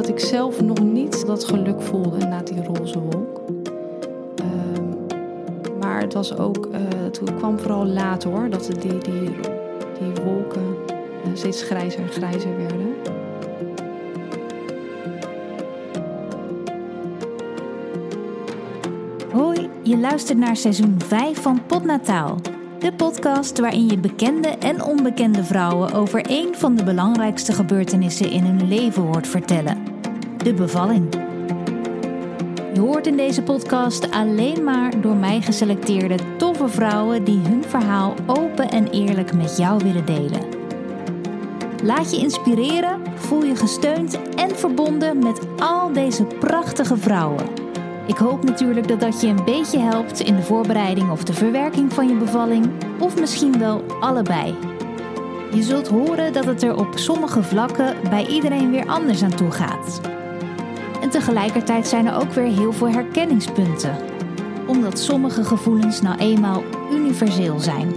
dat 0.00 0.08
ik 0.08 0.20
zelf 0.20 0.60
nog 0.60 0.82
niet 0.82 1.26
dat 1.26 1.44
geluk 1.44 1.82
voelde 1.82 2.26
na 2.26 2.42
die 2.42 2.64
roze 2.64 3.00
wolk. 3.00 3.40
Uh, 4.40 4.46
maar 5.80 6.00
het 6.00 6.14
was 6.14 6.36
ook, 6.36 6.66
uh, 6.66 6.78
het 7.02 7.20
kwam 7.36 7.58
vooral 7.58 7.86
later 7.86 8.30
hoor, 8.30 8.50
dat 8.50 8.70
die, 8.80 8.98
die, 8.98 9.30
die 9.98 10.24
wolken 10.24 10.76
steeds 11.34 11.62
grijzer 11.62 12.00
en 12.00 12.08
grijzer 12.08 12.56
werden. 12.56 12.94
Hoi, 19.32 19.68
je 19.82 19.98
luistert 19.98 20.38
naar 20.38 20.56
seizoen 20.56 20.96
5 21.06 21.42
van 21.42 21.60
Potnataal. 21.66 22.36
De 22.78 22.92
podcast 22.92 23.58
waarin 23.58 23.88
je 23.88 23.98
bekende 23.98 24.48
en 24.48 24.82
onbekende 24.82 25.44
vrouwen 25.44 25.92
over 25.92 26.24
een 26.28 26.54
van 26.54 26.76
de 26.76 26.84
belangrijkste 26.84 27.52
gebeurtenissen 27.52 28.30
in 28.30 28.44
hun 28.44 28.68
leven 28.68 29.02
hoort 29.02 29.26
vertellen: 29.26 29.89
de 30.42 30.54
bevalling. 30.54 31.14
Je 32.74 32.80
hoort 32.80 33.06
in 33.06 33.16
deze 33.16 33.42
podcast 33.42 34.10
alleen 34.10 34.64
maar 34.64 35.00
door 35.00 35.16
mij 35.16 35.40
geselecteerde 35.40 36.16
toffe 36.36 36.68
vrouwen 36.68 37.24
die 37.24 37.38
hun 37.38 37.64
verhaal 37.64 38.14
open 38.26 38.70
en 38.70 38.90
eerlijk 38.90 39.34
met 39.34 39.56
jou 39.56 39.84
willen 39.84 40.06
delen. 40.06 40.40
Laat 41.82 42.10
je 42.10 42.16
inspireren, 42.16 43.00
voel 43.14 43.44
je 43.44 43.56
gesteund 43.56 44.18
en 44.34 44.56
verbonden 44.56 45.18
met 45.18 45.40
al 45.58 45.92
deze 45.92 46.24
prachtige 46.24 46.96
vrouwen. 46.96 47.44
Ik 48.06 48.16
hoop 48.16 48.44
natuurlijk 48.44 48.88
dat 48.88 49.00
dat 49.00 49.20
je 49.20 49.26
een 49.26 49.44
beetje 49.44 49.78
helpt 49.78 50.20
in 50.20 50.36
de 50.36 50.42
voorbereiding 50.42 51.10
of 51.10 51.24
de 51.24 51.34
verwerking 51.34 51.92
van 51.92 52.08
je 52.08 52.14
bevalling, 52.14 52.70
of 52.98 53.20
misschien 53.20 53.58
wel 53.58 53.84
allebei. 54.00 54.54
Je 55.54 55.62
zult 55.62 55.88
horen 55.88 56.32
dat 56.32 56.44
het 56.44 56.62
er 56.62 56.76
op 56.76 56.88
sommige 56.94 57.42
vlakken 57.42 57.96
bij 58.10 58.26
iedereen 58.26 58.70
weer 58.70 58.86
anders 58.86 59.22
aan 59.22 59.34
toe 59.34 59.50
gaat. 59.50 60.09
Tegelijkertijd 61.10 61.86
zijn 61.86 62.06
er 62.06 62.14
ook 62.14 62.32
weer 62.32 62.52
heel 62.52 62.72
veel 62.72 62.88
herkenningspunten, 62.88 63.96
omdat 64.66 64.98
sommige 64.98 65.44
gevoelens 65.44 66.00
nou 66.00 66.18
eenmaal 66.18 66.62
universeel 66.92 67.58
zijn. 67.58 67.92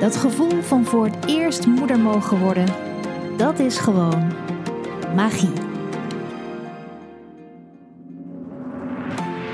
Dat 0.00 0.16
gevoel 0.16 0.62
van 0.62 0.84
voor 0.84 1.04
het 1.04 1.16
eerst 1.26 1.66
moeder 1.66 1.98
mogen 1.98 2.38
worden, 2.38 2.66
dat 3.36 3.58
is 3.58 3.78
gewoon 3.78 4.32
magie. 5.14 5.52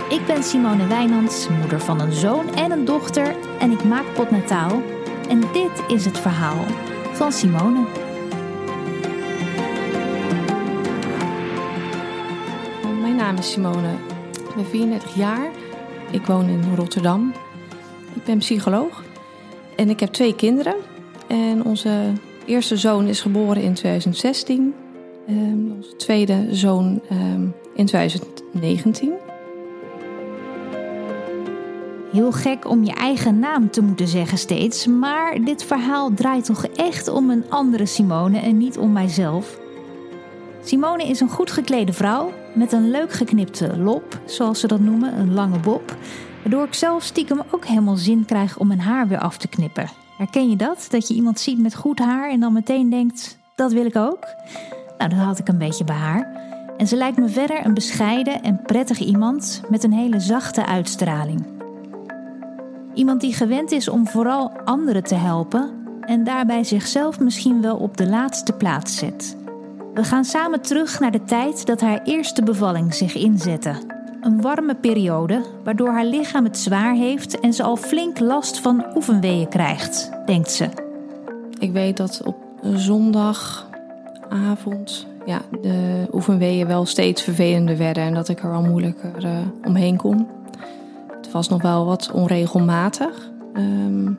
Ik 0.08 0.26
ben 0.26 0.42
Simone 0.42 0.86
Wijnands, 0.86 1.48
moeder 1.60 1.80
van 1.80 2.00
een 2.00 2.12
zoon 2.12 2.54
en 2.54 2.70
een 2.70 2.84
dochter 2.84 3.36
en 3.58 3.70
ik 3.70 3.84
maak 3.84 4.04
potnataal. 4.14 4.82
En 5.28 5.40
dit 5.40 5.82
is 5.88 6.04
het 6.04 6.18
verhaal 6.18 6.64
van 7.12 7.32
Simone. 7.32 8.07
Naam 13.28 13.38
is 13.38 13.50
Simone. 13.50 13.92
Ik 14.48 14.54
ben 14.54 14.66
34 14.66 15.14
jaar. 15.14 15.50
Ik 16.10 16.26
woon 16.26 16.48
in 16.48 16.74
Rotterdam. 16.74 17.32
Ik 18.14 18.24
ben 18.24 18.38
psycholoog 18.38 19.02
en 19.76 19.90
ik 19.90 20.00
heb 20.00 20.12
twee 20.12 20.34
kinderen. 20.34 20.74
En 21.26 21.64
onze 21.64 22.12
eerste 22.46 22.76
zoon 22.76 23.06
is 23.06 23.20
geboren 23.20 23.62
in 23.62 23.74
2016. 23.74 24.74
Um, 25.28 25.72
onze 25.76 25.96
tweede 25.96 26.46
zoon 26.50 27.00
um, 27.10 27.54
in 27.74 27.86
2019. 27.86 29.12
Heel 32.12 32.32
gek 32.32 32.68
om 32.68 32.84
je 32.84 32.92
eigen 32.92 33.38
naam 33.38 33.70
te 33.70 33.82
moeten 33.82 34.08
zeggen 34.08 34.38
steeds, 34.38 34.86
maar 34.86 35.44
dit 35.44 35.64
verhaal 35.64 36.14
draait 36.14 36.44
toch 36.44 36.66
echt 36.66 37.08
om 37.08 37.30
een 37.30 37.44
andere 37.48 37.86
Simone 37.86 38.38
en 38.38 38.56
niet 38.56 38.78
om 38.78 38.92
mijzelf. 38.92 39.58
Simone 40.64 41.04
is 41.04 41.20
een 41.20 41.30
goed 41.30 41.50
geklede 41.50 41.92
vrouw 41.92 42.32
met 42.54 42.72
een 42.72 42.90
leuk 42.90 43.12
geknipte 43.12 43.78
lop, 43.78 44.20
zoals 44.24 44.60
ze 44.60 44.66
dat 44.66 44.80
noemen, 44.80 45.18
een 45.18 45.34
lange 45.34 45.58
bob, 45.58 45.96
waardoor 46.42 46.64
ik 46.64 46.74
zelf 46.74 47.02
stiekem 47.02 47.42
ook 47.50 47.64
helemaal 47.66 47.96
zin 47.96 48.24
krijg 48.24 48.58
om 48.58 48.66
mijn 48.66 48.80
haar 48.80 49.08
weer 49.08 49.18
af 49.18 49.38
te 49.38 49.48
knippen. 49.48 49.90
Herken 50.16 50.50
je 50.50 50.56
dat? 50.56 50.86
Dat 50.90 51.08
je 51.08 51.14
iemand 51.14 51.40
ziet 51.40 51.58
met 51.58 51.74
goed 51.74 51.98
haar 51.98 52.30
en 52.30 52.40
dan 52.40 52.52
meteen 52.52 52.90
denkt: 52.90 53.38
dat 53.54 53.72
wil 53.72 53.84
ik 53.84 53.96
ook? 53.96 54.26
Nou, 54.98 55.10
dat 55.10 55.18
had 55.18 55.38
ik 55.38 55.48
een 55.48 55.58
beetje 55.58 55.84
bij 55.84 55.96
haar. 55.96 56.36
En 56.76 56.86
ze 56.86 56.96
lijkt 56.96 57.18
me 57.18 57.28
verder 57.28 57.66
een 57.66 57.74
bescheiden 57.74 58.42
en 58.42 58.62
prettig 58.62 58.98
iemand 58.98 59.60
met 59.68 59.84
een 59.84 59.92
hele 59.92 60.20
zachte 60.20 60.66
uitstraling. 60.66 61.46
Iemand 62.94 63.20
die 63.20 63.34
gewend 63.34 63.70
is 63.70 63.88
om 63.88 64.06
vooral 64.06 64.52
anderen 64.64 65.02
te 65.02 65.14
helpen 65.14 65.70
en 66.00 66.24
daarbij 66.24 66.64
zichzelf 66.64 67.20
misschien 67.20 67.62
wel 67.62 67.76
op 67.76 67.96
de 67.96 68.06
laatste 68.06 68.52
plaats 68.52 68.96
zet. 68.96 69.36
We 69.98 70.04
gaan 70.04 70.24
samen 70.24 70.60
terug 70.60 71.00
naar 71.00 71.10
de 71.10 71.24
tijd 71.24 71.66
dat 71.66 71.80
haar 71.80 72.02
eerste 72.04 72.42
bevalling 72.42 72.94
zich 72.94 73.14
inzette. 73.14 73.74
Een 74.20 74.40
warme 74.40 74.74
periode 74.74 75.44
waardoor 75.64 75.88
haar 75.88 76.04
lichaam 76.04 76.44
het 76.44 76.58
zwaar 76.58 76.94
heeft 76.94 77.40
en 77.40 77.52
ze 77.52 77.62
al 77.62 77.76
flink 77.76 78.18
last 78.18 78.60
van 78.60 78.84
oefenweeën 78.94 79.48
krijgt, 79.48 80.10
denkt 80.26 80.50
ze. 80.50 80.68
Ik 81.58 81.72
weet 81.72 81.96
dat 81.96 82.22
op 82.24 82.36
zondagavond 82.74 85.06
ja, 85.26 85.40
de 85.62 86.06
oefenweeën 86.12 86.66
wel 86.66 86.86
steeds 86.86 87.22
vervelender 87.22 87.76
werden 87.76 88.02
en 88.02 88.14
dat 88.14 88.28
ik 88.28 88.42
er 88.42 88.52
al 88.52 88.62
moeilijker 88.62 89.24
uh, 89.24 89.30
omheen 89.64 89.96
kon. 89.96 90.28
Het 91.16 91.32
was 91.32 91.48
nog 91.48 91.62
wel 91.62 91.86
wat 91.86 92.10
onregelmatig. 92.12 93.30
Um, 93.56 94.18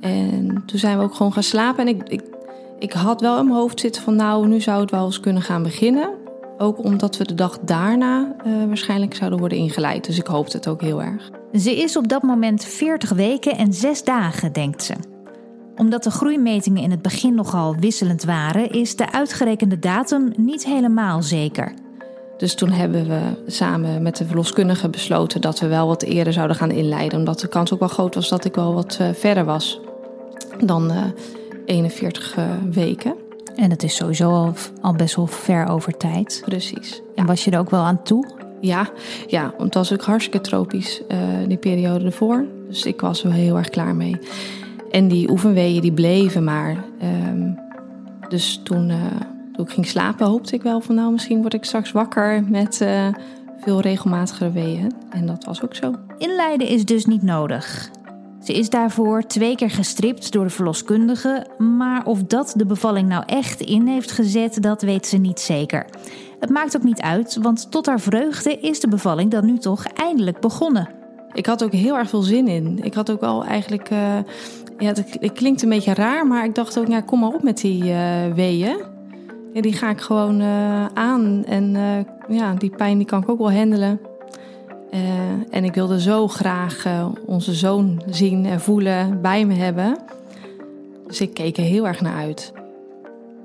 en 0.00 0.62
toen 0.66 0.78
zijn 0.78 0.98
we 0.98 1.04
ook 1.04 1.14
gewoon 1.14 1.32
gaan 1.32 1.42
slapen. 1.42 1.86
En 1.86 2.08
ik, 2.08 2.36
ik 2.78 2.92
had 2.92 3.20
wel 3.20 3.38
in 3.38 3.44
mijn 3.44 3.56
hoofd 3.56 3.80
zitten 3.80 4.02
van 4.02 4.16
nou, 4.16 4.48
nu 4.48 4.60
zou 4.60 4.80
het 4.80 4.90
wel 4.90 5.04
eens 5.04 5.20
kunnen 5.20 5.42
gaan 5.42 5.62
beginnen. 5.62 6.10
Ook 6.58 6.84
omdat 6.84 7.16
we 7.16 7.24
de 7.24 7.34
dag 7.34 7.58
daarna 7.58 8.34
uh, 8.46 8.64
waarschijnlijk 8.66 9.14
zouden 9.14 9.38
worden 9.38 9.58
ingeleid. 9.58 10.06
Dus 10.06 10.18
ik 10.18 10.26
hoopte 10.26 10.56
het 10.56 10.68
ook 10.68 10.80
heel 10.80 11.02
erg. 11.02 11.30
Ze 11.52 11.76
is 11.76 11.96
op 11.96 12.08
dat 12.08 12.22
moment 12.22 12.64
40 12.64 13.10
weken 13.10 13.56
en 13.56 13.72
6 13.72 14.04
dagen, 14.04 14.52
denkt 14.52 14.82
ze. 14.82 14.94
Omdat 15.76 16.02
de 16.02 16.10
groeimetingen 16.10 16.82
in 16.82 16.90
het 16.90 17.02
begin 17.02 17.34
nogal 17.34 17.76
wisselend 17.76 18.24
waren, 18.24 18.70
is 18.70 18.96
de 18.96 19.12
uitgerekende 19.12 19.78
datum 19.78 20.32
niet 20.36 20.64
helemaal 20.64 21.22
zeker. 21.22 21.72
Dus 22.36 22.54
toen 22.54 22.70
hebben 22.70 23.08
we 23.08 23.20
samen 23.46 24.02
met 24.02 24.16
de 24.16 24.26
verloskundige 24.26 24.88
besloten 24.88 25.40
dat 25.40 25.60
we 25.60 25.66
wel 25.66 25.86
wat 25.86 26.02
eerder 26.02 26.32
zouden 26.32 26.56
gaan 26.56 26.70
inleiden. 26.70 27.18
Omdat 27.18 27.40
de 27.40 27.48
kans 27.48 27.72
ook 27.72 27.78
wel 27.78 27.88
groot 27.88 28.14
was 28.14 28.28
dat 28.28 28.44
ik 28.44 28.54
wel 28.54 28.74
wat 28.74 28.98
uh, 29.00 29.08
verder 29.12 29.44
was 29.44 29.80
dan 30.64 30.90
uh, 30.90 31.04
41 31.68 32.36
uh, 32.38 32.44
weken. 32.70 33.14
En 33.56 33.70
het 33.70 33.82
is 33.82 33.96
sowieso 33.96 34.30
al, 34.30 34.54
al, 34.80 34.94
best 34.94 35.16
wel 35.16 35.26
ver 35.26 35.66
over 35.66 35.96
tijd. 35.96 36.42
Precies. 36.44 36.94
Ja. 36.94 37.02
En 37.14 37.26
was 37.26 37.44
je 37.44 37.50
er 37.50 37.58
ook 37.58 37.70
wel 37.70 37.82
aan 37.82 38.02
toe? 38.02 38.26
Ja, 38.60 38.88
ja 39.26 39.42
want 39.42 39.62
het 39.62 39.74
was 39.74 39.92
ook 39.92 40.02
hartstikke 40.02 40.40
tropisch 40.40 41.02
uh, 41.08 41.18
die 41.48 41.56
periode 41.56 42.04
ervoor. 42.04 42.44
Dus 42.68 42.84
ik 42.84 43.00
was 43.00 43.24
er 43.24 43.32
heel 43.32 43.56
erg 43.56 43.68
klaar 43.68 43.94
mee. 43.94 44.18
En 44.90 45.08
die 45.08 45.30
oefenweeën 45.30 45.80
die 45.80 45.92
bleven 45.92 46.44
maar. 46.44 46.84
Um, 47.02 47.58
dus 48.28 48.60
toen 48.64 48.92
toen 49.58 49.66
ik 49.66 49.72
ging 49.72 49.86
slapen 49.86 50.26
hoopte 50.26 50.54
ik 50.54 50.62
wel 50.62 50.80
van 50.80 50.94
nou 50.94 51.12
misschien 51.12 51.40
word 51.40 51.54
ik 51.54 51.64
straks 51.64 51.92
wakker 51.92 52.44
met 52.48 52.80
uh, 52.80 53.08
veel 53.60 53.80
regelmatigere 53.80 54.50
weeën. 54.50 54.92
En 55.10 55.26
dat 55.26 55.44
was 55.44 55.62
ook 55.62 55.74
zo. 55.74 55.94
Inleiden 56.18 56.68
is 56.68 56.84
dus 56.84 57.06
niet 57.06 57.22
nodig. 57.22 57.90
Ze 58.48 58.54
is 58.54 58.70
daarvoor 58.70 59.22
twee 59.22 59.56
keer 59.56 59.70
gestript 59.70 60.32
door 60.32 60.44
de 60.44 60.50
verloskundige, 60.50 61.46
maar 61.58 62.06
of 62.06 62.22
dat 62.22 62.52
de 62.56 62.66
bevalling 62.66 63.08
nou 63.08 63.22
echt 63.26 63.60
in 63.60 63.86
heeft 63.86 64.10
gezet, 64.10 64.62
dat 64.62 64.82
weet 64.82 65.06
ze 65.06 65.16
niet 65.16 65.40
zeker. 65.40 65.86
Het 66.40 66.50
maakt 66.50 66.76
ook 66.76 66.82
niet 66.82 67.00
uit, 67.00 67.38
want 67.42 67.70
tot 67.70 67.86
haar 67.86 68.00
vreugde 68.00 68.58
is 68.60 68.80
de 68.80 68.88
bevalling 68.88 69.30
dan 69.30 69.46
nu 69.46 69.58
toch 69.58 69.84
eindelijk 69.84 70.40
begonnen. 70.40 70.88
Ik 71.32 71.46
had 71.46 71.64
ook 71.64 71.72
heel 71.72 71.96
erg 71.96 72.08
veel 72.08 72.22
zin 72.22 72.48
in. 72.48 72.78
Ik 72.82 72.94
had 72.94 73.10
ook 73.10 73.20
wel 73.20 73.44
eigenlijk. 73.44 73.90
Uh, 73.90 73.98
ja, 74.78 74.92
het, 74.92 75.32
klinkt 75.32 75.62
een 75.62 75.68
beetje 75.68 75.94
raar, 75.94 76.26
maar 76.26 76.44
ik 76.44 76.54
dacht 76.54 76.78
ook, 76.78 76.86
ja, 76.86 77.00
kom 77.00 77.20
maar 77.20 77.34
op 77.34 77.42
met 77.42 77.60
die 77.60 77.84
uh, 77.84 78.32
weeën. 78.34 78.76
Ja, 79.52 79.60
die 79.60 79.72
ga 79.72 79.90
ik 79.90 80.00
gewoon 80.00 80.40
uh, 80.40 80.86
aan. 80.86 81.44
En 81.44 81.76
ja, 82.28 82.54
die 82.54 82.70
pijn 82.70 82.98
die 82.98 83.06
kan 83.06 83.22
ik 83.22 83.28
ook 83.28 83.38
wel 83.38 83.52
handelen. 83.52 84.00
Uh, 84.92 85.00
en 85.50 85.64
ik 85.64 85.74
wilde 85.74 86.00
zo 86.00 86.28
graag 86.28 86.86
onze 87.26 87.54
zoon 87.54 88.02
zien 88.06 88.46
en 88.46 88.60
voelen, 88.60 89.20
bij 89.20 89.44
me 89.44 89.54
hebben. 89.54 89.98
Dus 91.06 91.20
ik 91.20 91.34
keek 91.34 91.56
er 91.56 91.62
heel 91.62 91.86
erg 91.86 92.00
naar 92.00 92.16
uit. 92.16 92.52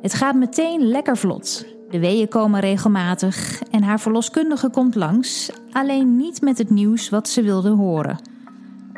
Het 0.01 0.13
gaat 0.13 0.35
meteen 0.35 0.87
lekker 0.87 1.17
vlot. 1.17 1.65
De 1.89 1.99
weeën 1.99 2.27
komen 2.27 2.59
regelmatig 2.59 3.61
en 3.71 3.83
haar 3.83 3.99
verloskundige 3.99 4.69
komt 4.69 4.95
langs. 4.95 5.51
Alleen 5.71 6.15
niet 6.15 6.41
met 6.41 6.57
het 6.57 6.69
nieuws 6.69 7.09
wat 7.09 7.29
ze 7.29 7.41
wilde 7.41 7.69
horen. 7.69 8.19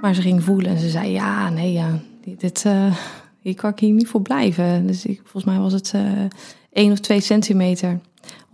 Maar 0.01 0.13
ze 0.13 0.21
ging 0.21 0.43
voelen 0.43 0.71
en 0.71 0.79
ze 0.79 0.89
zei: 0.89 1.11
Ja, 1.11 1.49
nee, 1.49 1.71
ja, 1.71 1.99
dit, 2.37 2.65
hier 3.39 3.55
kan 3.55 3.69
ik 3.69 3.79
hier 3.79 3.93
niet 3.93 4.07
voor 4.07 4.21
blijven. 4.21 4.87
Dus 4.87 5.05
ik, 5.05 5.19
volgens 5.23 5.43
mij 5.43 5.57
was 5.57 5.73
het 5.73 5.93
uh, 5.95 6.01
één 6.71 6.91
of 6.91 6.99
twee 6.99 7.19
centimeter 7.19 7.99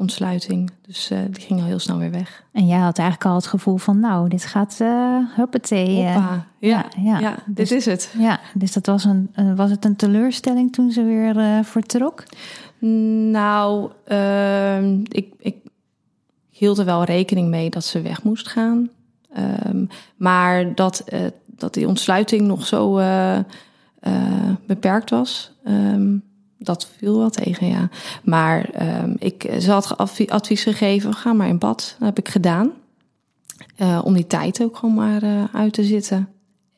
ontsluiting. 0.01 0.71
Dus 0.81 1.11
uh, 1.11 1.19
die 1.29 1.43
ging 1.43 1.59
al 1.59 1.65
heel 1.65 1.79
snel 1.79 1.97
weer 1.97 2.11
weg. 2.11 2.43
En 2.51 2.67
jij 2.67 2.79
had 2.79 2.97
eigenlijk 2.97 3.29
al 3.29 3.35
het 3.35 3.47
gevoel 3.47 3.77
van, 3.77 3.99
nou, 3.99 4.29
dit 4.29 4.45
gaat, 4.45 4.77
uh, 4.81 5.17
huppatee. 5.35 6.05
Hoppa. 6.05 6.45
Ja, 6.59 6.85
ja, 6.97 7.19
ja. 7.19 7.35
dit 7.45 7.55
dus, 7.55 7.71
is 7.71 7.85
het. 7.85 8.13
Ja, 8.17 8.39
dus 8.53 8.73
dat 8.73 8.85
was, 8.85 9.03
een, 9.03 9.31
was 9.55 9.69
het 9.69 9.85
een 9.85 9.95
teleurstelling 9.95 10.73
toen 10.73 10.91
ze 10.91 11.03
weer 11.03 11.63
vertrok? 11.65 12.23
Nou, 12.79 13.91
ehm, 14.05 14.99
ik, 15.03 15.33
ik 15.37 15.55
hield 16.49 16.77
er 16.77 16.85
wel 16.85 17.03
rekening 17.03 17.49
mee 17.49 17.69
dat 17.69 17.83
ze 17.83 18.01
weg 18.01 18.23
moest 18.23 18.47
gaan. 18.47 18.89
Um, 19.65 19.87
maar 20.15 20.75
dat, 20.75 21.03
dat 21.45 21.73
die 21.73 21.87
ontsluiting 21.87 22.41
nog 22.41 22.65
zo 22.65 22.95
beperkt 24.65 25.09
was. 25.09 25.51
Um, 25.67 26.23
dat 26.63 26.89
viel 26.97 27.17
wel 27.17 27.29
tegen, 27.29 27.67
ja. 27.67 27.89
Maar 28.23 28.69
um, 29.03 29.15
ik, 29.19 29.53
ze 29.59 29.71
had 29.71 29.97
advies 30.27 30.63
gegeven, 30.63 31.13
ga 31.13 31.33
maar 31.33 31.47
in 31.47 31.57
bad. 31.57 31.95
Dat 31.99 32.07
heb 32.07 32.17
ik 32.17 32.29
gedaan. 32.29 32.71
Uh, 33.77 34.01
om 34.03 34.13
die 34.13 34.27
tijd 34.27 34.63
ook 34.63 34.77
gewoon 34.77 34.95
maar 34.95 35.23
uh, 35.23 35.43
uit 35.53 35.73
te 35.73 35.83
zitten. 35.83 36.29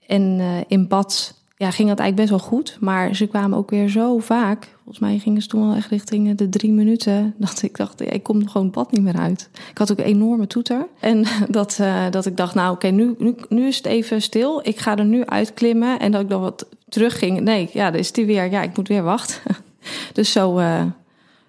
En 0.07 0.41
in 0.67 0.87
bad 0.87 1.41
ja, 1.57 1.71
ging 1.71 1.89
dat 1.89 1.99
eigenlijk 1.99 2.15
best 2.15 2.29
wel 2.29 2.49
goed. 2.49 2.77
Maar 2.79 3.15
ze 3.15 3.27
kwamen 3.27 3.57
ook 3.57 3.69
weer 3.69 3.89
zo 3.89 4.19
vaak. 4.19 4.75
Volgens 4.75 4.99
mij 4.99 5.17
gingen 5.17 5.41
ze 5.41 5.47
toen 5.47 5.67
wel 5.67 5.75
echt 5.75 5.89
richting 5.89 6.35
de 6.35 6.49
drie 6.49 6.71
minuten. 6.71 7.33
Dat 7.37 7.61
ik 7.61 7.77
dacht, 7.77 8.01
ik 8.01 8.23
kom 8.23 8.47
gewoon 8.47 8.71
bad 8.71 8.91
niet 8.91 9.01
meer 9.01 9.17
uit. 9.17 9.49
Ik 9.69 9.77
had 9.77 9.91
ook 9.91 9.97
een 9.97 10.03
enorme 10.03 10.47
toeter. 10.47 10.87
En 10.99 11.25
dat, 11.49 11.79
dat 12.09 12.25
ik 12.25 12.37
dacht, 12.37 12.55
nou 12.55 12.73
oké, 12.73 12.87
nu, 12.87 13.15
nu, 13.17 13.35
nu 13.49 13.67
is 13.67 13.77
het 13.77 13.85
even 13.85 14.21
stil. 14.21 14.59
Ik 14.63 14.79
ga 14.79 14.97
er 14.97 15.05
nu 15.05 15.25
uitklimmen. 15.25 15.99
En 15.99 16.11
dat 16.11 16.21
ik 16.21 16.29
dan 16.29 16.41
wat 16.41 16.65
terugging. 16.93 17.39
Nee, 17.39 17.69
ja, 17.73 17.91
dan 17.91 17.99
is 17.99 18.11
die 18.11 18.25
weer. 18.25 18.51
Ja, 18.51 18.61
ik 18.61 18.77
moet 18.77 18.87
weer 18.87 19.03
wachten. 19.03 19.41
Dus 20.13 20.31
zo 20.31 20.59
uh, 20.59 20.83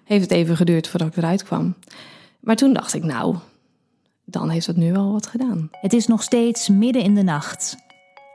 heeft 0.03 0.21
het 0.21 0.31
even 0.31 0.57
geduurd 0.57 0.87
voordat 0.87 1.07
ik 1.07 1.17
eruit 1.17 1.43
kwam. 1.43 1.75
Maar 2.39 2.55
toen 2.55 2.73
dacht 2.73 2.93
ik, 2.93 3.03
nou, 3.03 3.35
dan 4.25 4.49
heeft 4.49 4.67
het 4.67 4.77
nu 4.77 4.91
wel 4.91 5.11
wat 5.11 5.27
gedaan. 5.27 5.69
Het 5.71 5.93
is 5.93 6.07
nog 6.07 6.23
steeds 6.23 6.69
midden 6.69 7.01
in 7.01 7.15
de 7.15 7.23
nacht. 7.23 7.77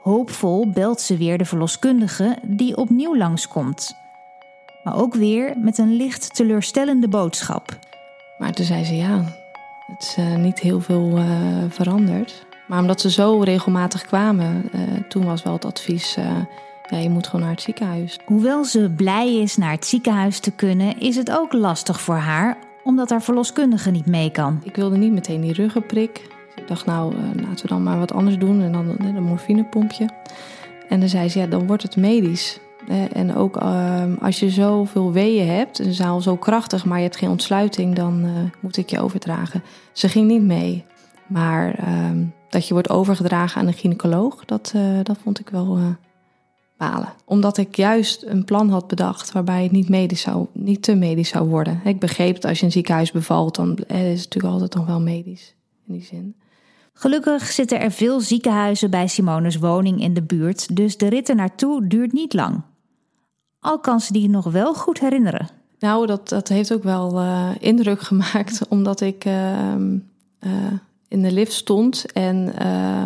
Hoopvol 0.03 0.71
belt 0.71 1.01
ze 1.01 1.17
weer 1.17 1.39
de 1.39 1.45
verloskundige 1.45 2.39
die 2.43 2.77
opnieuw 2.77 3.17
langskomt. 3.17 3.95
Maar 4.85 4.97
ook 4.97 5.15
weer 5.15 5.59
met 5.59 5.79
een 5.79 5.97
licht 5.97 6.35
teleurstellende 6.35 7.09
boodschap. 7.09 7.79
Maar 8.39 8.53
toen 8.53 8.65
zei 8.65 8.85
ze 8.85 8.97
ja, 8.97 9.25
het 9.87 10.03
is 10.03 10.17
uh, 10.19 10.37
niet 10.37 10.59
heel 10.59 10.81
veel 10.81 11.19
uh, 11.19 11.27
veranderd. 11.69 12.47
Maar 12.67 12.81
omdat 12.81 13.01
ze 13.01 13.11
zo 13.11 13.41
regelmatig 13.41 14.03
kwamen, 14.03 14.71
uh, 14.75 14.81
toen 15.09 15.25
was 15.25 15.43
wel 15.43 15.53
het 15.53 15.65
advies: 15.65 16.17
ja, 16.91 16.97
je 16.97 17.11
moet 17.11 17.27
gewoon 17.27 17.41
naar 17.41 17.55
het 17.55 17.63
ziekenhuis. 17.63 18.19
Hoewel 18.25 18.65
ze 18.65 18.91
blij 18.97 19.37
is 19.37 19.57
naar 19.57 19.71
het 19.71 19.87
ziekenhuis 19.87 20.41
te 20.41 20.51
kunnen, 20.51 21.01
is 21.01 21.17
het 21.17 21.31
ook 21.31 21.53
lastig 21.53 22.01
voor 22.01 22.15
haar 22.15 22.59
omdat 22.85 23.11
haar 23.11 23.23
verloskundige 23.23 23.91
niet 23.91 24.07
mee 24.07 24.31
kan. 24.31 24.61
Ik 24.63 24.77
wilde 24.77 24.97
niet 24.97 25.13
meteen 25.13 25.41
die 25.41 25.53
ruggenprik 25.53 26.29
ik 26.61 26.69
dacht, 26.69 26.87
nou, 26.87 27.15
uh, 27.15 27.21
laten 27.35 27.63
we 27.63 27.69
dan 27.69 27.83
maar 27.83 27.99
wat 27.99 28.13
anders 28.13 28.39
doen. 28.39 28.63
En 28.63 28.73
dan 28.73 28.97
een 28.99 29.23
morfinepompje. 29.23 30.09
En 30.89 31.01
dan 31.01 31.09
zei 31.09 31.29
ze, 31.29 31.39
ja, 31.39 31.47
dan 31.47 31.67
wordt 31.67 31.83
het 31.83 31.97
medisch. 31.97 32.61
En 33.13 33.35
ook 33.35 33.63
uh, 33.63 34.03
als 34.21 34.41
je 34.41 34.51
zoveel 34.51 35.13
weeën 35.13 35.49
hebt, 35.49 35.79
een 35.79 35.93
zaal 35.93 36.21
zo 36.21 36.37
krachtig, 36.37 36.85
maar 36.85 36.97
je 36.97 37.05
hebt 37.05 37.17
geen 37.17 37.31
ontsluiting, 37.31 37.95
dan 37.95 38.25
uh, 38.25 38.31
moet 38.61 38.77
ik 38.77 38.91
je 38.91 39.01
overdragen. 39.01 39.63
Ze 39.93 40.09
ging 40.09 40.27
niet 40.27 40.43
mee. 40.43 40.85
Maar 41.27 41.79
uh, 41.81 42.11
dat 42.49 42.67
je 42.67 42.73
wordt 42.73 42.91
overgedragen 42.91 43.61
aan 43.61 43.67
een 43.67 43.73
gynaecoloog, 43.73 44.45
dat, 44.45 44.75
dat 45.03 45.17
vond 45.23 45.41
ik 45.41 45.49
wel 45.49 45.79
balen. 46.81 47.13
Omdat 47.25 47.57
ik 47.57 47.77
juist 47.77 48.23
een 48.23 48.45
plan 48.45 48.71
had 48.71 48.87
bedacht 48.87 49.33
waarbij 49.33 49.63
het 49.63 49.73
niet, 49.73 49.89
medisch 49.89 50.21
zou, 50.21 50.47
niet 50.53 50.83
te 50.83 50.95
medisch 50.95 51.29
zou 51.29 51.49
worden. 51.49 51.81
Ik 51.85 51.99
begreep 51.99 52.35
dat 52.35 52.45
als 52.45 52.59
je 52.59 52.65
een 52.65 52.73
ziekenhuis 52.73 53.13
bevalt, 53.13 53.55
dan 53.55 53.77
is 53.77 53.87
het 53.87 54.17
natuurlijk 54.17 54.55
altijd 54.55 54.75
nog 54.75 54.87
wel 54.87 55.01
medisch 55.01 55.55
in 55.87 55.95
die 55.95 56.05
zin. 56.05 56.37
Gelukkig 56.93 57.43
zitten 57.43 57.81
er 57.81 57.91
veel 57.91 58.21
ziekenhuizen 58.21 58.91
bij 58.91 59.07
Simone's 59.07 59.57
woning 59.57 60.01
in 60.01 60.15
de 60.15 60.23
buurt, 60.23 60.77
dus 60.77 60.97
de 60.97 61.09
rit 61.09 61.29
er 61.29 61.35
naartoe 61.35 61.87
duurt 61.87 62.13
niet 62.13 62.35
lang. 62.35 62.63
Al 63.59 63.79
kan 63.81 64.01
ze 64.01 64.13
die 64.13 64.29
nog 64.29 64.45
wel 64.45 64.75
goed 64.75 65.01
herinneren. 65.01 65.49
Nou, 65.79 66.07
dat, 66.07 66.29
dat 66.29 66.49
heeft 66.49 66.73
ook 66.73 66.83
wel 66.83 67.21
uh, 67.21 67.51
indruk 67.59 68.01
gemaakt, 68.11 68.69
omdat 68.69 69.01
ik 69.01 69.25
uh, 69.25 69.75
uh, 70.41 70.51
in 71.11 71.23
de 71.23 71.33
lift 71.33 71.53
stond. 71.53 72.13
En 72.13 72.53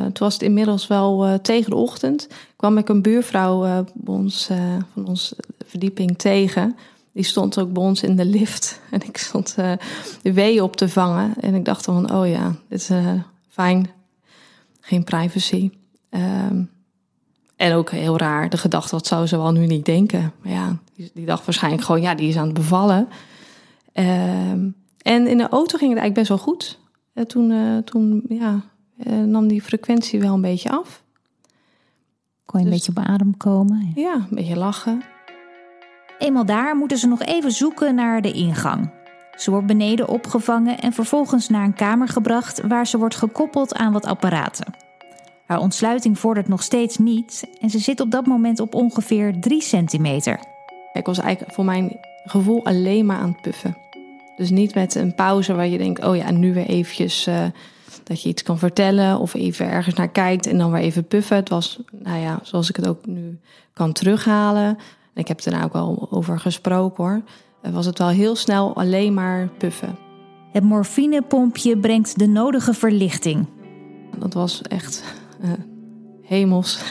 toen 0.02 0.26
was 0.26 0.32
het 0.32 0.42
inmiddels 0.42 0.86
wel 0.86 1.38
tegen 1.42 1.70
de 1.70 1.76
ochtend. 1.76 2.28
kwam 2.56 2.78
ik 2.78 2.88
een 2.88 3.02
buurvrouw 3.02 3.84
bij 3.94 4.14
ons, 4.14 4.50
van 4.92 5.06
onze 5.06 5.36
verdieping 5.66 6.18
tegen. 6.18 6.76
Die 7.12 7.24
stond 7.24 7.58
ook 7.58 7.72
bij 7.72 7.82
ons 7.82 8.02
in 8.02 8.16
de 8.16 8.24
lift. 8.24 8.80
En 8.90 9.00
ik 9.06 9.16
stond 9.16 9.54
de 10.22 10.32
weeën 10.32 10.62
op 10.62 10.76
te 10.76 10.88
vangen. 10.88 11.34
En 11.40 11.54
ik 11.54 11.64
dacht 11.64 11.84
van, 11.84 12.14
oh 12.14 12.28
ja, 12.28 12.54
dit 12.68 12.80
is 12.80 12.90
fijn. 13.48 13.90
Geen 14.80 15.04
privacy. 15.04 15.70
Um, 16.10 16.70
en 17.56 17.72
ook 17.72 17.90
heel 17.90 18.18
raar, 18.18 18.50
de 18.50 18.56
gedachte, 18.56 18.94
wat 18.94 19.06
zou 19.06 19.26
ze 19.26 19.36
wel 19.36 19.52
nu 19.52 19.66
niet 19.66 19.84
denken? 19.84 20.32
Maar 20.42 20.52
ja, 20.52 20.78
die, 20.94 21.24
dacht 21.24 21.44
waarschijnlijk 21.44 21.84
gewoon, 21.84 22.00
ja, 22.00 22.14
die 22.14 22.28
is 22.28 22.36
aan 22.36 22.44
het 22.44 22.54
bevallen. 22.54 23.08
Um, 23.92 24.74
en 24.98 25.26
in 25.26 25.36
de 25.36 25.48
auto 25.48 25.78
ging 25.78 25.90
het 25.90 26.00
eigenlijk 26.00 26.14
best 26.14 26.28
wel 26.28 26.38
goed. 26.38 26.78
En 27.14 27.26
toen, 27.26 27.50
uh, 27.50 27.78
toen 27.78 28.22
ja, 28.28 28.60
uh, 29.06 29.18
nam 29.22 29.48
die 29.48 29.62
frequentie 29.62 30.20
wel 30.20 30.34
een 30.34 30.40
beetje 30.40 30.70
af. 30.70 31.02
Kon 32.46 32.60
je 32.60 32.66
een 32.66 32.72
dus 32.72 32.86
beetje 32.86 33.00
op 33.00 33.08
adem 33.08 33.36
komen? 33.36 33.92
Ja, 33.94 34.14
een 34.14 34.26
beetje 34.30 34.56
lachen. 34.56 35.02
Eenmaal 36.18 36.46
daar 36.46 36.76
moeten 36.76 36.98
ze 36.98 37.06
nog 37.06 37.22
even 37.22 37.52
zoeken 37.52 37.94
naar 37.94 38.22
de 38.22 38.32
ingang. 38.32 38.90
Ze 39.36 39.50
wordt 39.50 39.66
beneden 39.66 40.08
opgevangen 40.08 40.78
en 40.78 40.92
vervolgens 40.92 41.48
naar 41.48 41.64
een 41.64 41.74
kamer 41.74 42.08
gebracht 42.08 42.60
waar 42.60 42.86
ze 42.86 42.98
wordt 42.98 43.16
gekoppeld 43.16 43.74
aan 43.74 43.92
wat 43.92 44.04
apparaten. 44.04 44.74
Haar 45.46 45.58
ontsluiting 45.58 46.18
vordert 46.18 46.48
nog 46.48 46.62
steeds 46.62 46.98
niet 46.98 47.48
en 47.60 47.70
ze 47.70 47.78
zit 47.78 48.00
op 48.00 48.10
dat 48.10 48.26
moment 48.26 48.60
op 48.60 48.74
ongeveer 48.74 49.40
3 49.40 49.60
centimeter. 49.60 50.38
Ik 50.92 51.06
was 51.06 51.18
eigenlijk 51.18 51.54
voor 51.54 51.64
mijn 51.64 51.98
gevoel 52.24 52.64
alleen 52.64 53.06
maar 53.06 53.18
aan 53.18 53.28
het 53.28 53.40
puffen. 53.40 53.83
Dus 54.36 54.50
niet 54.50 54.74
met 54.74 54.94
een 54.94 55.14
pauze 55.14 55.54
waar 55.54 55.66
je 55.66 55.78
denkt, 55.78 56.04
oh 56.04 56.16
ja, 56.16 56.30
nu 56.30 56.54
weer 56.54 56.66
eventjes 56.66 57.26
uh, 57.26 57.44
dat 58.02 58.22
je 58.22 58.28
iets 58.28 58.42
kan 58.42 58.58
vertellen 58.58 59.18
of 59.18 59.34
even 59.34 59.70
ergens 59.70 59.94
naar 59.94 60.08
kijkt 60.08 60.46
en 60.46 60.58
dan 60.58 60.72
weer 60.72 60.82
even 60.82 61.06
puffen. 61.06 61.36
Het 61.36 61.48
was, 61.48 61.78
nou 61.92 62.18
ja, 62.18 62.40
zoals 62.42 62.68
ik 62.68 62.76
het 62.76 62.88
ook 62.88 63.06
nu 63.06 63.38
kan 63.72 63.92
terughalen. 63.92 64.78
Ik 65.14 65.28
heb 65.28 65.40
er 65.40 65.52
nou 65.52 65.64
ook 65.64 65.74
al 65.74 66.08
over 66.10 66.40
gesproken 66.40 67.04
hoor 67.04 67.22
was 67.72 67.86
het 67.86 67.98
wel 67.98 68.08
heel 68.08 68.36
snel 68.36 68.76
alleen 68.76 69.14
maar 69.14 69.48
puffen. 69.58 69.96
Het 70.52 70.62
morfinepompje 70.62 71.78
brengt 71.78 72.18
de 72.18 72.26
nodige 72.26 72.74
verlichting. 72.74 73.46
Dat 74.18 74.34
was 74.34 74.62
echt 74.62 75.04
uh, 75.44 75.50
hemels. 76.22 76.82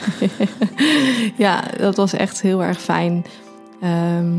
ja, 1.36 1.64
dat 1.78 1.96
was 1.96 2.12
echt 2.12 2.42
heel 2.42 2.62
erg 2.62 2.80
fijn. 2.80 3.24
Uh, 3.82 4.34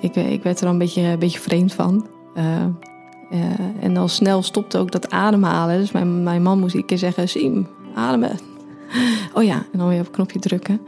ik, 0.00 0.16
ik 0.16 0.42
werd 0.42 0.60
er 0.60 0.66
al 0.66 0.72
een 0.72 0.78
beetje, 0.78 1.00
een 1.02 1.18
beetje 1.18 1.40
vreemd 1.40 1.74
van. 1.74 2.06
Uh, 2.36 2.64
en 3.80 3.96
al 3.96 4.08
snel 4.08 4.42
stopte 4.42 4.78
ook 4.78 4.90
dat 4.90 5.10
ademhalen. 5.10 5.78
Dus 5.78 5.92
mijn, 5.92 6.22
mijn 6.22 6.42
man 6.42 6.58
moest 6.58 6.74
een 6.74 6.84
keer 6.84 6.98
zeggen: 6.98 7.28
Siem, 7.28 7.66
ademen. 7.94 8.38
Oh 9.34 9.42
ja, 9.42 9.64
en 9.72 9.78
dan 9.78 9.88
weer 9.88 9.98
op 9.98 10.04
het 10.04 10.14
knopje 10.14 10.38
drukken. 10.38 10.80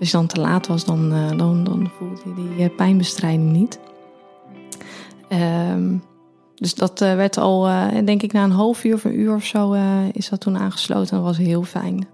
Als 0.00 0.10
je 0.10 0.16
dan 0.16 0.26
te 0.26 0.40
laat 0.40 0.66
was, 0.66 0.84
dan, 0.84 1.10
dan, 1.36 1.64
dan 1.64 1.90
voelde 1.98 2.20
je 2.24 2.54
die 2.56 2.68
pijnbestrijding 2.68 3.52
niet. 3.52 3.78
Um, 5.72 6.02
dus 6.54 6.74
dat 6.74 6.98
werd 6.98 7.36
al, 7.36 7.68
uh, 7.68 7.86
denk 8.04 8.22
ik, 8.22 8.32
na 8.32 8.44
een 8.44 8.50
half 8.50 8.84
uur 8.84 8.94
of 8.94 9.04
een 9.04 9.18
uur 9.18 9.34
of 9.34 9.44
zo 9.44 9.72
is 10.12 10.28
dat 10.28 10.40
toen 10.40 10.58
aangesloten. 10.58 11.16
Dat 11.16 11.24
was 11.24 11.38
heel 11.38 11.62
fijn. 11.62 12.06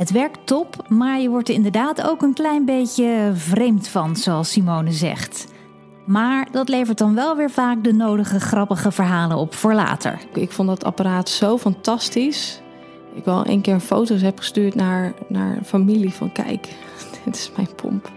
Het 0.00 0.10
werkt 0.10 0.46
top, 0.46 0.88
maar 0.88 1.20
je 1.20 1.28
wordt 1.28 1.48
er 1.48 1.54
inderdaad 1.54 2.02
ook 2.02 2.22
een 2.22 2.34
klein 2.34 2.64
beetje 2.64 3.30
vreemd 3.34 3.88
van, 3.88 4.16
zoals 4.16 4.50
Simone 4.50 4.92
zegt. 4.92 5.46
Maar 6.10 6.48
dat 6.50 6.68
levert 6.68 6.98
dan 6.98 7.14
wel 7.14 7.36
weer 7.36 7.50
vaak 7.50 7.84
de 7.84 7.92
nodige 7.92 8.40
grappige 8.40 8.92
verhalen 8.92 9.36
op 9.36 9.54
voor 9.54 9.74
later. 9.74 10.20
Ik 10.32 10.50
vond 10.50 10.68
dat 10.68 10.84
apparaat 10.84 11.28
zo 11.28 11.58
fantastisch. 11.58 12.60
Ik 13.14 13.24
wel 13.24 13.46
een 13.46 13.60
keer 13.60 13.80
foto's 13.80 14.22
heb 14.22 14.38
gestuurd 14.38 14.74
naar, 14.74 15.12
naar 15.28 15.58
familie 15.64 16.12
van 16.12 16.32
kijk, 16.32 16.68
dit 17.24 17.36
is 17.36 17.50
mijn 17.56 17.68
pomp. 17.76 18.10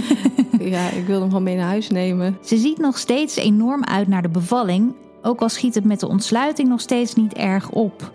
ja, 0.74 0.88
ik 0.88 1.06
wil 1.06 1.20
hem 1.20 1.28
gewoon 1.28 1.42
mee 1.42 1.56
naar 1.56 1.66
huis 1.66 1.90
nemen. 1.90 2.38
Ze 2.44 2.56
ziet 2.56 2.78
nog 2.78 2.98
steeds 2.98 3.36
enorm 3.36 3.84
uit 3.84 4.08
naar 4.08 4.22
de 4.22 4.28
bevalling, 4.28 4.94
ook 5.22 5.40
al 5.40 5.48
schiet 5.48 5.74
het 5.74 5.84
met 5.84 6.00
de 6.00 6.08
ontsluiting 6.08 6.68
nog 6.68 6.80
steeds 6.80 7.14
niet 7.14 7.34
erg 7.34 7.70
op. 7.70 8.12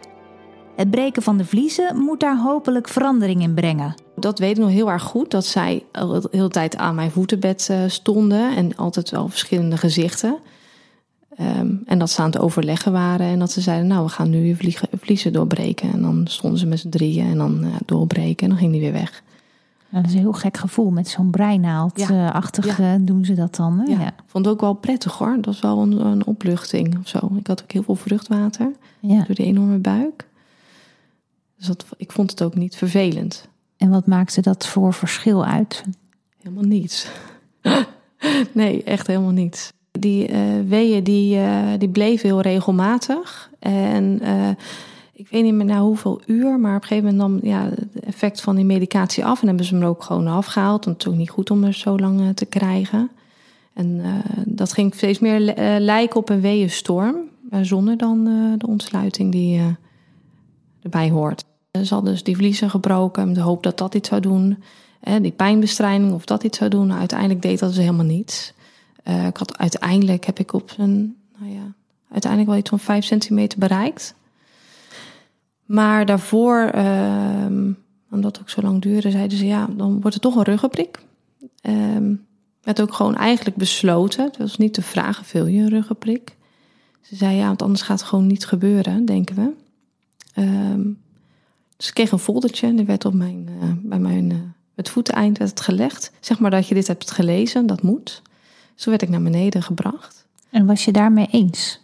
Het 0.76 0.92
breken 0.92 1.22
van 1.22 1.38
de 1.38 1.46
vliezen 1.46 1.98
moet 1.98 2.20
daar 2.20 2.38
hopelijk 2.38 2.88
verandering 2.88 3.42
in 3.42 3.54
brengen. 3.54 4.07
Dat 4.20 4.40
weet 4.40 4.58
ik 4.58 4.64
nog 4.64 4.70
heel 4.72 4.90
erg 4.92 5.04
goed, 5.04 5.32
dat 5.32 5.46
zij 5.46 5.84
de 5.92 6.28
hele 6.32 6.50
tijd 6.50 6.78
aan 6.78 6.96
mijn 6.96 7.12
voetenbed 7.12 7.68
eh, 7.70 7.80
stonden 7.88 8.56
en 8.56 8.76
altijd 8.76 9.10
wel 9.10 9.28
verschillende 9.28 9.78
gezichten. 9.78 10.38
Ehm, 11.36 11.72
en 11.86 12.00
dat 12.00 12.10
ze 12.10 12.22
aan 12.22 12.30
het 12.32 12.38
overleggen 12.40 12.92
waren 12.92 13.28
en 13.28 13.40
dat 13.40 13.52
ze 13.52 13.62
zeiden, 13.62 13.88
nou 13.88 14.04
we 14.04 14.10
gaan 14.10 14.30
nu 14.30 14.46
je 14.46 14.78
vliezen 15.00 15.34
doorbreken. 15.34 15.92
En 15.92 16.02
dan 16.02 16.28
stonden 16.28 16.60
ze 16.60 16.66
met 16.66 16.80
z'n 16.80 16.90
drieën 16.90 17.26
en 17.28 17.38
dan 17.38 17.64
uh, 17.66 17.76
doorbreken 17.86 18.44
en 18.44 18.50
dan 18.50 18.58
ging 18.58 18.72
die 18.72 18.82
weer 18.82 18.92
weg. 18.92 19.24
dat 19.90 20.06
is 20.06 20.14
een 20.14 20.20
heel 20.20 20.34
gek 20.34 20.58
gevoel. 20.58 20.90
Met 20.90 21.08
zo'n 21.08 21.30
breinaaldachtig 21.32 22.78
Ja. 22.78 22.94
eh, 22.94 23.00
doen 23.02 23.26
ze 23.26 23.34
dat 23.34 23.56
dan. 23.56 23.80
Hè? 23.80 23.92
Ja. 23.92 24.00
Ja. 24.00 24.08
Ik 24.08 24.24
vond 24.26 24.46
het 24.46 24.54
ook 24.54 24.62
wel 24.62 24.74
prettig 24.74 25.18
hoor. 25.18 25.36
Dat 25.36 25.46
was 25.46 25.60
wel 25.60 25.80
een, 25.82 26.06
een 26.06 26.26
opluchting 26.26 26.98
of 27.00 27.08
zo. 27.08 27.32
Ik 27.40 27.48
had 27.48 27.62
ook 27.64 27.72
heel 27.72 27.84
veel 27.84 27.96
vruchtwater 27.96 28.72
Ja. 29.00 29.24
door 29.24 29.36
die 29.36 29.46
enorme 29.46 29.78
buik. 29.78 30.28
Dus 31.58 31.68
dat, 31.68 31.86
ik 31.98 32.12
vond 32.12 32.30
het 32.32 32.44
ook 32.44 32.56
niet 32.56 32.76
vervelend. 32.76 33.48
En 33.78 33.90
wat 33.90 34.08
maakte 34.08 34.42
dat 34.42 34.68
voor 34.68 34.94
verschil 34.94 35.46
uit? 35.46 35.84
Helemaal 36.38 36.64
niets. 36.64 37.08
nee, 38.52 38.84
echt 38.84 39.08
helemaal 39.08 39.32
niets. 39.32 39.70
Die 39.92 40.28
eh 40.28 40.42
weeën 40.68 41.04
die, 41.04 41.38
eh, 41.38 41.64
die 41.78 41.90
bleven 41.90 42.30
heel 42.30 42.42
regelmatig. 42.42 43.52
En 43.60 44.20
eh, 44.22 44.50
ik 45.14 45.28
weet 45.30 45.44
niet 45.44 45.54
meer 45.54 45.66
na 45.66 45.82
hoeveel 45.82 46.22
uur, 46.26 46.60
maar 46.60 46.76
op 46.76 46.82
een 46.82 46.88
gegeven 46.88 47.16
moment 47.16 47.42
nam 47.44 47.52
ja, 47.52 47.64
het 47.64 48.04
effect 48.04 48.42
van 48.42 48.56
die 48.56 48.66
medicatie 48.66 49.26
af. 49.26 49.42
En 49.42 49.48
hebben 49.48 49.66
ze 49.66 49.76
hem 49.76 49.84
ook 49.84 50.04
gewoon 50.04 50.28
afgehaald. 50.28 50.86
Want 50.86 51.04
het 51.04 51.14
is 51.14 51.20
niet 51.20 51.30
goed 51.30 51.52
om 51.52 51.64
er 51.64 51.74
zo 51.74 51.98
lang 51.98 52.36
te 52.36 52.46
krijgen. 52.46 53.10
En 53.74 54.02
dat 54.46 54.74
ging 54.74 54.96
steeds 54.96 55.20
meer 55.20 55.40
lijken 55.80 56.20
op 56.20 56.30
een 56.30 56.42
weeënstorm. 56.42 57.16
Zonder 57.62 57.98
dan 57.98 58.24
de 58.58 58.68
ontsluiting 58.68 59.32
die 59.32 59.62
erbij 60.82 61.10
hoort. 61.10 61.44
Ze 61.86 61.94
hadden 61.94 62.12
dus 62.12 62.24
die 62.24 62.36
vliezen 62.36 62.70
gebroken 62.70 63.26
met 63.26 63.36
de 63.36 63.42
hoop 63.42 63.64
dat 63.64 63.78
dat 63.78 63.96
iets 63.96 64.10
zou 64.10 64.22
doen. 64.22 64.64
Die 65.22 65.32
pijnbestrijding 65.32 66.14
of 66.14 66.26
dat 66.26 66.44
iets 66.44 66.58
zou 66.58 66.70
doen. 66.70 66.88
Nou, 66.88 67.00
uiteindelijk 67.00 67.42
deed 67.42 67.60
dat 67.60 67.70
dus 67.70 67.78
helemaal 67.78 68.06
niets. 68.06 68.54
Eh, 69.04 69.26
ik 69.26 69.38
had, 69.38 69.58
uiteindelijk 69.58 70.26
heb 70.26 70.40
ik 70.40 70.54
op 70.54 70.74
een, 70.78 71.18
nou 71.40 71.52
ja, 71.52 71.74
uiteindelijk 72.12 72.52
wel 72.52 72.60
iets 72.60 72.70
van 72.70 72.80
5 72.80 73.06
centimeter 73.06 73.60
bereikt. 73.60 74.16
Maar 75.66 76.06
daarvoor, 76.06 76.60
ehm, 76.60 77.72
omdat 78.12 78.32
het 78.32 78.40
ook 78.42 78.50
zo 78.50 78.62
lang 78.62 78.82
duurde, 78.82 79.12
zeiden 79.12 79.38
ze 79.38 79.46
ja, 79.46 79.68
dan 79.78 79.92
wordt 79.92 80.14
het 80.14 80.22
toch 80.22 80.36
een 80.36 80.44
ruggenprik. 80.44 81.00
Ehm 81.62 82.14
werd 82.68 82.82
ook 82.82 82.94
gewoon 82.94 83.16
eigenlijk 83.16 83.58
besloten. 83.58 84.24
Het 84.24 84.38
was 84.38 84.58
niet 84.58 84.76
de 84.76 84.82
vraag, 84.82 85.32
wil 85.32 85.46
je 85.46 85.62
een 85.62 85.70
ruggenprik? 85.70 86.36
Ze 87.02 87.16
zei 87.16 87.36
ja, 87.36 87.48
want 87.48 87.62
anders 87.62 87.82
gaat 87.82 88.00
het 88.00 88.10
gewoon 88.10 88.28
niet 88.28 88.46
gebeuren, 88.46 89.06
denken 89.06 89.36
we. 89.36 89.52
Ehm, 90.34 90.82
dus 91.78 91.88
ik 91.88 91.94
kreeg 91.94 92.12
een 92.12 92.20
foldertje 92.20 92.68
en 92.68 92.76
die 92.76 92.86
werd 92.86 93.06
op 93.06 93.14
mijn, 93.14 93.50
eh, 93.62 93.70
bij 93.76 94.00
mijn 94.00 94.32
eh, 94.32 94.38
het 94.76 94.94
werd 95.14 95.38
het 95.38 95.62
gelegd. 95.62 96.12
Zeg 96.20 96.40
maar 96.40 96.52
dat 96.52 96.68
je 96.68 96.74
dit 96.74 96.88
hebt 96.88 97.12
gelezen, 97.12 97.68
dat 97.68 97.82
moet. 97.82 98.22
Zo 98.76 98.90
werd 98.90 99.02
ik 99.02 99.10
naar 99.10 99.22
beneden 99.22 99.64
gebracht. 99.64 100.26
En 100.50 100.66
was 100.66 100.86
je 100.86 100.92
daarmee 100.92 101.28
eens? 101.32 101.82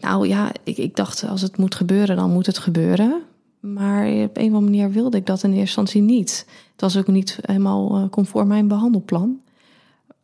Nou 0.00 0.28
ja, 0.28 0.50
ik, 0.64 0.76
ik 0.76 0.96
dacht 0.96 1.28
als 1.28 1.40
het 1.40 1.56
moet 1.56 1.74
gebeuren, 1.74 2.16
dan 2.16 2.32
moet 2.32 2.46
het 2.46 2.58
gebeuren. 2.58 3.22
Maar 3.60 4.06
op 4.06 4.36
een 4.36 4.42
of 4.42 4.54
andere 4.54 4.60
manier 4.60 4.90
wilde 4.90 5.16
ik 5.16 5.26
dat 5.26 5.42
in 5.42 5.48
eerste 5.48 5.60
instantie 5.60 6.02
niet. 6.02 6.46
Het 6.72 6.80
was 6.80 6.96
ook 6.96 7.06
niet 7.06 7.38
helemaal 7.40 7.96
eh, 7.96 8.08
conform 8.08 8.48
mijn 8.48 8.68
behandelplan. 8.68 9.40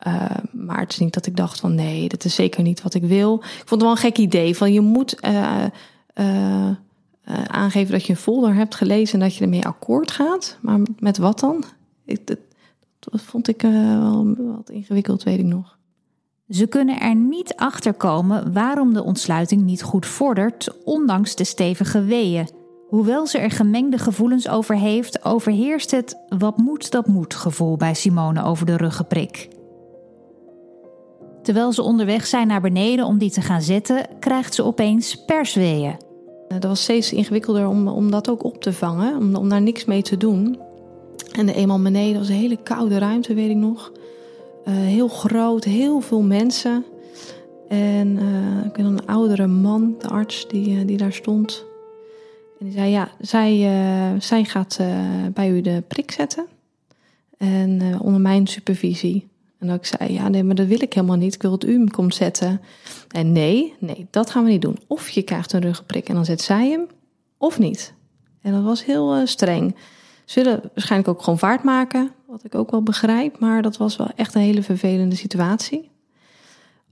Uh, 0.07 0.25
maar 0.51 0.79
het 0.79 0.91
is 0.91 0.99
niet 0.99 1.13
dat 1.13 1.25
ik 1.25 1.35
dacht 1.35 1.59
van 1.59 1.75
nee, 1.75 2.09
dat 2.09 2.25
is 2.25 2.35
zeker 2.35 2.63
niet 2.63 2.81
wat 2.81 2.93
ik 2.93 3.03
wil. 3.03 3.35
Ik 3.35 3.49
vond 3.55 3.69
het 3.69 3.81
wel 3.81 3.91
een 3.91 3.97
gek 3.97 4.17
idee 4.17 4.55
van 4.55 4.73
je 4.73 4.81
moet 4.81 5.25
uh, 5.25 5.63
uh, 6.15 6.69
aangeven 7.47 7.91
dat 7.91 8.05
je 8.05 8.13
een 8.13 8.19
folder 8.19 8.53
hebt 8.53 8.75
gelezen 8.75 9.13
en 9.13 9.19
dat 9.19 9.35
je 9.35 9.43
ermee 9.43 9.65
akkoord 9.65 10.11
gaat. 10.11 10.57
Maar 10.61 10.79
met 10.99 11.17
wat 11.17 11.39
dan? 11.39 11.63
Ik, 12.05 12.27
dat, 12.27 12.37
dat 12.99 13.21
vond 13.21 13.47
ik 13.47 13.63
eh, 13.63 13.71
wel 13.71 14.35
wat 14.37 14.69
ingewikkeld, 14.69 15.23
weet 15.23 15.39
ik 15.39 15.45
nog. 15.45 15.77
Ze 16.49 16.67
kunnen 16.67 16.99
er 16.99 17.15
niet 17.15 17.55
achter 17.55 17.93
komen 17.93 18.53
waarom 18.53 18.93
de 18.93 19.03
ontsluiting 19.03 19.61
niet 19.61 19.83
goed 19.83 20.05
vordert, 20.05 20.83
ondanks 20.83 21.35
de 21.35 21.43
stevige 21.43 22.03
weeën. 22.03 22.49
Hoewel 22.87 23.27
ze 23.27 23.37
er 23.37 23.51
gemengde 23.51 23.97
gevoelens 23.97 24.47
over 24.47 24.75
heeft, 24.75 25.25
overheerst 25.25 25.91
het 25.91 26.17
wat 26.37 26.57
moet 26.57 26.91
dat 26.91 27.07
moet 27.07 27.33
gevoel 27.33 27.77
bij 27.77 27.93
Simone 27.93 28.43
over 28.43 28.65
de 28.65 28.77
ruggenprik. 28.77 29.49
Terwijl 31.43 31.71
ze 31.71 31.81
onderweg 31.81 32.25
zijn 32.25 32.47
naar 32.47 32.61
beneden 32.61 33.05
om 33.05 33.17
die 33.17 33.31
te 33.31 33.41
gaan 33.41 33.61
zetten, 33.61 34.07
krijgt 34.19 34.53
ze 34.53 34.63
opeens 34.63 35.25
persweeën. 35.25 36.08
Dat 36.49 36.63
was 36.63 36.81
steeds 36.81 37.13
ingewikkelder 37.13 37.67
om, 37.67 37.87
om 37.87 38.11
dat 38.11 38.29
ook 38.29 38.43
op 38.43 38.61
te 38.61 38.73
vangen, 38.73 39.17
om, 39.17 39.35
om 39.35 39.49
daar 39.49 39.61
niks 39.61 39.85
mee 39.85 40.01
te 40.01 40.17
doen. 40.17 40.59
En 41.31 41.49
eenmaal 41.49 41.81
beneden 41.81 42.19
was 42.19 42.29
een 42.29 42.35
hele 42.35 42.57
koude 42.63 42.97
ruimte, 42.97 43.33
weet 43.33 43.49
ik 43.49 43.55
nog. 43.55 43.91
Uh, 44.67 44.73
heel 44.73 45.07
groot, 45.07 45.63
heel 45.63 46.01
veel 46.01 46.21
mensen. 46.21 46.85
En 47.67 48.07
uh, 48.17 48.65
ik 48.65 48.73
ben 48.73 48.85
een 48.85 49.05
oudere 49.05 49.47
man, 49.47 49.95
de 49.99 50.07
arts, 50.07 50.47
die, 50.47 50.85
die 50.85 50.97
daar 50.97 51.13
stond. 51.13 51.65
En 52.59 52.65
die 52.65 52.73
zei, 52.73 52.89
ja, 52.89 53.11
zij, 53.19 53.69
zij 54.19 54.43
gaat 54.43 54.79
bij 55.33 55.49
u 55.49 55.61
de 55.61 55.83
prik 55.87 56.11
zetten. 56.11 56.45
En 57.37 57.99
onder 58.01 58.21
mijn 58.21 58.47
supervisie. 58.47 59.27
En 59.59 59.67
dat 59.67 59.77
ik 59.77 59.85
zei, 59.85 60.13
ja, 60.13 60.27
nee, 60.27 60.43
maar 60.43 60.55
dat 60.55 60.67
wil 60.67 60.81
ik 60.81 60.93
helemaal 60.93 61.15
niet. 61.15 61.33
Ik 61.33 61.41
wil 61.41 61.51
dat 61.51 61.63
u 61.63 61.73
hem 61.73 61.91
komt 61.91 62.15
zetten. 62.15 62.61
En 63.09 63.31
nee, 63.31 63.73
nee, 63.79 64.07
dat 64.09 64.29
gaan 64.29 64.43
we 64.43 64.49
niet 64.49 64.61
doen. 64.61 64.77
Of 64.87 65.09
je 65.09 65.21
krijgt 65.21 65.53
een 65.53 65.61
ruggenprik 65.61 66.09
en 66.09 66.15
dan 66.15 66.25
zet 66.25 66.41
zij 66.41 66.69
hem, 66.69 66.87
of 67.37 67.59
niet. 67.59 67.93
En 68.41 68.53
dat 68.53 68.63
was 68.63 68.85
heel 68.85 69.17
uh, 69.17 69.25
streng. 69.25 69.75
Ze 70.25 70.43
willen 70.43 70.61
waarschijnlijk 70.73 71.09
ook 71.09 71.23
gewoon 71.23 71.39
vaart 71.39 71.63
maken, 71.63 72.11
wat 72.27 72.43
ik 72.43 72.55
ook 72.55 72.71
wel 72.71 72.83
begrijp. 72.83 73.39
Maar 73.39 73.61
dat 73.61 73.77
was 73.77 73.95
wel 73.95 74.09
echt 74.15 74.35
een 74.35 74.41
hele 74.41 74.63
vervelende 74.63 75.15
situatie. 75.15 75.91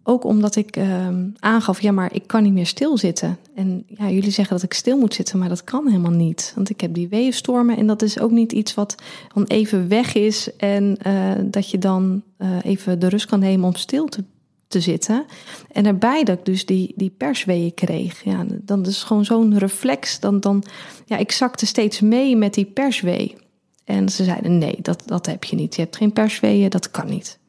Ook 0.09 0.23
omdat 0.23 0.55
ik 0.55 0.77
uh, 0.77 1.07
aangaf, 1.39 1.81
ja, 1.81 1.91
maar 1.91 2.13
ik 2.13 2.27
kan 2.27 2.43
niet 2.43 2.53
meer 2.53 2.65
stilzitten. 2.65 3.37
En 3.55 3.83
ja, 3.87 4.09
jullie 4.09 4.31
zeggen 4.31 4.55
dat 4.55 4.63
ik 4.63 4.73
stil 4.73 4.97
moet 4.97 5.13
zitten, 5.13 5.39
maar 5.39 5.49
dat 5.49 5.63
kan 5.63 5.87
helemaal 5.87 6.11
niet. 6.11 6.51
Want 6.55 6.69
ik 6.69 6.81
heb 6.81 6.93
die 6.93 7.07
weeënstormen 7.07 7.77
en 7.77 7.87
dat 7.87 8.01
is 8.01 8.19
ook 8.19 8.31
niet 8.31 8.51
iets 8.51 8.73
wat 8.73 8.95
dan 9.33 9.43
even 9.43 9.87
weg 9.87 10.13
is. 10.13 10.55
En 10.57 10.97
uh, 11.07 11.31
dat 11.43 11.69
je 11.69 11.77
dan 11.77 12.23
uh, 12.39 12.49
even 12.63 12.99
de 12.99 13.07
rust 13.07 13.25
kan 13.25 13.39
nemen 13.39 13.65
om 13.65 13.75
stil 13.75 14.05
te, 14.05 14.23
te 14.67 14.81
zitten. 14.81 15.25
En 15.71 15.83
daarbij 15.83 16.23
dat 16.23 16.37
ik 16.37 16.45
dus 16.45 16.65
die, 16.65 16.93
die 16.95 17.13
persweeën 17.17 17.73
kreeg. 17.73 18.23
Ja, 18.23 18.45
dan 18.49 18.85
is 18.85 19.03
gewoon 19.03 19.25
zo'n 19.25 19.57
reflex. 19.57 20.19
Dan, 20.19 20.39
dan, 20.39 20.63
ja, 21.05 21.17
ik 21.17 21.31
zakte 21.31 21.65
steeds 21.65 21.99
mee 22.01 22.35
met 22.35 22.53
die 22.53 22.65
perswee. 22.65 23.35
En 23.83 24.09
ze 24.09 24.23
zeiden, 24.23 24.57
nee, 24.57 24.77
dat, 24.81 25.03
dat 25.05 25.25
heb 25.25 25.43
je 25.43 25.55
niet. 25.55 25.75
Je 25.75 25.81
hebt 25.81 25.97
geen 25.97 26.13
persweeën, 26.13 26.69
dat 26.69 26.91
kan 26.91 27.09
niet. 27.09 27.39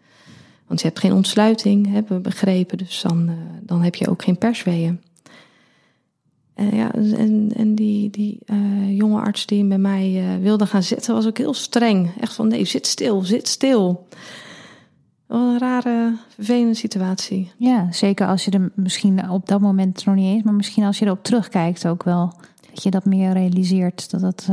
Want 0.69 0.81
je 0.81 0.87
hebt 0.87 0.99
geen 0.99 1.13
ontsluiting, 1.13 1.93
hebben 1.93 2.17
we 2.17 2.23
begrepen. 2.23 2.79
Dus 2.79 3.01
dan, 3.03 3.29
uh, 3.29 3.35
dan 3.63 3.83
heb 3.83 3.95
je 3.95 4.09
ook 4.09 4.23
geen 4.23 4.39
persweeën. 4.39 5.01
En, 6.55 6.77
ja, 6.77 6.95
en, 6.95 7.53
en 7.57 7.75
die, 7.75 8.11
die 8.11 8.39
uh, 8.47 8.97
jonge 8.97 9.21
arts 9.21 9.47
die 9.47 9.65
bij 9.65 9.79
mij 9.79 10.39
wilde 10.41 10.67
gaan 10.67 10.83
zitten, 10.83 11.15
was 11.15 11.27
ook 11.27 11.39
heel 11.39 11.55
streng. 11.55 12.11
Echt 12.21 12.35
van, 12.35 12.49
nee, 12.49 12.65
zit 12.65 12.87
stil, 12.87 13.21
zit 13.21 13.49
stil. 13.49 14.07
Wat 15.27 15.41
een 15.41 15.59
rare, 15.59 16.17
vervelende 16.35 16.75
situatie. 16.75 17.53
Ja, 17.57 17.93
zeker 17.93 18.27
als 18.27 18.45
je 18.45 18.51
er 18.51 18.73
misschien 18.75 19.31
op 19.31 19.49
dat 19.49 19.61
moment 19.61 20.05
nog 20.05 20.15
niet 20.15 20.35
eens... 20.35 20.43
maar 20.43 20.55
misschien 20.55 20.85
als 20.85 20.99
je 20.99 21.05
erop 21.05 21.25
terugkijkt 21.25 21.87
ook 21.87 22.03
wel... 22.03 22.33
dat 22.71 22.83
je 22.83 22.91
dat 22.91 23.05
meer 23.05 23.33
realiseert, 23.33 24.11
dat 24.11 24.21
het 24.21 24.49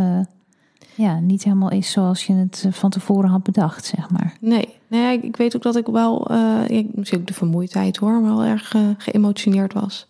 ja, 0.95 1.19
niet 1.19 1.43
helemaal 1.43 1.71
is 1.71 1.91
zoals 1.91 2.25
je 2.25 2.33
het 2.33 2.65
van 2.69 2.89
tevoren 2.89 3.29
had 3.29 3.43
bedacht, 3.43 3.85
zeg 3.85 4.09
maar. 4.09 4.37
Nee, 4.39 4.75
nee 4.87 5.19
ik 5.19 5.35
weet 5.35 5.55
ook 5.55 5.61
dat 5.61 5.75
ik 5.75 5.85
wel, 5.85 6.31
uh, 6.31 6.67
ik, 6.67 6.95
misschien 6.95 7.19
ook 7.19 7.27
de 7.27 7.33
vermoeidheid 7.33 7.97
hoor, 7.97 8.21
maar 8.21 8.35
wel 8.35 8.43
erg 8.43 8.73
uh, 8.73 8.89
geëmotioneerd 8.97 9.73
was. 9.73 10.07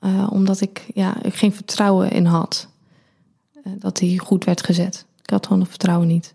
Uh, 0.00 0.28
omdat 0.30 0.60
ik, 0.60 0.90
ja, 0.94 1.22
ik 1.22 1.34
geen 1.34 1.52
vertrouwen 1.52 2.10
in 2.10 2.24
had 2.24 2.68
dat 3.78 4.00
hij 4.00 4.16
goed 4.16 4.44
werd 4.44 4.64
gezet. 4.64 5.06
Ik 5.22 5.30
had 5.30 5.46
gewoon 5.46 5.60
het 5.60 5.70
vertrouwen 5.70 6.08
niet. 6.08 6.34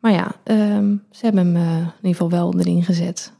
Maar 0.00 0.12
ja, 0.12 0.34
um, 0.44 1.04
ze 1.10 1.24
hebben 1.24 1.46
hem 1.46 1.56
in 1.56 1.92
ieder 1.96 2.10
geval 2.10 2.30
wel 2.30 2.58
erin 2.58 2.84
gezet. 2.84 3.32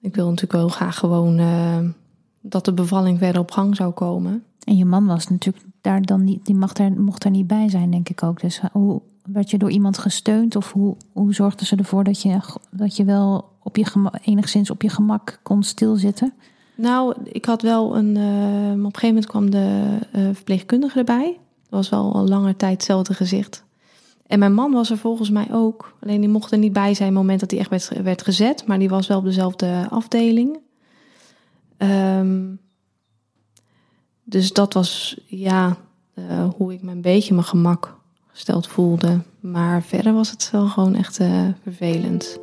Ik 0.00 0.14
wil 0.14 0.24
natuurlijk 0.24 0.52
wel 0.52 0.68
graag 0.68 0.98
gewoon 0.98 1.36
dat 2.40 2.64
de 2.64 2.72
bevalling 2.72 3.18
verder 3.18 3.40
op 3.40 3.50
gang 3.50 3.76
zou 3.76 3.92
komen. 3.92 4.44
En 4.64 4.76
je 4.76 4.84
man 4.84 5.06
was 5.06 5.28
natuurlijk 5.28 5.64
daar 5.86 6.02
dan 6.02 6.24
niet, 6.24 6.46
die 6.46 6.54
mag 6.54 6.72
daar, 6.72 6.92
mocht 6.92 7.22
daar 7.22 7.32
niet 7.32 7.46
bij 7.46 7.68
zijn, 7.68 7.90
denk 7.90 8.08
ik 8.08 8.22
ook. 8.22 8.40
Dus 8.40 8.60
hoe 8.72 9.00
werd 9.24 9.50
je 9.50 9.58
door 9.58 9.70
iemand 9.70 9.98
gesteund 9.98 10.56
of 10.56 10.72
hoe, 10.72 10.96
hoe 11.12 11.34
zorgden 11.34 11.66
ze 11.66 11.76
ervoor 11.76 12.04
dat 12.04 12.22
je, 12.22 12.38
dat 12.70 12.96
je 12.96 13.04
wel 13.04 13.48
op 13.62 13.76
je 13.76 13.84
gemak, 13.84 14.14
enigszins 14.24 14.70
op 14.70 14.82
je 14.82 14.88
gemak 14.88 15.40
kon 15.42 15.62
stilzitten? 15.62 16.32
Nou, 16.74 17.14
ik 17.22 17.44
had 17.44 17.62
wel 17.62 17.96
een. 17.96 18.16
Uh, 18.16 18.70
op 18.70 18.84
een 18.84 18.84
gegeven 18.84 19.08
moment 19.08 19.26
kwam 19.26 19.50
de 19.50 19.98
uh, 20.14 20.28
verpleegkundige 20.32 20.98
erbij. 20.98 21.38
Dat 21.62 21.70
was 21.70 21.88
wel 21.88 22.14
al 22.14 22.28
lange 22.28 22.56
tijd 22.56 22.72
hetzelfde 22.72 23.14
gezicht. 23.14 23.64
En 24.26 24.38
mijn 24.38 24.54
man 24.54 24.72
was 24.72 24.90
er 24.90 24.98
volgens 24.98 25.30
mij 25.30 25.48
ook. 25.52 25.96
Alleen 26.02 26.20
die 26.20 26.30
mocht 26.30 26.52
er 26.52 26.58
niet 26.58 26.72
bij 26.72 26.94
zijn 26.94 27.08
op 27.08 27.14
het 27.14 27.22
moment 27.22 27.40
dat 27.40 27.50
hij 27.50 27.60
echt 27.60 27.70
werd, 27.70 28.02
werd 28.02 28.22
gezet. 28.22 28.66
Maar 28.66 28.78
die 28.78 28.88
was 28.88 29.06
wel 29.06 29.18
op 29.18 29.24
dezelfde 29.24 29.86
afdeling. 29.90 30.58
Um, 31.78 32.58
dus 34.28 34.52
dat 34.52 34.72
was 34.72 35.20
ja, 35.26 35.76
uh, 36.14 36.48
hoe 36.56 36.72
ik 36.72 36.82
me 36.82 36.90
een 36.92 37.00
beetje 37.00 37.34
mijn 37.34 37.46
gemak 37.46 37.96
gesteld 38.26 38.66
voelde. 38.66 39.20
Maar 39.40 39.82
verder 39.82 40.12
was 40.12 40.30
het 40.30 40.48
wel 40.52 40.66
gewoon 40.66 40.94
echt 40.94 41.20
uh, 41.20 41.48
vervelend. 41.62 42.38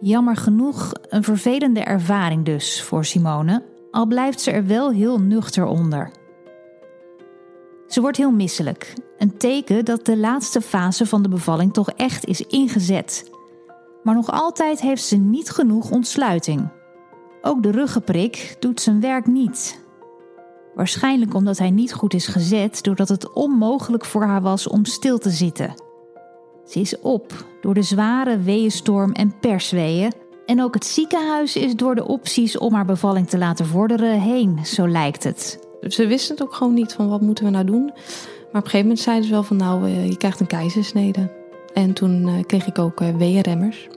Jammer 0.00 0.36
genoeg 0.36 0.92
een 1.08 1.22
vervelende 1.22 1.80
ervaring 1.80 2.44
dus 2.44 2.82
voor 2.82 3.04
Simone, 3.04 3.62
al 3.90 4.06
blijft 4.06 4.40
ze 4.40 4.50
er 4.50 4.66
wel 4.66 4.90
heel 4.90 5.20
nuchter 5.20 5.64
onder. 5.64 6.10
Ze 7.88 8.00
wordt 8.00 8.16
heel 8.16 8.30
misselijk. 8.30 8.94
Een 9.18 9.36
teken 9.36 9.84
dat 9.84 10.06
de 10.06 10.16
laatste 10.16 10.60
fase 10.60 11.06
van 11.06 11.22
de 11.22 11.28
bevalling 11.28 11.72
toch 11.72 11.90
echt 11.90 12.24
is 12.24 12.40
ingezet. 12.40 13.30
Maar 14.02 14.14
nog 14.14 14.30
altijd 14.30 14.80
heeft 14.80 15.04
ze 15.04 15.16
niet 15.16 15.50
genoeg 15.50 15.90
ontsluiting. 15.90 16.68
Ook 17.42 17.62
de 17.62 17.70
ruggenprik 17.70 18.56
doet 18.58 18.80
zijn 18.80 19.00
werk 19.00 19.26
niet. 19.26 19.84
Waarschijnlijk 20.76 21.34
omdat 21.34 21.58
hij 21.58 21.70
niet 21.70 21.92
goed 21.92 22.14
is 22.14 22.26
gezet, 22.26 22.82
doordat 22.82 23.08
het 23.08 23.32
onmogelijk 23.32 24.04
voor 24.04 24.22
haar 24.22 24.42
was 24.42 24.68
om 24.68 24.84
stil 24.84 25.18
te 25.18 25.30
zitten. 25.30 25.74
Ze 26.66 26.80
is 26.80 27.00
op 27.00 27.44
door 27.60 27.74
de 27.74 27.82
zware 27.82 28.38
weeënstorm 28.38 29.12
en 29.12 29.38
persweeën. 29.40 30.12
En 30.46 30.62
ook 30.62 30.74
het 30.74 30.86
ziekenhuis 30.86 31.56
is 31.56 31.76
door 31.76 31.94
de 31.94 32.06
opties 32.06 32.58
om 32.58 32.74
haar 32.74 32.84
bevalling 32.84 33.28
te 33.28 33.38
laten 33.38 33.66
vorderen 33.66 34.20
heen, 34.20 34.58
zo 34.64 34.88
lijkt 34.88 35.24
het. 35.24 35.58
Ze 35.80 36.06
wisten 36.06 36.34
het 36.34 36.44
ook 36.44 36.54
gewoon 36.54 36.74
niet 36.74 36.92
van 36.92 37.08
wat 37.08 37.20
moeten 37.20 37.44
we 37.44 37.50
nou 37.50 37.64
doen. 37.64 37.84
Maar 37.84 37.94
op 37.94 38.54
een 38.54 38.62
gegeven 38.62 38.80
moment 38.80 38.98
zeiden 38.98 39.26
ze 39.26 39.32
wel 39.32 39.42
van 39.42 39.56
nou, 39.56 39.86
eh, 39.86 40.08
je 40.08 40.16
krijgt 40.16 40.40
een 40.40 40.46
keizersnede. 40.46 41.32
En 41.74 41.92
toen 41.92 42.28
eh, 42.28 42.44
kreeg 42.46 42.66
ik 42.66 42.78
ook 42.78 43.00
uh, 43.00 43.16
weeënremmers 43.16 43.88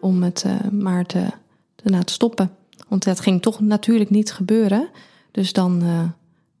om 0.00 0.22
het 0.22 0.44
maar 0.70 1.04
te, 1.04 1.26
te 1.74 1.90
laten 1.90 2.14
stoppen. 2.14 2.50
Want 2.88 3.04
dat 3.04 3.20
ging 3.20 3.42
toch 3.42 3.60
natuurlijk 3.60 4.10
niet 4.10 4.32
gebeuren. 4.32 4.88
Dus 5.30 5.52
dan 5.52 5.82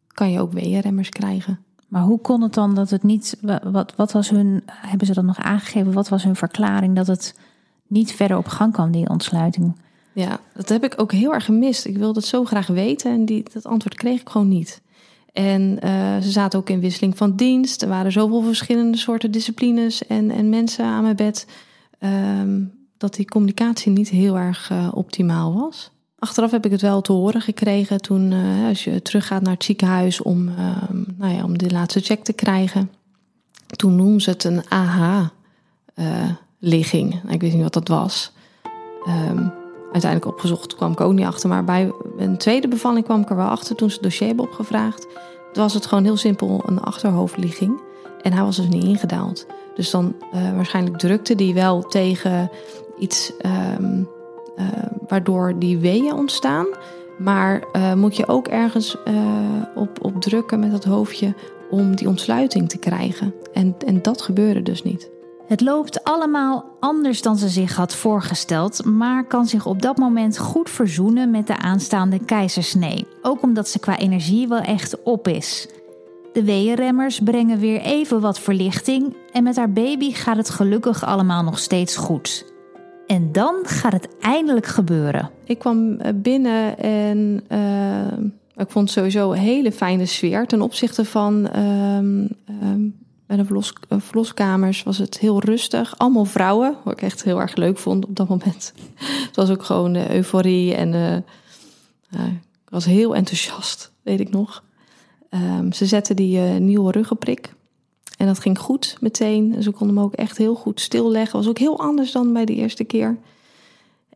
kan 0.06 0.30
je 0.30 0.40
ook 0.40 0.52
weeënremmers 0.52 1.08
krijgen. 1.08 1.58
Maar 1.88 2.02
hoe 2.02 2.20
kon 2.20 2.42
het 2.42 2.54
dan 2.54 2.74
dat 2.74 2.90
het 2.90 3.02
niet. 3.02 3.38
Wat, 3.62 3.92
wat 3.96 4.12
was 4.12 4.30
hun. 4.30 4.62
Hebben 4.66 5.06
ze 5.06 5.14
dat 5.14 5.24
nog 5.24 5.38
aangegeven? 5.38 5.92
Wat 5.92 6.08
was 6.08 6.22
hun 6.22 6.36
verklaring 6.36 6.96
dat 6.96 7.06
het 7.06 7.34
niet 7.86 8.12
verder 8.12 8.36
op 8.36 8.46
gang 8.46 8.72
kwam, 8.72 8.90
die 8.90 9.08
ontsluiting? 9.08 9.76
Ja, 10.12 10.40
dat 10.54 10.68
heb 10.68 10.84
ik 10.84 10.94
ook 10.96 11.12
heel 11.12 11.34
erg 11.34 11.44
gemist. 11.44 11.84
Ik 11.84 11.96
wilde 11.96 12.18
het 12.18 12.28
zo 12.28 12.44
graag 12.44 12.66
weten 12.66 13.12
en 13.12 13.24
die, 13.24 13.44
dat 13.52 13.66
antwoord 13.66 13.94
kreeg 13.94 14.20
ik 14.20 14.28
gewoon 14.28 14.48
niet. 14.48 14.80
En 15.32 15.78
uh, 15.84 16.16
ze 16.16 16.30
zaten 16.30 16.58
ook 16.58 16.70
in 16.70 16.80
wisseling 16.80 17.16
van 17.16 17.36
dienst. 17.36 17.82
Er 17.82 17.88
waren 17.88 18.12
zoveel 18.12 18.42
verschillende 18.42 18.98
soorten 18.98 19.30
disciplines 19.30 20.06
en, 20.06 20.30
en 20.30 20.48
mensen 20.48 20.84
aan 20.84 21.02
mijn 21.02 21.16
bed. 21.16 21.46
Um, 22.00 22.72
dat 22.96 23.14
die 23.14 23.26
communicatie 23.26 23.92
niet 23.92 24.08
heel 24.08 24.38
erg 24.38 24.70
uh, 24.70 24.88
optimaal 24.94 25.54
was. 25.54 25.90
Achteraf 26.18 26.50
heb 26.50 26.64
ik 26.64 26.70
het 26.70 26.80
wel 26.80 27.00
te 27.00 27.12
horen 27.12 27.40
gekregen 27.40 28.00
toen, 28.00 28.30
uh, 28.30 28.68
als 28.68 28.84
je 28.84 29.02
teruggaat 29.02 29.42
naar 29.42 29.52
het 29.52 29.64
ziekenhuis 29.64 30.22
om, 30.22 30.48
ehm, 30.48 31.02
nou 31.16 31.34
ja, 31.34 31.44
om 31.44 31.58
de 31.58 31.70
laatste 31.70 32.00
check 32.00 32.24
te 32.24 32.32
krijgen. 32.32 32.90
Toen 33.66 33.96
noemden 33.96 34.20
ze 34.20 34.30
het 34.30 34.44
een 34.44 34.68
AH-ligging. 34.68 36.02
Nou, 37.22 37.34
ik 37.34 37.40
weet 37.40 37.52
niet 37.52 37.62
wat 37.62 37.72
dat 37.72 37.88
was. 37.88 38.32
Um, 39.08 39.52
uiteindelijk 39.92 40.32
opgezocht, 40.32 40.74
kwam 40.74 40.92
ik 40.92 41.00
ook 41.00 41.12
niet 41.12 41.26
achter. 41.26 41.48
Maar 41.48 41.64
bij 41.64 41.92
een 42.18 42.36
tweede 42.36 42.68
bevalling 42.68 43.04
kwam 43.04 43.20
ik 43.20 43.30
er 43.30 43.36
wel 43.36 43.48
achter 43.48 43.76
toen 43.76 43.88
ze 43.88 43.94
het 43.94 44.04
dossier 44.04 44.26
hebben 44.26 44.44
opgevraagd. 44.44 45.02
Toen 45.52 45.62
was 45.62 45.74
het 45.74 45.86
gewoon 45.86 46.04
heel 46.04 46.16
simpel 46.16 46.62
een 46.66 46.80
achterhoofdligging. 46.80 47.80
En 48.22 48.32
hij 48.32 48.42
was 48.42 48.56
dus 48.56 48.68
niet 48.68 48.84
ingedaald. 48.84 49.46
Dus 49.74 49.90
dan 49.90 50.14
uh, 50.34 50.54
waarschijnlijk 50.54 50.98
drukte 50.98 51.34
die 51.34 51.54
wel 51.54 51.82
tegen 51.82 52.50
iets 52.98 53.32
um, 53.80 54.08
uh, 54.58 54.66
waardoor 55.08 55.58
die 55.58 55.78
weeën 55.78 56.12
ontstaan. 56.12 56.66
Maar 57.18 57.64
uh, 57.72 57.94
moet 57.94 58.16
je 58.16 58.28
ook 58.28 58.48
ergens 58.48 58.96
op, 59.74 60.04
op 60.04 60.20
drukken 60.20 60.60
met 60.60 60.70
dat 60.70 60.84
hoofdje 60.84 61.34
om 61.70 61.96
die 61.96 62.08
ontsluiting 62.08 62.68
te 62.68 62.78
krijgen. 62.78 63.34
En, 63.52 63.74
en 63.86 64.02
dat 64.02 64.22
gebeurde 64.22 64.62
dus 64.62 64.82
niet. 64.82 65.10
Het 65.48 65.60
loopt 65.60 66.04
allemaal 66.04 66.64
anders 66.80 67.22
dan 67.22 67.36
ze 67.36 67.48
zich 67.48 67.76
had 67.76 67.94
voorgesteld, 67.94 68.84
maar 68.84 69.24
kan 69.24 69.46
zich 69.46 69.66
op 69.66 69.82
dat 69.82 69.96
moment 69.96 70.38
goed 70.38 70.70
verzoenen 70.70 71.30
met 71.30 71.46
de 71.46 71.56
aanstaande 71.56 72.24
keizersnee. 72.24 73.06
Ook 73.22 73.42
omdat 73.42 73.68
ze 73.68 73.78
qua 73.78 73.98
energie 73.98 74.48
wel 74.48 74.60
echt 74.60 75.02
op 75.02 75.28
is. 75.28 75.68
De 76.32 76.44
weeënremmers 76.44 77.20
brengen 77.20 77.58
weer 77.58 77.80
even 77.80 78.20
wat 78.20 78.38
verlichting 78.38 79.16
en 79.32 79.42
met 79.42 79.56
haar 79.56 79.72
baby 79.72 80.12
gaat 80.12 80.36
het 80.36 80.50
gelukkig 80.50 81.04
allemaal 81.04 81.42
nog 81.42 81.58
steeds 81.58 81.96
goed. 81.96 82.52
En 83.08 83.32
dan 83.32 83.54
gaat 83.64 83.92
het 83.92 84.08
eindelijk 84.20 84.66
gebeuren. 84.66 85.30
Ik 85.44 85.58
kwam 85.58 85.92
eh, 85.92 86.12
binnen 86.14 86.78
en 86.78 87.44
uh, 87.52 88.28
ik 88.56 88.70
vond 88.70 88.90
sowieso 88.90 89.32
een 89.32 89.38
hele 89.38 89.72
fijne 89.72 90.06
sfeer 90.06 90.46
ten 90.46 90.62
opzichte 90.62 91.04
van 91.04 91.42
bij 93.26 93.36
de 93.36 93.44
verlos, 93.44 93.72
verloskamers 93.88 94.82
was 94.82 94.98
het 94.98 95.18
heel 95.18 95.40
rustig. 95.40 95.98
Allemaal 95.98 96.24
vrouwen, 96.24 96.76
wat 96.84 96.92
ik 96.92 97.02
echt 97.02 97.24
heel 97.24 97.40
erg 97.40 97.56
leuk 97.56 97.78
vond 97.78 98.06
op 98.06 98.16
dat 98.16 98.28
moment. 98.28 98.72
het 99.26 99.36
was 99.36 99.50
ook 99.50 99.62
gewoon 99.62 99.96
euforie 99.96 100.74
en 100.74 101.24
ik 102.64 102.70
was 102.70 102.84
heel 102.84 103.14
enthousiast, 103.14 103.92
weet 104.02 104.20
ik 104.20 104.30
nog. 104.30 104.64
Um, 105.30 105.72
ze 105.72 105.86
zetten 105.86 106.16
die 106.16 106.38
nieuwe 106.40 106.92
ruggenprik. 106.92 107.54
En 108.18 108.26
dat 108.26 108.38
ging 108.38 108.58
goed 108.58 108.96
meteen. 109.00 109.54
En 109.54 109.62
ze 109.62 109.70
konden 109.70 109.96
hem 109.96 110.04
ook 110.04 110.14
echt 110.14 110.38
heel 110.38 110.54
goed 110.54 110.80
stilleggen. 110.80 111.38
Was 111.38 111.48
ook 111.48 111.58
heel 111.58 111.78
anders 111.78 112.12
dan 112.12 112.32
bij 112.32 112.44
de 112.44 112.54
eerste 112.54 112.84
keer. 112.84 113.16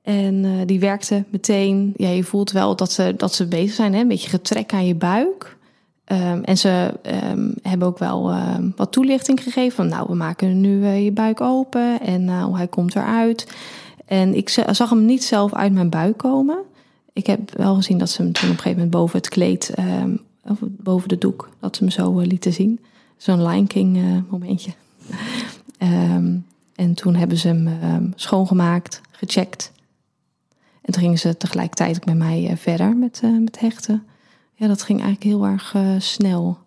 En 0.03 0.67
die 0.67 0.81
werkte 0.81 1.25
meteen. 1.31 1.93
Ja, 1.97 2.09
je 2.09 2.25
voelt 2.25 2.51
wel 2.51 2.77
dat 2.77 2.93
ze, 2.93 3.15
dat 3.17 3.35
ze 3.35 3.47
bezig 3.47 3.75
zijn. 3.75 3.95
Hè? 3.95 4.01
Een 4.01 4.09
beetje 4.09 4.29
getrek 4.29 4.73
aan 4.73 4.87
je 4.87 4.95
buik. 4.95 5.57
Um, 6.07 6.45
en 6.45 6.59
ze 6.59 6.95
um, 7.31 7.55
hebben 7.62 7.88
ook 7.88 7.99
wel 7.99 8.31
uh, 8.31 8.57
wat 8.77 8.93
toelichting 8.93 9.43
gegeven. 9.43 9.77
Van 9.77 9.88
nou, 9.88 10.07
we 10.09 10.15
maken 10.15 10.61
nu 10.61 10.81
uh, 10.81 11.05
je 11.05 11.12
buik 11.12 11.41
open 11.41 12.01
en 12.01 12.23
uh, 12.23 12.57
hij 12.57 12.67
komt 12.67 12.97
eruit. 12.97 13.55
En 14.07 14.35
ik 14.35 14.49
zag 14.49 14.91
hem 14.91 15.05
niet 15.05 15.25
zelf 15.25 15.55
uit 15.55 15.73
mijn 15.73 15.91
buik 15.91 16.17
komen. 16.17 16.59
Ik 17.12 17.27
heb 17.27 17.57
wel 17.57 17.75
gezien 17.75 17.99
dat 17.99 18.11
ze 18.11 18.23
hem 18.23 18.33
toen 18.33 18.45
op 18.45 18.51
een 18.51 18.62
gegeven 18.62 18.79
moment 18.79 18.91
boven 18.91 19.19
het 19.19 19.29
kleed, 19.29 19.75
of 20.45 20.59
boven 20.61 21.09
de 21.09 21.19
doek, 21.19 21.49
dat 21.61 21.77
ze 21.77 21.83
hem 21.85 21.93
zo 21.93 22.19
lieten 22.19 22.53
zien. 22.53 22.81
Zo'n 23.23 23.47
Lion 23.47 23.67
King 23.67 24.25
momentje. 24.31 24.71
um, 25.79 26.47
en 26.75 26.95
toen 26.95 27.15
hebben 27.15 27.39
ze 27.39 27.49
hem 27.49 28.13
schoongemaakt, 28.15 29.01
gecheckt. 29.11 29.73
En 30.83 30.93
toen 30.93 31.03
gingen 31.03 31.19
ze 31.19 31.37
tegelijkertijd 31.37 32.05
met 32.05 32.17
mij 32.17 32.57
verder 32.57 32.97
met, 32.97 33.23
met 33.41 33.61
hechten 33.61 34.07
ja, 34.63 34.69
dat 34.69 34.83
ging 34.83 35.01
eigenlijk 35.01 35.31
heel 35.31 35.47
erg 35.47 35.75
snel. 35.99 36.59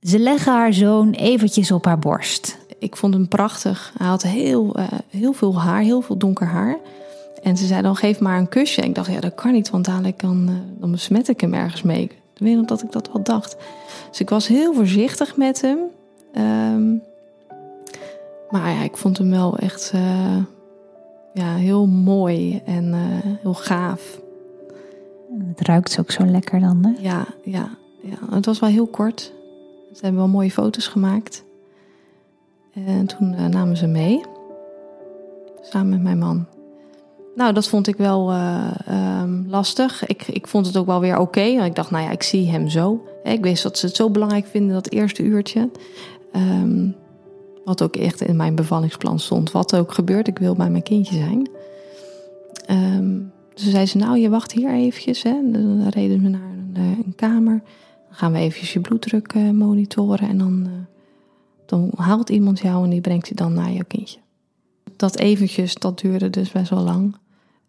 Ze 0.00 0.18
leggen 0.18 0.52
haar 0.52 0.72
zoon 0.72 1.10
eventjes 1.10 1.70
op 1.70 1.84
haar 1.84 1.98
borst. 1.98 2.58
Ik 2.78 2.96
vond 2.96 3.14
hem 3.14 3.28
prachtig. 3.28 3.92
Hij 3.98 4.06
had 4.06 4.22
heel, 4.22 4.76
heel 5.08 5.32
veel 5.32 5.60
haar, 5.60 5.80
heel 5.80 6.00
veel 6.00 6.16
donker 6.16 6.46
haar. 6.46 6.78
En 7.42 7.56
ze 7.56 7.66
zei 7.66 7.82
dan 7.82 7.96
geef 7.96 8.20
maar 8.20 8.38
een 8.38 8.48
kusje. 8.48 8.80
En 8.80 8.88
ik 8.88 8.94
dacht, 8.94 9.12
ja 9.12 9.20
dat 9.20 9.34
kan 9.34 9.52
niet, 9.52 9.70
want 9.70 9.84
dadelijk 9.84 10.20
dan, 10.20 10.48
uh, 10.48 10.54
dan 10.80 10.90
besmet 10.90 11.28
ik 11.28 11.40
hem 11.40 11.54
ergens 11.54 11.82
mee. 11.82 12.02
Ik 12.02 12.12
weet 12.38 12.56
nog 12.56 12.66
dat 12.66 12.82
ik 12.82 12.92
dat 12.92 13.10
wel 13.12 13.22
dacht. 13.22 13.56
Dus 14.10 14.20
ik 14.20 14.30
was 14.30 14.46
heel 14.46 14.74
voorzichtig 14.74 15.36
met 15.36 15.60
hem. 15.60 15.78
Um, 16.36 17.02
maar 18.50 18.70
ja, 18.70 18.82
ik 18.82 18.96
vond 18.96 19.18
hem 19.18 19.30
wel 19.30 19.58
echt 19.58 19.92
ja, 21.34 21.54
heel 21.54 21.86
mooi 21.86 22.62
en 22.64 22.94
heel 23.42 23.54
gaaf. 23.54 24.20
Het 25.48 25.60
ruikt 25.60 25.98
ook 26.00 26.10
zo 26.10 26.24
lekker 26.24 26.60
dan, 26.60 26.84
hè? 26.84 27.02
Ja, 27.08 27.26
ja, 27.44 27.68
ja. 28.02 28.34
Het 28.34 28.46
was 28.46 28.58
wel 28.58 28.70
heel 28.70 28.86
kort. 28.86 29.32
Ze 29.92 29.98
hebben 30.00 30.20
wel 30.20 30.30
mooie 30.30 30.50
foto's 30.50 30.86
gemaakt. 30.88 31.44
En 32.72 33.06
toen 33.06 33.32
uh, 33.32 33.46
namen 33.46 33.76
ze 33.76 33.86
mee. 33.86 34.20
Samen 35.60 35.88
met 35.88 36.02
mijn 36.02 36.18
man. 36.18 36.46
Nou, 37.34 37.52
dat 37.52 37.68
vond 37.68 37.86
ik 37.86 37.96
wel 37.96 38.32
um, 38.90 39.46
lastig. 39.48 40.06
Ik, 40.06 40.28
ik 40.28 40.46
vond 40.46 40.66
het 40.66 40.76
ook 40.76 40.86
wel 40.86 41.00
weer 41.00 41.18
oké. 41.18 41.40
Okay, 41.40 41.66
ik 41.66 41.74
dacht, 41.74 41.90
nou 41.90 42.04
ja, 42.04 42.10
ik 42.10 42.22
zie 42.22 42.50
hem 42.50 42.68
zo. 42.68 43.04
Ik 43.22 43.42
wist 43.42 43.62
dat 43.62 43.78
ze 43.78 43.86
het 43.86 43.96
zo 43.96 44.10
belangrijk 44.10 44.46
vinden, 44.46 44.74
dat 44.74 44.90
eerste 44.90 45.22
uurtje. 45.22 45.70
Um, 46.32 46.96
wat 47.64 47.82
ook 47.82 47.96
echt 47.96 48.20
in 48.20 48.36
mijn 48.36 48.54
bevallingsplan 48.54 49.18
stond. 49.18 49.52
Wat 49.52 49.76
ook 49.76 49.92
gebeurt, 49.92 50.28
ik 50.28 50.38
wil 50.38 50.54
bij 50.54 50.70
mijn 50.70 50.82
kindje 50.82 51.14
zijn. 51.14 51.50
Um, 52.70 53.32
dus 53.54 53.70
zei 53.70 53.86
ze, 53.86 53.96
nou, 53.96 54.18
je 54.18 54.28
wacht 54.28 54.52
hier 54.52 54.70
eventjes. 54.70 55.22
Hè. 55.22 55.50
Dan 55.52 55.88
reden 55.88 56.22
we 56.22 56.28
naar 56.28 56.50
een, 56.50 56.70
eh, 56.74 56.82
een, 56.82 57.14
kamer. 57.16 57.62
Dan 58.08 58.16
gaan 58.16 58.32
we 58.32 58.38
eventjes 58.38 58.72
je 58.72 58.80
bloeddruk 58.80 59.34
uh, 59.34 59.50
monitoren. 59.50 60.28
En 60.28 60.38
dan, 60.38 60.64
uh, 60.66 60.72
dan 61.66 61.90
haalt 61.96 62.28
iemand 62.28 62.58
jou 62.58 62.84
en 62.84 62.90
die 62.90 63.00
brengt 63.00 63.28
je 63.28 63.34
dan 63.34 63.52
naar 63.52 63.72
jouw 63.72 63.84
kindje. 63.86 64.18
Dat 64.96 65.16
eventjes, 65.16 65.74
dat 65.74 66.00
duurde 66.00 66.30
dus 66.30 66.52
best 66.52 66.70
wel 66.70 66.82
lang. 66.82 67.16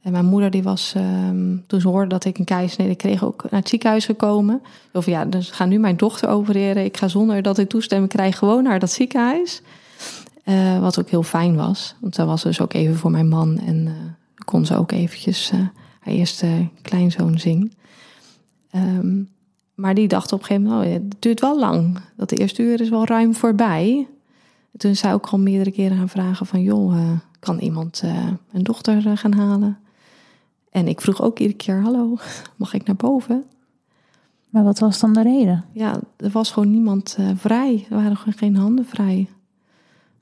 En 0.01 0.12
mijn 0.12 0.25
moeder 0.25 0.49
die 0.49 0.63
was, 0.63 0.93
um, 0.97 1.63
toen 1.67 1.81
ze 1.81 1.88
hoorde 1.88 2.09
dat 2.09 2.25
ik 2.25 2.38
een 2.38 2.45
keizersnede 2.45 2.95
kreeg, 2.95 3.23
ook 3.23 3.43
naar 3.49 3.59
het 3.59 3.69
ziekenhuis 3.69 4.05
gekomen. 4.05 4.62
Of 4.93 5.05
ja, 5.05 5.25
dus 5.25 5.49
ga 5.49 5.65
nu 5.65 5.79
mijn 5.79 5.97
dochter 5.97 6.29
opereren. 6.29 6.85
Ik 6.85 6.97
ga 6.97 7.07
zonder 7.07 7.41
dat 7.41 7.57
ik 7.57 7.69
toestemming 7.69 8.12
krijg 8.12 8.38
gewoon 8.38 8.63
naar 8.63 8.79
dat 8.79 8.91
ziekenhuis. 8.91 9.62
Uh, 10.45 10.79
wat 10.79 10.99
ook 10.99 11.09
heel 11.09 11.23
fijn 11.23 11.55
was. 11.55 11.95
Want 11.99 12.15
dat 12.15 12.27
was 12.27 12.43
dus 12.43 12.62
ook 12.62 12.73
even 12.73 12.95
voor 12.95 13.12
mijn 13.12 13.27
man. 13.27 13.59
En 13.59 13.85
uh, 13.85 13.93
kon 14.45 14.65
ze 14.65 14.77
ook 14.77 14.91
eventjes 14.91 15.51
uh, 15.53 15.59
haar 15.99 16.13
eerste 16.13 16.67
kleinzoon 16.81 17.39
zien. 17.39 17.73
Um, 18.75 19.29
maar 19.75 19.93
die 19.93 20.07
dacht 20.07 20.31
op 20.31 20.39
een 20.39 20.45
gegeven 20.45 20.69
moment, 20.69 20.88
oh, 20.88 20.93
het 20.93 21.21
duurt 21.21 21.41
wel 21.41 21.59
lang. 21.59 21.99
Dat 22.15 22.29
de 22.29 22.35
eerste 22.35 22.62
uur 22.62 22.81
is 22.81 22.89
wel 22.89 23.05
ruim 23.05 23.35
voorbij. 23.35 24.07
toen 24.77 24.95
zou 24.95 25.17
ik 25.17 25.25
al 25.25 25.39
meerdere 25.39 25.71
keren 25.71 25.97
gaan 25.97 26.09
vragen 26.09 26.45
van, 26.45 26.62
joh, 26.62 27.12
kan 27.39 27.59
iemand 27.59 28.03
een 28.51 28.63
dochter 28.63 29.17
gaan 29.17 29.33
halen? 29.33 29.77
En 30.71 30.88
ik 30.88 31.01
vroeg 31.01 31.21
ook 31.21 31.39
iedere 31.39 31.58
keer, 31.58 31.82
hallo, 31.82 32.17
mag 32.55 32.73
ik 32.73 32.86
naar 32.86 32.95
boven? 32.95 33.43
Maar 34.49 34.63
wat 34.63 34.79
was 34.79 34.99
dan 34.99 35.13
de 35.13 35.21
reden? 35.21 35.65
Ja, 35.71 35.99
er 36.17 36.29
was 36.29 36.51
gewoon 36.51 36.71
niemand 36.71 37.15
eh, 37.19 37.29
vrij. 37.36 37.86
Er 37.89 37.95
waren 37.95 38.17
gewoon 38.17 38.38
geen 38.38 38.55
handen 38.55 38.86
vrij 38.86 39.27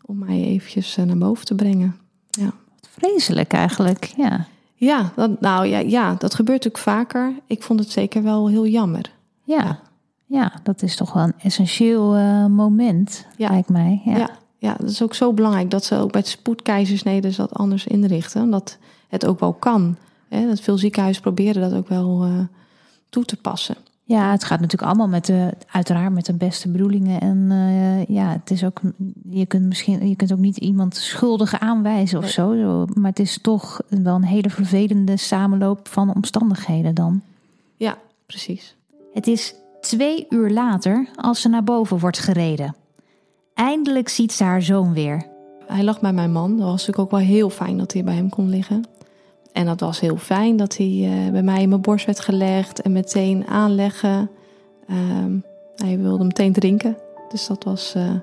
om 0.01 0.17
mij 0.17 0.43
eventjes 0.43 0.97
eh, 0.97 1.05
naar 1.05 1.17
boven 1.17 1.45
te 1.45 1.55
brengen. 1.55 1.95
Ja, 2.29 2.45
Wat 2.79 2.89
vreselijk 2.89 3.53
eigenlijk, 3.53 4.13
ja. 4.17 4.45
ja, 4.75 5.11
dat, 5.15 5.41
nou 5.41 5.65
ja, 5.65 5.79
ja, 5.79 6.13
dat 6.13 6.35
gebeurt 6.35 6.63
natuurlijk 6.63 6.83
vaker. 6.83 7.33
Ik 7.45 7.63
vond 7.63 7.79
het 7.79 7.89
zeker 7.91 8.23
wel 8.23 8.49
heel 8.49 8.67
jammer. 8.67 9.11
Ja, 9.43 9.79
ja 10.25 10.53
dat 10.63 10.81
is 10.81 10.95
toch 10.95 11.13
wel 11.13 11.23
een 11.23 11.39
essentieel 11.41 12.15
eh, 12.15 12.45
moment, 12.45 13.25
Ja. 13.37 13.49
lijkt 13.49 13.69
mij. 13.69 14.01
Ja. 14.05 14.17
Ja. 14.17 14.29
ja, 14.57 14.75
dat 14.79 14.89
is 14.89 15.01
ook 15.01 15.13
zo 15.13 15.33
belangrijk 15.33 15.71
dat 15.71 15.83
ze 15.83 15.95
ook 15.95 16.11
bij 16.11 16.21
het 16.21 16.29
spoedkeizersnede 16.29 17.35
dat 17.35 17.53
anders 17.53 17.87
inrichten. 17.87 18.41
Omdat 18.41 18.77
het 19.07 19.25
ook 19.25 19.39
wel 19.39 19.53
kan. 19.53 19.95
Hè? 20.29 20.47
Dat 20.47 20.59
veel 20.59 20.77
ziekenhuizen 20.77 21.21
proberen 21.21 21.61
dat 21.61 21.73
ook 21.73 21.87
wel 21.89 22.23
eh, 22.23 22.39
toe 23.09 23.25
te 23.25 23.35
passen. 23.35 23.75
Ja, 24.03 24.31
het 24.31 24.43
gaat 24.43 24.59
natuurlijk 24.59 24.89
allemaal 24.89 25.07
met 25.07 25.25
de, 25.25 25.53
uiteraard 25.71 26.13
met 26.13 26.25
de 26.25 26.33
beste 26.33 26.69
bedoelingen. 26.69 27.21
En 27.21 27.47
eh, 27.51 28.15
ja, 28.15 28.31
het 28.31 28.51
is 28.51 28.63
ook, 28.63 28.81
je 29.29 29.45
kunt 29.45 29.65
misschien, 29.65 30.07
je 30.07 30.15
kunt 30.15 30.31
ook 30.31 30.37
niet 30.39 30.57
iemand 30.57 30.95
schuldig 30.95 31.59
aanwijzen 31.59 32.17
of 32.17 32.23
Nee. 32.23 32.33
zo. 32.33 32.85
Maar 32.93 33.09
het 33.09 33.19
is 33.19 33.39
toch 33.41 33.81
wel 33.87 34.15
een 34.15 34.23
hele 34.23 34.49
vervelende 34.49 35.17
samenloop 35.17 35.87
van 35.87 36.15
omstandigheden 36.15 36.95
dan. 36.95 37.21
Ja, 37.75 37.97
precies. 38.25 38.75
Het 39.13 39.27
is 39.27 39.55
twee 39.81 40.25
uur 40.29 40.49
later 40.49 41.07
als 41.15 41.41
ze 41.41 41.49
naar 41.49 41.63
boven 41.63 41.99
wordt 41.99 42.19
gereden. 42.19 42.75
Eindelijk 43.53 44.09
ziet 44.09 44.31
ze 44.31 44.43
haar 44.43 44.61
zoon 44.61 44.93
weer. 44.93 45.25
Hij 45.65 45.83
lag 45.83 45.99
bij 45.99 46.13
mijn 46.13 46.31
man. 46.31 46.49
Dat 46.49 46.59
was 46.59 46.71
natuurlijk 46.71 46.99
ook 46.99 47.11
wel 47.19 47.27
heel 47.27 47.49
fijn 47.49 47.77
dat 47.77 47.93
hij 47.93 48.03
bij 48.03 48.15
hem 48.15 48.29
kon 48.29 48.49
liggen. 48.49 48.83
En 49.57 49.65
dat 49.65 49.79
was 49.79 49.99
heel 49.99 50.17
fijn 50.17 50.57
dat 50.57 50.77
hij 50.77 51.01
eh, 51.03 51.31
bij 51.31 51.43
mij 51.43 51.61
in 51.61 51.69
mijn 51.69 51.81
borst 51.81 52.05
werd 52.05 52.19
gelegd 52.19 52.81
en 52.81 52.91
meteen 52.91 53.47
aanleggen. 53.47 54.29
Ehm, 54.87 55.31
hij 55.75 55.99
wilde 55.99 56.23
meteen 56.23 56.53
drinken. 56.53 56.97
Dus 57.29 57.47
dat 57.47 57.63
was, 57.63 57.93
eh, 57.95 58.13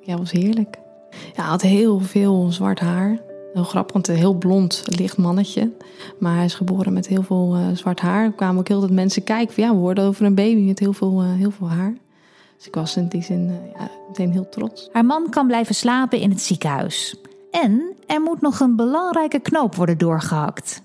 ja, 0.00 0.16
was 0.16 0.30
heerlijk. 0.30 0.78
Ja, 1.10 1.42
hij 1.42 1.44
had 1.44 1.62
heel 1.62 2.00
veel 2.00 2.46
zwart 2.50 2.80
haar. 2.80 3.20
Heel 3.52 3.64
grappig, 3.64 3.92
want 3.92 4.08
een 4.08 4.14
heel 4.14 4.34
blond, 4.34 4.82
licht 4.84 5.16
mannetje. 5.16 5.70
Maar 6.18 6.36
hij 6.36 6.44
is 6.44 6.54
geboren 6.54 6.92
met 6.92 7.06
heel 7.06 7.22
veel 7.22 7.54
eh, 7.54 7.76
zwart 7.76 8.00
haar. 8.00 8.24
Er 8.24 8.32
kwamen 8.32 8.58
ook 8.58 8.68
heel 8.68 8.80
wat 8.80 8.90
mensen 8.90 9.24
kijken 9.24 9.54
van 9.54 9.64
ja, 9.64 9.70
we 9.70 9.78
hoorden 9.78 10.04
over 10.04 10.24
een 10.24 10.34
baby 10.34 10.60
met 10.60 10.78
heel 10.78 10.92
veel, 10.92 11.22
heel 11.22 11.50
veel 11.50 11.68
haar. 11.68 11.94
Dus 12.56 12.66
ik 12.66 12.74
was 12.74 12.96
in 12.96 13.08
die 13.08 13.22
zin 13.22 13.46
ja, 13.78 13.90
meteen 14.08 14.32
heel 14.32 14.48
trots. 14.48 14.88
Haar 14.92 15.04
man 15.04 15.30
kan 15.30 15.46
blijven 15.46 15.74
slapen 15.74 16.20
in 16.20 16.30
het 16.30 16.40
ziekenhuis. 16.40 17.16
En 17.50 17.82
er 18.12 18.20
moet 18.20 18.40
nog 18.40 18.60
een 18.60 18.76
belangrijke 18.76 19.38
knoop 19.38 19.74
worden 19.74 19.98
doorgehakt. 19.98 20.82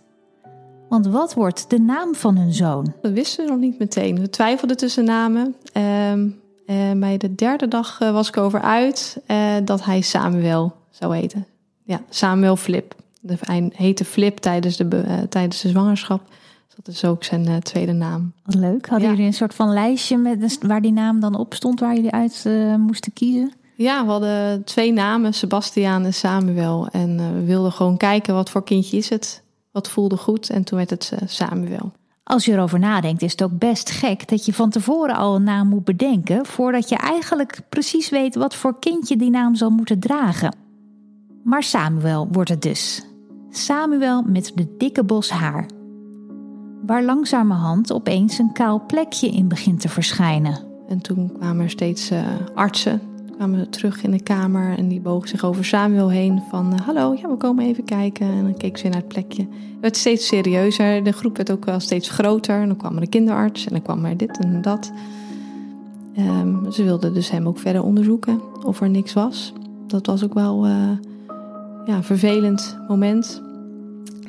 Want 0.90 1.08
wat 1.08 1.34
wordt 1.34 1.70
de 1.70 1.80
naam 1.80 2.16
van 2.16 2.38
hun 2.38 2.54
zoon? 2.54 2.94
Dat 3.02 3.12
wisten 3.12 3.46
we 3.46 3.52
nog 3.52 3.60
niet 3.60 3.80
meteen. 3.80 4.20
We 4.20 4.30
twijfelden 4.30 4.78
tussen 4.78 5.06
namen. 5.06 5.56
Ehm, 5.74 6.28
en 6.66 7.00
bij 7.00 7.18
de 7.18 7.36
derde 7.36 7.68
dag 7.68 8.02
eh, 8.02 8.12
was 8.12 8.28
ik 8.28 8.38
over 8.38 8.62
uit 8.62 9.22
eh, 9.26 9.56
dat 9.64 9.84
hij 9.86 10.02
Samuel 10.02 10.76
zou 10.90 11.16
heten. 11.16 11.46
Ja, 11.84 12.02
Samuel 12.10 12.56
Flip. 12.56 12.96
De, 13.22 13.36
hij 13.42 13.70
heette 13.74 14.06
Flip 14.06 14.38
tijdens 14.38 14.78
de, 14.78 14.88
eh, 14.88 15.18
tijdens 15.30 15.62
de 15.62 15.70
zwangerschap. 15.70 16.22
Dus 16.68 16.76
dat 16.76 16.88
is 16.88 17.06
ook 17.06 17.24
zijn 17.24 17.46
eh, 17.48 17.56
tweede 17.56 17.92
naam. 17.94 18.34
Wat 18.44 18.56
leuk. 18.56 18.88
Hadden 18.88 19.08
Ja. 19.08 19.14
jullie 19.14 19.28
een 19.30 19.34
soort 19.38 19.54
van 19.54 19.74
lijstje 19.74 20.18
met, 20.18 20.58
waar 20.62 20.82
die 20.82 20.92
naam 20.92 21.20
dan 21.20 21.36
op 21.36 21.54
stond, 21.54 21.80
waar 21.80 21.96
jullie 21.96 22.12
uit 22.12 22.44
eh, 22.46 22.76
moesten 22.76 23.14
kiezen? 23.14 23.52
Ja, 23.78 24.06
we 24.06 24.12
hadden 24.12 24.64
twee 24.64 24.94
namen, 24.94 25.34
Sebastiaan 25.34 26.06
en 26.06 26.14
Samuel. 26.14 26.88
En 26.92 27.20
eh, 27.20 27.32
we 27.32 27.44
wilden 27.44 27.72
gewoon 27.72 27.98
kijken 27.98 28.34
wat 28.34 28.50
voor 28.50 28.64
kindje 28.64 28.98
is 28.98 29.10
het. 29.10 29.44
Wat 29.72 29.90
voelde 29.90 30.18
goed. 30.18 30.50
En 30.50 30.64
toen 30.64 30.78
werd 30.78 30.90
het 30.90 31.12
eh, 31.14 31.28
Samuel. 31.28 31.92
Als 32.24 32.46
je 32.46 32.52
erover 32.52 32.80
nadenkt, 32.80 33.22
is 33.22 33.32
het 33.32 33.44
ook 33.44 33.58
best 33.58 33.92
gek 33.92 34.28
dat 34.28 34.46
je 34.46 34.54
van 34.54 34.70
tevoren 34.70 35.16
al 35.16 35.36
een 35.36 35.44
naam 35.44 35.68
moet 35.68 35.84
bedenken, 35.84 36.46
voordat 36.46 36.90
je 36.90 36.96
eigenlijk 36.96 37.60
precies 37.70 38.10
weet 38.10 38.36
wat 38.36 38.56
voor 38.56 38.80
kindje 38.80 39.18
die 39.18 39.30
naam 39.30 39.56
zal 39.56 39.70
moeten 39.70 40.00
dragen. 40.00 40.56
Maar 41.44 41.64
Samuel 41.64 42.28
wordt 42.32 42.50
het 42.50 42.62
dus. 42.62 43.06
Samuel 43.50 44.22
met 44.22 44.52
de 44.56 44.76
dikke 44.78 45.04
bos 45.04 45.30
haar. 45.30 45.70
Waar 46.86 47.04
langzamerhand 47.04 47.94
opeens 47.94 48.38
een 48.38 48.52
kaal 48.52 48.86
plekje 48.86 49.28
in 49.28 49.48
begint 49.48 49.80
te 49.80 49.90
verschijnen. 49.90 50.60
En 50.88 51.02
toen 51.02 51.32
kwamen 51.40 51.64
er 51.64 51.70
steeds 51.70 52.10
eh, 52.10 52.24
artsen 52.56 53.16
kwamen 53.38 53.70
terug 53.70 54.04
in 54.04 54.12
de 54.12 54.22
kamer 54.22 54.78
en 54.78 54.88
die 54.88 55.00
bogen 55.00 55.30
zich 55.30 55.44
over 55.44 55.66
Samuel 55.66 56.10
heen 56.10 56.42
van 56.50 56.74
eh, 56.74 56.80
hallo, 56.80 57.16
ja, 57.22 57.30
we 57.30 57.36
komen 57.36 57.66
even 57.66 57.84
kijken. 57.84 58.28
En 58.28 58.44
dan 58.44 58.58
keek 58.58 58.78
ze 58.78 58.88
naar 58.88 58.98
het 58.98 59.08
plekje. 59.08 59.42
Het 59.42 59.80
werd 59.82 59.98
steeds 59.98 60.28
serieuzer, 60.28 61.04
de 61.04 61.12
groep 61.12 61.38
werd 61.38 61.52
ook 61.52 61.66
wel 61.66 61.80
steeds 61.80 62.10
groter. 62.10 62.62
En 62.62 62.68
dan 62.68 62.78
kwam 62.78 62.96
er 62.96 63.02
een 63.02 63.10
kinderarts 63.10 63.66
en 63.66 63.72
dan 63.72 63.82
kwam 63.82 64.06
er 64.06 64.18
dit 64.18 64.40
en 64.40 64.62
dat. 64.62 64.92
Ehm, 66.16 66.72
ze 66.72 66.84
wilden 66.84 67.14
dus 67.14 67.30
hem 67.30 67.48
ook 67.48 67.60
verder 67.60 67.84
onderzoeken 67.84 68.42
of 68.66 68.82
er 68.82 68.90
niks 68.90 69.14
was. 69.14 69.54
Dat 69.88 70.06
was 70.06 70.24
ook 70.24 70.34
wel 70.34 70.66
eh, 70.66 70.72
ja, 71.86 71.96
een 71.96 72.04
vervelend 72.04 72.78
moment. 72.88 73.42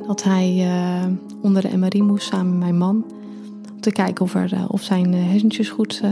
Dat 0.07 0.23
hij 0.23 0.67
eh, 0.67 1.07
onder 1.43 1.63
de 1.63 1.77
MRI 1.77 2.03
moest 2.03 2.27
samen 2.27 2.51
met 2.51 2.59
mijn 2.59 2.79
man. 2.79 3.05
Om 3.75 3.81
te 3.81 3.93
kijken 3.93 4.25
of, 4.25 4.35
er, 4.35 4.67
of 4.69 4.83
zijn 4.83 5.15
hersentjes 5.15 5.69
goed 5.69 6.03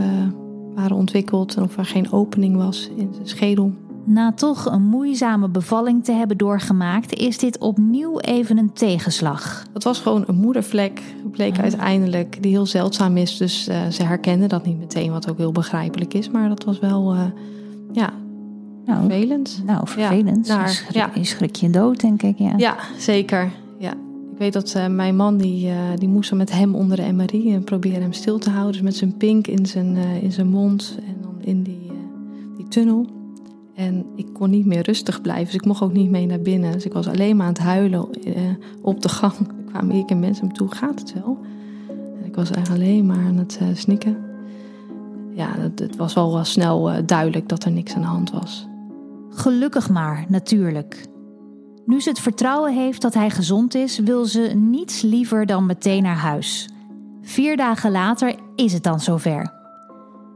waren 0.77 0.97
ontwikkeld. 0.97 1.55
En 1.55 1.63
of 1.63 1.77
er 1.77 1.85
geen 1.85 2.11
opening 2.11 2.55
was 2.55 2.89
in 2.95 3.09
zijn 3.13 3.27
schedel. 3.27 3.71
Na 4.03 4.31
toch 4.33 4.65
een 4.65 4.81
moeizame 4.83 5.49
bevalling 5.49 6.03
te 6.03 6.11
hebben 6.11 6.37
doorgemaakt, 6.37 7.13
is 7.13 7.37
dit 7.37 7.57
opnieuw 7.57 8.19
even 8.19 8.57
een 8.57 8.73
tegenslag. 8.73 9.65
Het 9.73 9.83
was 9.83 9.99
gewoon 9.99 10.23
een 10.27 10.35
moedervlek, 10.35 11.01
bleek 11.31 11.55
Ah. 11.57 11.61
uiteindelijk, 11.63 12.37
die 12.43 12.51
heel 12.51 12.65
zeldzaam 12.65 13.17
is. 13.17 13.37
Dus 13.37 13.67
eh, 13.67 13.87
ze 13.87 14.03
herkenden 14.03 14.49
dat 14.49 14.65
niet 14.65 14.77
meteen, 14.79 15.11
wat 15.11 15.29
ook 15.29 15.37
heel 15.37 15.51
begrijpelijk 15.51 16.13
is. 16.13 16.29
Maar 16.29 16.49
dat 16.49 16.63
was 16.63 16.79
wel, 16.79 17.13
eh, 17.13 17.19
ja, 17.91 18.09
Nou, 18.85 18.99
vervelend. 18.99 19.61
nou 19.65 19.87
vervelend. 19.87 20.47
naar- 20.47 20.85
ja. 20.91 21.09
schrik 21.21 21.55
je 21.55 21.69
dood, 21.69 21.99
denk 21.99 22.21
ik. 22.23 22.37
Ja. 22.37 22.53
Ja, 22.57 22.75
zeker. 22.97 23.51
Ik 24.37 24.43
weet 24.43 24.53
dat 24.53 24.73
eh, 24.73 24.87
mijn 24.87 25.15
man, 25.15 25.37
die, 25.37 25.69
eh, 25.69 25.77
die 25.95 26.07
moest 26.07 26.29
dan 26.29 26.37
met 26.37 26.51
hem 26.51 26.75
onder 26.75 26.97
de 26.97 27.11
MRI 27.11 27.53
en 27.53 27.63
proberen 27.63 28.01
hem 28.01 28.13
stil 28.13 28.37
te 28.37 28.49
houden. 28.49 28.71
Dus 28.71 28.81
met 28.81 28.95
zijn 28.95 29.17
pink 29.17 29.47
in 29.47 29.65
zijn, 29.65 29.95
eh, 29.95 30.23
in 30.23 30.31
zijn 30.31 30.47
mond 30.47 30.97
en 31.07 31.15
dan 31.21 31.35
in 31.39 31.63
die, 31.63 31.91
die 32.57 32.67
tunnel. 32.67 33.05
En 33.75 34.05
ik 34.15 34.27
kon 34.33 34.49
niet 34.49 34.65
meer 34.65 34.81
rustig 34.81 35.21
blijven, 35.21 35.45
dus 35.45 35.53
ik 35.53 35.65
mocht 35.65 35.81
ook 35.81 35.93
niet 35.93 36.09
mee 36.09 36.25
naar 36.25 36.41
binnen. 36.41 36.71
Dus 36.71 36.85
ik 36.85 36.93
was 36.93 37.07
alleen 37.07 37.35
maar 37.35 37.45
aan 37.45 37.53
het 37.53 37.61
huilen 37.61 38.07
op 38.81 39.01
de 39.01 39.09
gang. 39.09 39.33
Er 39.67 39.73
kwamen 39.73 39.95
ik 39.95 40.09
en 40.09 40.19
mensen 40.19 40.47
me 40.47 40.53
toe, 40.53 40.71
gaat 40.71 40.99
het 40.99 41.13
wel? 41.13 41.37
En 41.89 42.25
ik 42.25 42.35
was 42.35 42.51
eigenlijk 42.51 42.83
alleen 42.83 43.05
maar 43.05 43.25
aan 43.25 43.37
het 43.37 43.59
snikken. 43.73 44.17
Ja, 45.33 45.49
het, 45.57 45.79
het 45.79 45.95
was 45.95 46.13
wel, 46.13 46.33
wel 46.33 46.43
snel 46.43 47.05
duidelijk 47.05 47.49
dat 47.49 47.63
er 47.63 47.71
niks 47.71 47.95
aan 47.95 48.01
de 48.01 48.07
hand 48.07 48.31
was. 48.31 48.67
Gelukkig 49.29 49.89
maar, 49.89 50.25
natuurlijk. 50.27 51.07
Nu 51.87 52.01
ze 52.01 52.09
het 52.09 52.19
vertrouwen 52.19 52.73
heeft 52.73 53.01
dat 53.01 53.13
hij 53.13 53.29
gezond 53.29 53.75
is, 53.75 53.99
wil 53.99 54.25
ze 54.25 54.39
niets 54.55 55.01
liever 55.01 55.45
dan 55.45 55.65
meteen 55.65 56.03
naar 56.03 56.15
huis. 56.15 56.69
Vier 57.21 57.57
dagen 57.57 57.91
later 57.91 58.35
is 58.55 58.73
het 58.73 58.83
dan 58.83 58.99
zover. 58.99 59.53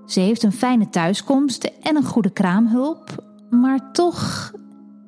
Ze 0.05 0.19
heeft 0.19 0.43
een 0.43 0.51
fijne 0.51 0.89
thuiskomst 0.89 1.71
en 1.81 1.95
een 1.95 2.03
goede 2.03 2.29
kraamhulp, 2.29 3.23
maar 3.49 3.91
toch 3.91 4.51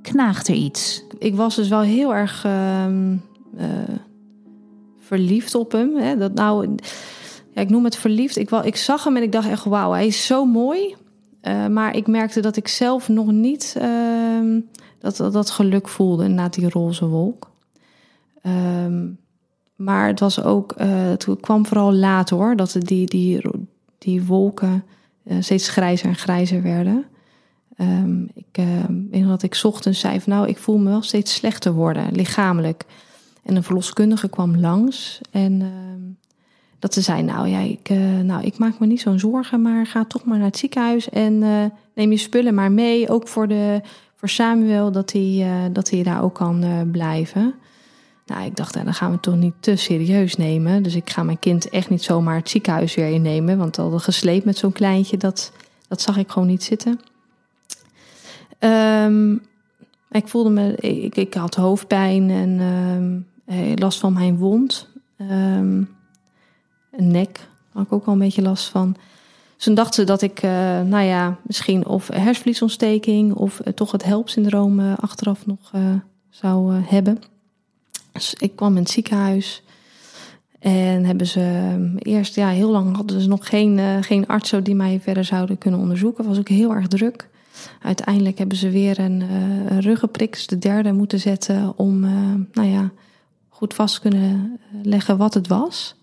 knaagt 0.01 0.47
er 0.47 0.53
iets. 0.53 1.03
ik 1.17 1.36
was 1.36 1.56
dus 1.56 1.67
wel 1.67 1.82
heel 1.82 2.15
erg 2.15 2.45
ehm, 2.45 3.15
eh, 3.58 3.67
verliefd 4.99 5.56
op 5.56 5.71
hem. 5.71 5.95
Hè. 5.95 6.17
Dat 6.17 6.34
nou, 6.34 6.75
ja, 7.51 7.62
ik 7.62 7.69
noem 7.69 7.84
het 7.84 7.95
verliefd. 7.95 8.38
Ik, 8.38 8.49
ik 8.49 8.75
zag 8.75 9.03
hem 9.03 9.17
en 9.17 9.23
ik 9.23 9.32
dacht 9.32 9.49
echt, 9.49 9.63
wauw, 9.63 9.91
hij 9.91 10.08
is 10.08 10.25
zo 10.25 10.45
mooi. 10.45 10.95
Eh, 11.41 11.67
maar 11.67 11.95
ik 11.95 12.08
merkte 12.08 12.39
dat 12.39 12.56
ik 12.56 12.67
zelf 12.67 13.10
nog 13.10 13.32
niet 13.32 13.75
ehm, 13.77 14.60
dat, 15.12 15.34
dat, 15.34 15.50
geluk 15.50 15.88
voelde 15.88 16.28
na 16.28 16.50
die 16.50 16.70
roze 16.70 17.06
wolk. 17.06 17.52
Ehm, 18.42 19.10
maar 19.76 20.08
het 20.08 20.20
was 20.20 20.44
ook, 20.44 20.72
eh, 20.72 20.88
het 20.89 21.28
kwam 21.42 21.66
vooral 21.66 21.94
later 21.94 22.38
hoor, 22.38 22.56
dat 22.56 22.76
die, 22.80 23.06
die, 23.06 23.42
die 23.98 24.24
wolken 24.24 24.84
eh, 25.24 25.38
steeds 25.39 25.70
grijzer 25.70 26.08
en 26.08 26.16
grijzer 26.16 26.62
werden. 26.62 27.06
Ehm, 27.76 28.22
ik 28.24 28.46
eh, 28.52 28.66
weet 29.10 29.22
nog 29.22 29.30
dat 29.30 29.44
ik 29.44 29.60
ochtends 29.63 30.00
zei 30.00 30.22
van 30.22 30.34
nou, 30.34 30.48
ik 30.48 30.58
voel 30.58 30.78
me 30.78 30.89
wel 30.89 31.02
steeds 31.02 31.34
slechter 31.34 31.74
worden, 31.74 32.16
lichamelijk. 32.16 32.86
En 33.44 33.56
een 33.56 33.63
verloskundige 33.63 34.30
kwam 34.30 34.60
langs 34.60 35.22
en 35.32 35.62
ehm, 35.62 36.13
dat 36.84 36.94
ze 36.94 37.02
zei, 37.02 37.22
nou 37.22 37.48
ja, 37.48 37.60
ik, 37.60 37.89
eh, 37.89 38.20
nou, 38.20 38.44
ik 38.44 38.58
maak 38.58 38.80
me 38.80 38.86
niet 38.86 39.02
zo'n 39.02 39.20
zorgen, 39.20 39.62
maar 39.62 39.86
ga 39.86 40.06
toch 40.06 40.24
maar 40.24 40.38
naar 40.38 40.48
het 40.48 40.58
ziekenhuis 40.58 41.10
en 41.10 41.44
eh, 41.44 41.66
neem 41.96 42.12
je 42.12 42.18
spullen 42.18 42.54
maar 42.54 42.72
mee, 42.72 43.10
ook 43.10 43.28
voor, 43.28 43.48
de, 43.48 43.82
voor 44.23 44.31
Samuel, 44.31 44.91
dat 44.91 45.12
hij, 45.12 45.38
eh, 45.41 45.73
dat 45.73 45.89
hij 45.89 46.03
daar 46.03 46.23
ook 46.23 46.33
kan 46.36 46.63
eh, 46.63 46.81
blijven. 46.91 47.53
Nou, 48.25 48.45
ik 48.45 48.55
dacht, 48.55 48.73
nou, 48.73 48.86
dan 48.86 48.93
gaan 48.93 49.07
we 49.07 49.13
het 49.13 49.23
toch 49.23 49.36
niet 49.36 49.53
te 49.59 49.75
serieus 49.75 50.36
nemen. 50.36 50.83
Dus 50.83 50.95
ik 50.95 51.09
ga 51.09 51.23
mijn 51.23 51.39
kind 51.39 51.69
echt 51.69 51.89
niet 51.89 52.03
zomaar 52.03 52.36
het 52.36 52.49
ziekenhuis 52.49 52.95
weer 52.95 53.09
innemen, 53.09 53.57
want 53.57 53.79
al 53.79 53.99
gesleept 53.99 54.45
met 54.45 54.57
zo'n 54.57 54.71
kleintje, 54.71 55.17
dat, 55.17 55.51
dat 55.88 56.01
zag 56.01 56.17
ik 56.17 56.29
gewoon 56.29 56.47
niet 56.47 56.63
zitten. 56.63 56.99
Ehm, 58.59 59.33
ik 60.12 60.27
voelde 60.27 60.49
me, 60.49 60.75
ik, 60.75 61.15
ik 61.15 61.33
had 61.33 61.55
hoofdpijn 61.55 62.29
en 62.29 62.59
ehm, 62.59 63.59
eh, 63.59 63.75
last 63.75 63.99
van 63.99 64.13
mijn 64.13 64.38
wond. 64.38 64.89
Een 65.17 65.88
nek, 66.91 67.47
had 67.71 67.86
ik 67.86 67.93
ook 67.93 68.05
al 68.05 68.13
een 68.13 68.19
beetje 68.19 68.41
last 68.41 68.69
van. 68.69 68.95
Toen 69.63 69.73
dachten 69.73 69.93
ze 69.93 70.04
dat 70.04 70.21
ik, 70.21 70.41
eh, 70.41 70.82
nou 70.82 71.04
ja, 71.04 71.38
misschien 71.43 71.86
of 71.86 72.08
hersenvliesontsteking 72.08 73.34
of 73.34 73.60
eh, 73.60 73.73
toch 73.73 73.91
het 73.91 74.04
helpsyndroom 74.04 74.80
uh, 74.80 74.93
achteraf 74.97 75.45
nog 75.45 75.71
zou 76.30 76.73
hebben. 76.73 77.21
Dus 78.12 78.34
ik 78.34 78.56
kwam 78.56 78.76
in 78.76 78.82
het 78.82 78.91
ziekenhuis. 78.91 79.63
En 80.60 81.06
hebben 81.06 81.28
ze 81.28 81.95
eerst, 81.97 82.36
ja, 82.36 82.49
heel 82.49 82.69
lang 82.69 82.95
hadden 82.95 83.21
ze 83.21 83.28
nog 83.28 83.47
geen, 83.47 84.04
geen 84.04 84.28
arts 84.28 84.54
die 84.63 84.76
mij 84.76 84.99
verder 84.99 85.26
zouden 85.26 85.58
kunnen 85.58 85.80
onderzoeken. 85.80 86.28
was 86.28 86.38
ook 86.39 86.49
heel 86.49 86.73
erg 86.73 86.88
druk. 86.88 87.30
Uiteindelijk 87.82 88.38
hebben 88.38 88.58
ze 88.58 88.69
weer 88.69 88.99
een, 88.99 89.21
een 89.67 89.82
ruggenprik, 89.82 90.32
dus 90.32 90.47
de 90.47 90.60
derde, 90.60 90.91
moeten 90.91 91.19
zetten 91.19 91.78
om, 91.78 91.99
nou 92.52 92.67
ja, 92.67 92.91
goed 93.49 93.73
vast 93.73 93.99
kunnen 93.99 94.60
leggen 94.84 95.17
wat 95.17 95.34
het 95.34 95.47
was. 95.47 95.95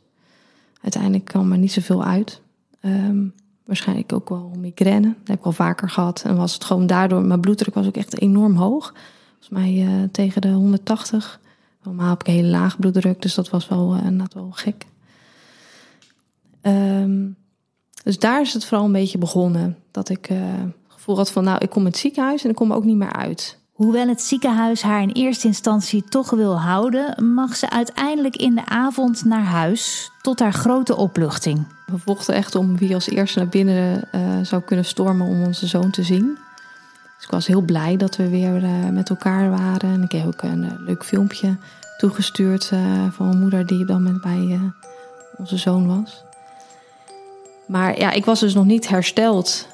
Uiteindelijk 0.82 1.24
kwam 1.24 1.52
er 1.52 1.58
niet 1.58 1.72
zoveel 1.72 2.04
uit. 2.04 2.40
Ehm, 2.80 3.26
waarschijnlijk 3.70 4.12
ook 4.12 4.28
wel 4.28 4.52
migraine. 4.58 5.06
Dat 5.06 5.28
heb 5.28 5.38
ik 5.38 5.44
al 5.44 5.52
vaker 5.52 5.90
gehad. 5.90 6.22
En 6.22 6.36
was 6.36 6.54
het 6.54 6.64
gewoon 6.64 6.86
daardoor, 6.86 7.22
mijn 7.22 7.40
bloeddruk 7.40 7.74
was 7.74 7.86
ook 7.86 7.96
echt 7.96 8.20
enorm 8.20 8.56
hoog. 8.56 8.94
Volgens 9.28 9.48
mij 9.48 9.72
uh, 9.72 10.08
tegen 10.12 10.40
de 10.40 10.48
180. 10.48 11.40
Normaal 11.82 12.08
heb 12.08 12.20
ik 12.20 12.26
een 12.26 12.32
hele 12.32 12.48
lage 12.48 12.76
bloeddruk, 12.76 13.22
dus 13.22 13.34
dat 13.34 13.50
was 13.50 13.68
wel, 13.68 13.96
uh, 13.96 14.22
wel 14.34 14.50
gek. 14.50 14.86
Ehm, 16.60 17.28
dus 18.02 18.18
daar 18.18 18.40
is 18.40 18.52
het 18.52 18.64
vooral 18.64 18.86
een 18.86 18.92
beetje 18.92 19.18
begonnen. 19.18 19.76
Dat 19.90 20.08
ik 20.08 20.30
uh, 20.30 20.38
het 20.38 20.72
gevoel 20.88 21.16
had 21.16 21.30
van, 21.30 21.44
nou, 21.44 21.58
ik 21.58 21.70
kom 21.70 21.82
in 21.82 21.88
het 21.88 21.96
ziekenhuis 21.96 22.44
en 22.44 22.50
ik 22.50 22.56
kom 22.56 22.72
ook 22.72 22.84
niet 22.84 22.96
meer 22.96 23.12
uit. 23.12 23.59
Hoewel 23.80 24.08
het 24.08 24.22
ziekenhuis 24.22 24.82
haar 24.82 25.02
in 25.02 25.10
eerste 25.10 25.46
instantie 25.46 26.04
toch 26.04 26.30
wil 26.30 26.60
houden, 26.60 27.34
mag 27.34 27.56
ze 27.56 27.70
uiteindelijk 27.70 28.36
in 28.36 28.54
de 28.54 28.66
avond 28.66 29.24
naar 29.24 29.44
huis, 29.44 30.10
tot 30.22 30.38
haar 30.38 30.52
grote 30.52 30.96
opluchting. 30.96 31.66
We 31.86 31.98
vochten 31.98 32.34
echt 32.34 32.54
om 32.54 32.78
wie 32.78 32.94
als 32.94 33.08
eerste 33.08 33.38
naar 33.38 33.48
binnen 33.48 34.08
uh, 34.14 34.20
zou 34.42 34.62
kunnen 34.62 34.84
stormen 34.84 35.26
om 35.26 35.42
onze 35.42 35.66
zoon 35.66 35.90
te 35.90 36.02
zien. 36.02 36.38
Dus 37.16 37.24
ik 37.24 37.30
was 37.30 37.46
heel 37.46 37.60
blij 37.60 37.96
dat 37.96 38.16
we 38.16 38.28
weer 38.28 38.62
uh, 38.62 38.88
met 38.88 39.10
elkaar 39.10 39.50
waren. 39.50 39.92
En 39.92 40.02
ik 40.02 40.12
heb 40.12 40.26
ook 40.26 40.42
een 40.42 40.64
uh, 40.64 40.70
leuk 40.86 41.04
filmpje 41.04 41.56
toegestuurd 41.98 42.72
van 43.10 43.26
mijn 43.26 43.40
moeder 43.40 43.66
die 43.66 43.84
dan 43.84 44.02
met 44.02 44.20
bij 44.20 44.60
onze 45.36 45.56
zoon 45.56 45.86
was. 45.86 46.24
Maar 47.66 47.98
ja, 47.98 48.10
ik 48.10 48.24
was 48.24 48.40
dus 48.40 48.54
nog 48.54 48.64
niet 48.64 48.88
hersteld. 48.88 49.66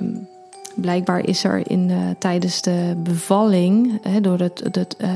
Um, 0.00 0.28
Blijkbaar 0.74 1.26
is 1.26 1.44
er 1.44 1.70
in, 1.70 1.88
uh, 1.88 1.96
tijdens 2.18 2.62
de 2.62 2.94
bevalling, 3.02 3.98
hè, 4.02 4.20
door 4.20 4.38
het, 4.38 4.68
het, 4.72 4.96
uh, 4.98 5.10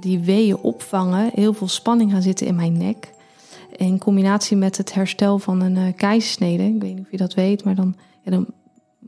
die 0.00 0.18
weeën 0.18 0.56
opvangen, 0.56 1.30
heel 1.34 1.52
veel 1.54 1.68
spanning 1.68 2.12
gaan 2.12 2.22
zitten 2.22 2.46
in 2.46 2.54
mijn 2.54 2.76
nek. 2.76 3.12
In 3.76 3.98
combinatie 3.98 4.56
met 4.56 4.76
het 4.76 4.94
herstel 4.94 5.38
van 5.38 5.60
een 5.60 5.76
uh, 5.76 5.86
keizersnede. 5.96 6.62
Ik 6.62 6.82
weet 6.82 6.94
niet 6.94 7.04
of 7.04 7.10
je 7.10 7.16
dat 7.16 7.34
weet, 7.34 7.64
maar 7.64 7.74
dan, 7.74 7.96
ja, 8.22 8.30
dan 8.30 8.46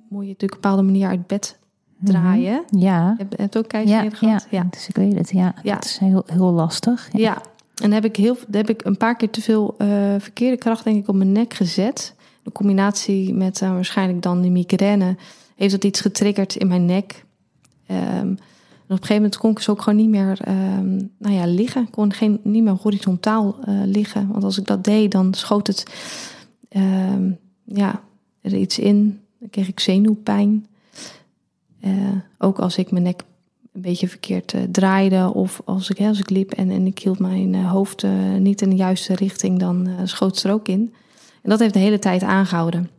moet 0.09 0.23
je 0.23 0.29
natuurlijk 0.29 0.43
op 0.43 0.43
een 0.43 0.61
bepaalde 0.61 0.83
manier 0.83 1.09
uit 1.09 1.27
bed 1.27 1.59
draaien. 1.99 2.53
Mm 2.53 2.65
-hmm. 2.69 2.79
Ja. 2.79 3.15
Je 3.19 3.27
hebt, 3.37 3.57
ook 3.57 3.69
keizersnede 3.69 4.11
ja, 4.11 4.17
gehad? 4.17 4.47
Ja, 4.51 4.59
ja, 4.59 4.67
dus 4.71 4.89
ik 4.89 4.97
weet 4.97 5.19
het. 5.19 5.31
Ja, 5.31 5.55
ja. 5.63 5.75
dat 5.75 5.85
is 5.85 5.99
heel, 5.99 6.23
heel 6.27 6.51
lastig. 6.51 7.09
Ja. 7.13 7.19
ja. 7.19 7.43
En 7.83 7.93
heb 7.93 8.05
ik, 8.05 8.17
heel, 8.17 8.37
heb 8.51 8.69
ik 8.69 8.85
een 8.85 8.97
paar 8.97 9.17
keer 9.17 9.31
te 9.31 9.43
veel 9.43 9.75
uh, 9.79 9.89
verkeerde 10.19 10.57
kracht 10.57 10.85
denk 10.85 10.97
ik 10.97 11.09
op 11.09 11.15
mijn 11.15 11.33
nek 11.33 11.55
gezet. 11.55 12.15
De 12.43 12.53
combinatie 12.53 13.35
met 13.35 13.61
uh, 13.61 13.71
waarschijnlijk 13.71 14.23
dan 14.23 14.41
die 14.41 14.51
migraine 14.51 15.17
heeft 15.61 15.75
dat 15.75 15.85
iets 15.85 16.01
getriggerd 16.01 16.57
in 16.57 16.67
mijn 16.67 16.85
nek. 16.85 17.25
Um, 17.91 17.97
en 17.97 18.97
op 18.97 19.03
een 19.03 19.07
gegeven 19.07 19.15
moment 19.15 19.37
kon 19.37 19.51
ik 19.51 19.57
dus 19.57 19.69
ook 19.69 19.83
gewoon 19.83 19.99
niet 19.99 20.09
meer 20.09 20.39
um, 20.49 21.11
nou 21.19 21.35
ja, 21.35 21.47
liggen. 21.47 21.83
Ik 21.83 21.91
kon 21.91 22.13
geen, 22.13 22.41
niet 22.43 22.63
meer 22.63 22.73
horizontaal 22.73 23.57
uh, 23.69 23.81
liggen. 23.85 24.29
Want 24.29 24.45
als 24.45 24.59
ik 24.59 24.67
dat 24.67 24.85
deed, 24.85 25.11
dan 25.11 25.35
schoot 25.35 25.67
het 25.67 25.85
um, 26.77 27.39
ja, 27.65 28.01
er 28.41 28.55
iets 28.55 28.79
in. 28.79 29.21
Dan 29.39 29.51
kreeg 29.51 29.69
ik 29.69 29.81
zenuwpijn. 29.81 30.67
Uh, 31.85 31.93
ook 32.39 32.59
als 32.59 32.77
ik 32.77 32.91
mijn 32.91 33.05
nek 33.05 33.23
een 33.73 33.81
beetje 33.81 34.09
verkeerd 34.09 34.53
uh, 34.53 34.61
draaide. 34.73 35.35
Of 35.35 35.63
als 35.65 35.91
ik, 35.91 35.99
hè, 35.99 36.09
als 36.09 36.19
ik 36.19 36.31
liep 36.31 36.53
en, 36.53 36.71
en 36.71 36.87
ik 36.87 36.99
hield 36.99 37.19
mijn 37.19 37.55
hoofd 37.55 38.07
niet 38.39 38.63
in 38.63 38.71
de 38.71 38.77
juiste 38.77 39.15
richting, 39.15 39.59
dan 39.59 39.89
schoot 40.05 40.35
het 40.35 40.45
er 40.45 40.53
ook 40.53 40.69
in. 40.69 40.95
En 41.43 41.51
dat 41.51 41.59
heeft 41.59 41.75
de 41.75 41.81
hele 41.81 41.99
tijd 41.99 42.23
aangehouden. 42.23 42.91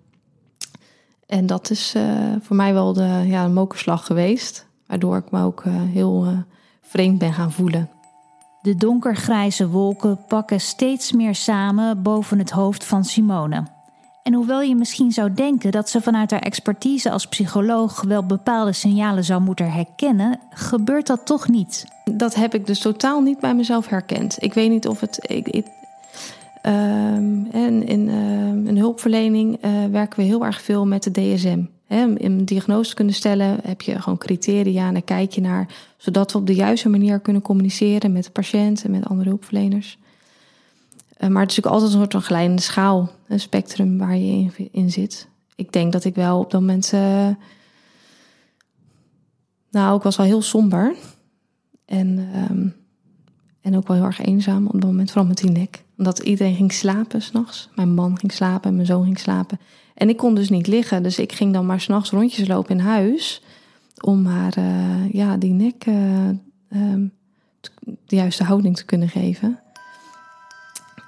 En 1.31 1.45
dat 1.45 1.69
is 1.69 1.93
uh, 1.97 2.03
voor 2.41 2.55
mij 2.55 2.73
wel 2.73 2.93
de 2.93 3.23
ja, 3.25 3.47
mokerslag 3.47 4.05
geweest. 4.05 4.67
Waardoor 4.87 5.17
ik 5.17 5.31
me 5.31 5.43
ook 5.43 5.63
uh, 5.63 5.73
heel 5.75 6.25
uh, 6.25 6.37
vreemd 6.81 7.17
ben 7.17 7.33
gaan 7.33 7.51
voelen. 7.51 7.89
De 8.61 8.75
donkergrijze 8.75 9.69
wolken 9.69 10.25
pakken 10.27 10.61
steeds 10.61 11.11
meer 11.11 11.35
samen 11.35 12.01
boven 12.01 12.39
het 12.39 12.49
hoofd 12.49 12.85
van 12.85 13.03
Simone. 13.03 13.63
En 14.23 14.33
hoewel 14.33 14.61
je 14.61 14.75
misschien 14.75 15.11
zou 15.11 15.33
denken 15.33 15.71
dat 15.71 15.89
ze 15.89 16.01
vanuit 16.01 16.31
haar 16.31 16.41
expertise 16.41 17.11
als 17.11 17.27
psycholoog 17.27 18.01
wel 18.01 18.25
bepaalde 18.25 18.73
signalen 18.73 19.23
zou 19.23 19.41
moeten 19.41 19.71
herkennen, 19.71 20.39
gebeurt 20.49 21.07
dat 21.07 21.25
toch 21.25 21.47
niet. 21.47 21.85
Dat 22.11 22.35
heb 22.35 22.53
ik 22.53 22.65
dus 22.65 22.79
totaal 22.79 23.21
niet 23.21 23.39
bij 23.39 23.55
mezelf 23.55 23.87
herkend. 23.87 24.43
Ik 24.43 24.53
weet 24.53 24.69
niet 24.69 24.87
of 24.87 24.99
het. 24.99 25.19
Ik, 25.21 25.47
ik, 25.47 25.67
Um, 26.65 27.47
en 27.51 27.87
in, 27.87 28.07
uh, 28.07 28.67
in 28.69 28.77
hulpverlening 28.77 29.65
uh, 29.65 29.85
werken 29.85 30.19
we 30.19 30.25
heel 30.25 30.45
erg 30.45 30.61
veel 30.61 30.85
met 30.85 31.03
de 31.03 31.11
DSM. 31.11 31.63
He, 31.85 32.03
om 32.05 32.15
een 32.17 32.45
diagnose 32.45 32.95
kunnen 32.95 33.13
stellen 33.13 33.59
heb 33.63 33.81
je 33.81 34.01
gewoon 34.01 34.17
criteria 34.17 34.87
en 34.87 34.93
daar 34.93 35.01
kijk 35.01 35.31
je 35.31 35.41
naar, 35.41 35.67
zodat 35.97 36.31
we 36.31 36.37
op 36.37 36.47
de 36.47 36.55
juiste 36.55 36.89
manier 36.89 37.19
kunnen 37.19 37.41
communiceren 37.41 38.11
met 38.11 38.23
de 38.23 38.31
patiënt 38.31 38.83
en 38.83 38.91
met 38.91 39.05
andere 39.05 39.29
hulpverleners. 39.29 39.97
Uh, 39.97 41.29
maar 41.29 41.41
het 41.41 41.51
is 41.51 41.57
natuurlijk 41.57 41.73
altijd 41.73 41.91
een 41.91 41.97
soort 41.97 42.11
van 42.11 42.21
geleidende 42.21 42.61
schaal, 42.61 43.09
een 43.27 43.39
spectrum 43.39 43.97
waar 43.97 44.17
je 44.17 44.69
in, 44.71 44.91
zit. 44.91 45.27
Ik 45.55 45.71
denk 45.71 45.91
dat 45.91 46.03
ik 46.03 46.15
wel 46.15 46.39
op 46.39 46.51
dat 46.51 46.61
moment. 46.61 46.91
nou, 49.71 49.95
ik 49.95 50.03
was 50.03 50.17
wel 50.17 50.25
heel 50.25 50.41
somber. 50.41 50.95
En, 51.85 52.29
um, 52.49 52.75
en 53.61 53.77
ook 53.77 53.87
wel 53.87 53.97
heel 53.97 54.05
erg 54.05 54.19
eenzaam 54.19 54.65
op 54.65 54.71
dat 54.71 54.83
moment, 54.83 55.11
vooral 55.11 55.27
met 55.27 55.37
die 55.37 55.51
nek 55.51 55.83
omdat 56.01 56.19
iedereen 56.19 56.55
ging 56.55 56.73
slapen 56.73 57.21
s'nachts. 57.21 57.69
Mijn 57.75 57.93
man 57.93 58.19
ging 58.19 58.31
slapen 58.31 58.69
en 58.69 58.75
mijn 58.75 58.87
zoon 58.87 59.03
ging 59.03 59.19
slapen. 59.19 59.59
En 59.93 60.09
ik 60.09 60.17
kon 60.17 60.35
dus 60.35 60.49
niet 60.49 60.67
liggen. 60.67 61.03
Dus 61.03 61.19
ik 61.19 61.31
ging 61.31 61.53
dan 61.53 61.65
maar 61.65 61.81
s'nachts 61.81 62.09
rondjes 62.09 62.47
lopen 62.47 62.77
in 62.77 62.85
huis. 62.85 63.41
Om 63.99 64.25
haar 64.25 64.57
uh, 64.57 65.13
ja, 65.13 65.37
die 65.37 65.53
nek 65.53 65.85
uh, 65.85 66.27
um, 66.69 67.11
de 67.81 68.15
juiste 68.15 68.43
houding 68.43 68.75
te 68.75 68.85
kunnen 68.85 69.09
geven. 69.09 69.59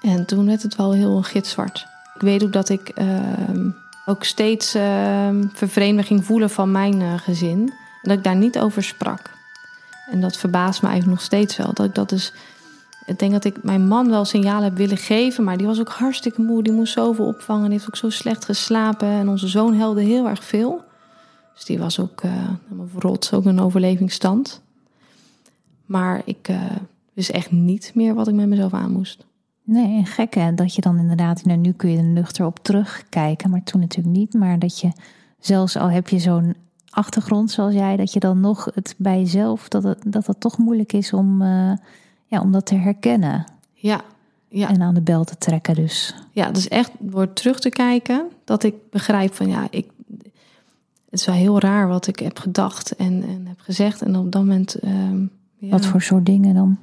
En 0.01 0.25
toen 0.25 0.45
werd 0.45 0.63
het 0.63 0.75
wel 0.75 0.91
heel 0.91 1.21
gitzwart. 1.21 1.86
Ik 2.15 2.21
weet 2.21 2.43
ook 2.43 2.53
dat 2.53 2.69
ik 2.69 2.99
uh, 2.99 3.73
ook 4.06 4.23
steeds 4.23 4.75
ehm, 4.75 5.47
vervreemding 5.53 6.08
ging 6.08 6.25
voelen 6.25 6.49
van 6.49 6.71
mijn 6.71 7.01
eh, 7.01 7.13
gezin. 7.17 7.73
Dat 8.01 8.17
ik 8.17 8.23
daar 8.23 8.36
niet 8.36 8.60
over 8.60 8.84
sprak. 8.84 9.32
En 10.12 10.21
dat 10.21 10.38
verbaast 10.38 10.82
me 10.82 10.88
eigenlijk 10.88 11.17
nog 11.17 11.25
steeds 11.25 11.58
wel. 11.58 11.73
Dat 11.73 11.86
ik 11.86 11.95
dat 11.95 12.10
dus 12.10 12.34
ik 13.06 13.20
denk 13.20 13.32
dat 13.32 13.46
ik 13.46 13.63
mijn 13.63 13.88
man 13.88 14.10
wel 14.10 14.26
signalen 14.26 14.63
heb 14.63 14.78
willen 14.78 14.98
geven, 14.98 15.44
maar 15.44 15.58
die 15.58 15.68
was 15.68 15.80
ook 15.80 15.89
hartstikke 15.89 16.42
moe. 16.42 16.63
Die 16.63 16.74
moest 16.74 16.94
zoveel 16.94 17.26
opvangen. 17.26 17.63
Die 17.63 17.72
heeft 17.72 17.88
ook 17.88 17.96
zo 17.96 18.10
slecht 18.10 18.46
geslapen. 18.46 19.08
En 19.08 19.30
onze 19.30 19.48
zoon 19.48 19.74
helde 19.74 20.02
heel 20.02 20.28
erg 20.28 20.44
veel. 20.44 20.84
Dus 21.54 21.66
die 21.66 21.80
was 21.80 22.00
ook 22.00 22.24
uh, 22.24 22.32
verrot, 22.92 23.34
ook 23.34 23.46
een 23.46 23.60
overlevingsstand. 23.60 24.62
Maar 25.86 26.22
ik 26.26 26.48
uh, 26.50 26.62
wist 27.13 27.30
echt 27.30 27.52
niet 27.52 27.92
meer 27.96 28.13
wat 28.13 28.28
ik 28.28 28.34
met 28.34 28.48
mezelf 28.48 28.74
aan 28.74 28.92
moest. 28.92 29.26
Nee, 29.63 30.06
gek 30.06 30.34
hè, 30.34 30.54
dat 30.54 30.76
je 30.76 30.82
dan 30.82 30.98
inderdaad, 30.98 31.46
nou, 31.46 31.60
nu 31.60 31.72
kun 31.72 31.89
je 31.89 31.98
er 31.98 32.04
nuchter 32.04 32.46
op 32.46 32.60
terugkijken, 32.60 33.50
maar 33.50 33.63
toen 33.63 33.80
natuurlijk 33.80 34.18
niet. 34.18 34.34
Maar 34.34 34.60
dat 34.60 34.80
je 34.80 34.92
zelfs 35.39 35.78
al 35.78 35.89
heb 35.89 36.10
je 36.10 36.20
zo'n 36.20 36.56
achtergrond 36.89 37.52
zoals 37.52 37.74
jij, 37.74 37.98
dat 37.98 38.13
je 38.13 38.20
dan 38.20 38.39
nog 38.39 38.70
het 38.74 38.96
bij 38.98 39.20
jezelf, 39.20 39.68
dat 39.68 39.84
het, 39.84 40.04
dat, 40.06 40.28
het 40.28 40.39
toch 40.39 40.58
moeilijk 40.58 40.94
is 40.94 41.13
om... 41.13 41.42
Uh, 41.42 41.72
ja, 42.34 42.41
om 42.41 42.52
dat 42.52 42.65
te 42.65 42.76
herkennen. 42.76 43.46
Ja, 43.74 44.02
ja. 44.50 44.69
En 44.69 44.82
aan 44.82 44.93
de 44.93 45.02
bel 45.02 45.24
te 45.24 45.38
trekken 45.38 45.76
dus. 45.76 46.15
Ja, 46.32 46.52
dus 46.52 46.67
echt 46.67 46.91
door 47.00 47.34
terug 47.34 47.60
te 47.60 47.69
kijken, 47.69 48.30
dat 48.43 48.63
ik 48.63 48.76
begrijp 48.89 49.34
van 49.34 49.48
ja, 49.48 49.67
ik, 49.69 49.88
het 51.10 51.19
is 51.19 51.26
wel 51.26 51.36
heel 51.36 51.60
raar 51.60 51.88
wat 51.88 52.08
ik 52.08 52.19
heb 52.19 52.39
gedacht 52.39 52.96
en, 52.96 53.24
en 53.28 53.48
heb 53.48 53.60
gezegd. 53.60 54.02
En 54.02 54.15
op 54.15 54.32
dat 54.32 54.41
moment. 54.41 54.84
Um, 54.84 55.32
ja. 55.58 55.69
Wat 55.69 55.86
voor 55.86 56.02
soort 56.02 56.26
dingen 56.26 56.56
dan? 56.56 56.78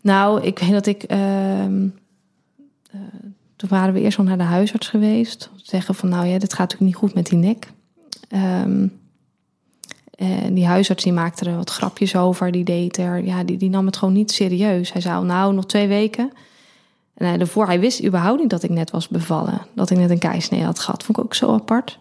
Nou, 0.00 0.42
ik 0.42 0.58
weet 0.58 0.70
dat 0.70 0.86
ik. 0.86 1.12
Uh, 1.12 1.64
uh, 1.64 1.80
toen 3.56 3.68
waren 3.68 3.94
we 3.94 4.00
eerst 4.00 4.18
al 4.18 4.24
naar 4.24 4.38
de 4.38 4.42
huisarts 4.42 4.88
geweest. 4.88 5.50
Zeggen 5.56 5.94
van 5.94 6.08
nou 6.08 6.26
ja, 6.26 6.38
dit 6.38 6.52
gaat 6.52 6.58
natuurlijk 6.58 6.90
niet 6.90 7.00
goed 7.00 7.14
met 7.14 7.26
die 7.26 7.38
nek. 7.38 7.72
Um, 8.62 8.99
en 10.20 10.54
die 10.54 10.66
huisarts 10.66 11.04
maakte 11.04 11.44
er 11.44 11.56
wat 11.56 11.70
grapjes 11.70 12.16
over. 12.16 12.52
Die 12.52 12.64
deed 12.64 12.96
er, 12.96 13.24
ja, 13.24 13.44
die, 13.44 13.56
die 13.56 13.70
nam 13.70 13.86
het 13.86 13.96
gewoon 13.96 14.14
niet 14.14 14.30
serieus. 14.30 14.92
Hij 14.92 15.02
zei, 15.02 15.24
nou, 15.24 15.54
nog 15.54 15.66
twee 15.66 15.88
weken. 15.88 16.32
En 17.14 17.26
hij, 17.26 17.36
daarvoor, 17.36 17.66
hij 17.66 17.80
wist 17.80 18.04
überhaupt 18.04 18.40
niet 18.40 18.50
dat 18.50 18.62
ik 18.62 18.70
net 18.70 18.90
was 18.90 19.08
bevallen. 19.08 19.66
Dat 19.74 19.90
ik 19.90 19.98
net 19.98 20.10
een 20.10 20.18
keisnee 20.18 20.62
had 20.62 20.78
gehad. 20.78 21.02
Vond 21.02 21.18
ik 21.18 21.24
ook 21.24 21.34
zo 21.34 21.52
apart. 21.52 21.98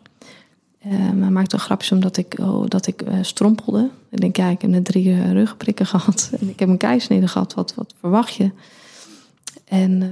Um, 0.85 1.21
hij 1.21 1.31
maakte 1.31 1.57
grapjes 1.57 1.91
omdat 1.91 2.17
ik, 2.17 2.35
oh, 2.39 2.67
dat 2.67 2.87
ik 2.87 3.01
uh, 3.01 3.13
strompelde. 3.21 3.89
Ik 4.09 4.19
denk, 4.21 4.37
ik 4.37 4.61
heb 4.61 4.71
net 4.71 4.85
drie 4.85 5.05
uh, 5.05 5.31
ruggenprikken 5.31 5.85
gehad. 5.95 6.31
En 6.39 6.49
ik 6.49 6.59
heb 6.59 6.69
een 6.69 6.77
keisnede 6.77 7.27
gehad. 7.27 7.53
Wat, 7.53 7.75
wat 7.75 7.93
verwacht 7.99 8.33
je? 8.33 8.51
En 9.65 10.01
uh, 10.01 10.09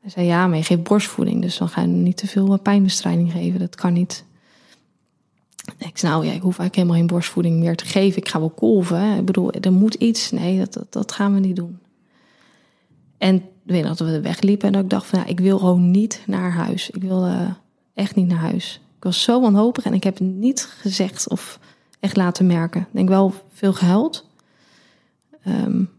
Hij 0.00 0.10
zei, 0.10 0.26
ja, 0.26 0.46
maar 0.46 0.56
je 0.56 0.64
geeft 0.64 0.82
borstvoeding, 0.82 1.42
dus 1.42 1.58
dan 1.58 1.68
ga 1.68 1.80
je 1.80 1.86
niet 1.86 2.16
te 2.16 2.26
veel 2.26 2.58
pijnbestrijding 2.58 3.32
geven. 3.32 3.60
Dat 3.60 3.74
kan 3.74 3.92
niet. 3.92 4.24
Ik 5.88 5.98
zei, 5.98 6.12
nou 6.12 6.24
ja, 6.26 6.32
ik 6.32 6.42
hoef 6.42 6.58
eigenlijk 6.58 6.74
helemaal 6.74 6.96
geen 6.96 7.06
borstvoeding 7.06 7.58
meer 7.58 7.76
te 7.76 7.84
geven. 7.84 8.18
Ik 8.18 8.28
ga 8.28 8.38
wel 8.38 8.50
kolven. 8.50 9.16
Ik 9.16 9.24
bedoel, 9.24 9.52
er 9.52 9.72
moet 9.72 9.94
iets. 9.94 10.30
Nee, 10.30 10.58
dat, 10.58 10.72
dat, 10.72 10.92
dat 10.92 11.12
gaan 11.12 11.34
we 11.34 11.40
niet 11.40 11.56
doen. 11.56 11.78
En 13.18 13.42
weet 13.62 13.82
dat 13.82 13.98
we 13.98 14.20
wegliepen 14.20 14.66
en 14.66 14.72
dat 14.72 14.82
ik 14.82 14.90
dacht 14.90 15.06
van, 15.06 15.18
ja, 15.18 15.26
ik 15.26 15.40
wil 15.40 15.58
gewoon 15.58 15.90
niet 15.90 16.22
naar 16.26 16.52
huis. 16.52 16.90
Ik 16.90 17.02
wil 17.02 17.26
uh, 17.26 17.50
echt 17.94 18.14
niet 18.14 18.28
naar 18.28 18.38
huis. 18.38 18.80
Ik 18.96 19.04
was 19.04 19.22
zo 19.22 19.40
wanhopig 19.40 19.84
en 19.84 19.94
ik 19.94 20.04
heb 20.04 20.18
het 20.18 20.28
niet 20.28 20.60
gezegd 20.60 21.28
of 21.28 21.58
echt 22.00 22.16
laten 22.16 22.46
merken. 22.46 22.80
Ik 22.80 22.86
denk 22.90 23.08
wel 23.08 23.34
veel 23.52 23.72
gehuild. 23.72 24.28
Um, 25.46 25.90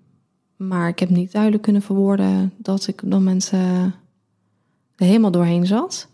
maar 0.55 0.87
ik 0.87 0.99
heb 0.99 1.09
niet 1.09 1.31
duidelijk 1.31 1.63
kunnen 1.63 1.81
verwoorden 1.81 2.53
dat 2.57 2.87
ik 2.87 3.03
op 3.03 3.11
dat 3.11 3.19
moment 3.19 3.51
er 3.51 5.05
helemaal 5.05 5.31
doorheen 5.31 5.65
zat. 5.65 6.07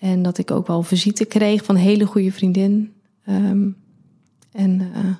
En 0.00 0.22
dat 0.22 0.38
ik 0.38 0.50
ook 0.50 0.66
wel 0.66 0.82
visite 0.82 1.24
kreeg 1.24 1.64
van 1.64 1.74
een 1.74 1.80
hele 1.80 2.06
goede 2.06 2.32
vriendin. 2.32 2.92
Um, 3.28 3.76
en 4.52 4.80
uh, 4.80 5.14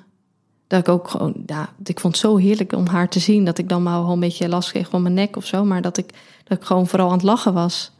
dat 0.67 0.79
ik 0.79 0.89
ook 0.89 1.07
gewoon, 1.07 1.33
ja, 1.45 1.69
ik 1.83 1.99
vond 1.99 2.13
het 2.13 2.25
zo 2.25 2.37
heerlijk 2.37 2.73
om 2.73 2.87
haar 2.87 3.09
te 3.09 3.19
zien. 3.19 3.45
Dat 3.45 3.57
ik 3.57 3.69
dan 3.69 3.83
maar 3.83 4.01
wel 4.01 4.11
een 4.11 4.19
beetje 4.19 4.49
last 4.49 4.69
kreeg 4.69 4.89
van 4.89 5.01
mijn 5.01 5.13
nek 5.13 5.35
of 5.35 5.45
zo. 5.45 5.65
Maar 5.65 5.81
dat 5.81 5.97
ik, 5.97 6.13
dat 6.43 6.57
ik 6.57 6.63
gewoon 6.63 6.87
vooral 6.87 7.07
aan 7.07 7.13
het 7.13 7.23
lachen 7.23 7.53
was. 7.53 7.91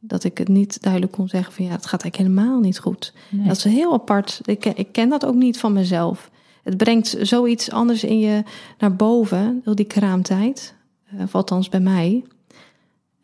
Dat 0.00 0.24
ik 0.24 0.38
het 0.38 0.48
niet 0.48 0.82
duidelijk 0.82 1.12
kon 1.12 1.28
zeggen 1.28 1.52
van 1.52 1.64
ja, 1.64 1.70
het 1.70 1.86
gaat 1.86 2.02
eigenlijk 2.02 2.30
helemaal 2.30 2.60
niet 2.60 2.78
goed. 2.78 3.12
Nee. 3.30 3.46
Dat 3.46 3.56
is 3.56 3.64
heel 3.64 3.92
apart. 3.92 4.40
Ik, 4.44 4.64
ik 4.64 4.92
ken 4.92 5.08
dat 5.08 5.26
ook 5.26 5.34
niet 5.34 5.58
van 5.58 5.72
mezelf. 5.72 6.30
Het 6.62 6.76
brengt 6.76 7.16
zoiets 7.20 7.70
anders 7.70 8.04
in 8.04 8.18
je 8.18 8.42
naar 8.78 8.96
boven, 8.96 9.60
door 9.64 9.74
die 9.74 9.86
kraamtijd. 9.86 10.74
Uh, 11.14 11.22
althans 11.30 11.68
bij 11.68 11.80
mij. 11.80 12.24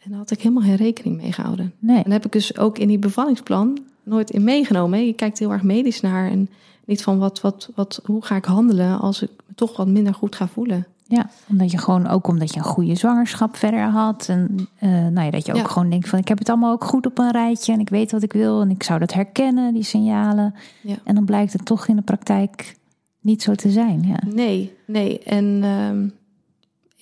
En 0.04 0.10
daar 0.10 0.18
had 0.18 0.30
ik 0.30 0.40
helemaal 0.42 0.62
geen 0.62 0.76
rekening 0.76 1.16
mee 1.16 1.32
gehouden. 1.32 1.72
Nee. 1.78 1.96
En 1.96 2.02
dat 2.02 2.12
heb 2.12 2.24
ik 2.24 2.32
dus 2.32 2.58
ook 2.58 2.78
in 2.78 2.88
die 2.88 2.98
bevallingsplan 2.98 3.78
nooit 4.02 4.30
in 4.30 4.44
meegenomen. 4.44 5.06
Je 5.06 5.12
kijkt 5.12 5.38
heel 5.38 5.52
erg 5.52 5.62
medisch 5.62 6.00
naar 6.00 6.30
en 6.30 6.48
niet 6.84 7.02
van 7.02 7.18
wat, 7.18 7.40
wat, 7.40 7.70
wat, 7.74 8.00
hoe 8.04 8.24
ga 8.24 8.36
ik 8.36 8.44
handelen 8.44 9.00
als 9.00 9.22
ik 9.22 9.30
me 9.46 9.54
toch 9.54 9.76
wat 9.76 9.86
minder 9.88 10.14
goed 10.14 10.36
ga 10.36 10.48
voelen. 10.48 10.86
Ja, 11.06 11.30
omdat 11.48 11.70
je 11.70 11.78
gewoon 11.78 12.06
ook 12.06 12.26
omdat 12.28 12.52
je 12.54 12.58
een 12.58 12.64
goede 12.64 12.94
zwangerschap 12.94 13.56
verder 13.56 13.84
had. 13.84 14.26
En 14.28 14.68
uh, 14.80 14.90
nou 14.90 15.20
ja, 15.24 15.30
dat 15.30 15.46
je 15.46 15.52
ook 15.52 15.58
Ja. 15.58 15.64
gewoon 15.66 15.90
denkt 15.90 16.08
van 16.08 16.18
ik 16.18 16.28
heb 16.28 16.38
het 16.38 16.48
allemaal 16.48 16.72
ook 16.72 16.84
goed 16.84 17.06
op 17.06 17.18
een 17.18 17.30
rijtje 17.32 17.72
en 17.72 17.80
ik 17.80 17.88
weet 17.88 18.12
wat 18.12 18.22
ik 18.22 18.32
wil 18.32 18.60
en 18.60 18.70
ik 18.70 18.82
zou 18.82 18.98
dat 18.98 19.12
herkennen, 19.12 19.74
die 19.74 19.82
signalen. 19.82 20.54
Ja. 20.82 20.96
En 21.04 21.14
dan 21.14 21.24
blijkt 21.24 21.52
het 21.52 21.64
toch 21.64 21.86
in 21.86 21.96
de 21.96 22.02
praktijk 22.02 22.76
niet 23.20 23.42
zo 23.42 23.54
te 23.54 23.70
zijn. 23.70 24.02
Ja. 24.06 24.18
Nee, 24.34 24.72
nee. 24.86 25.18
En 25.18 25.60
ehm, 25.62 26.08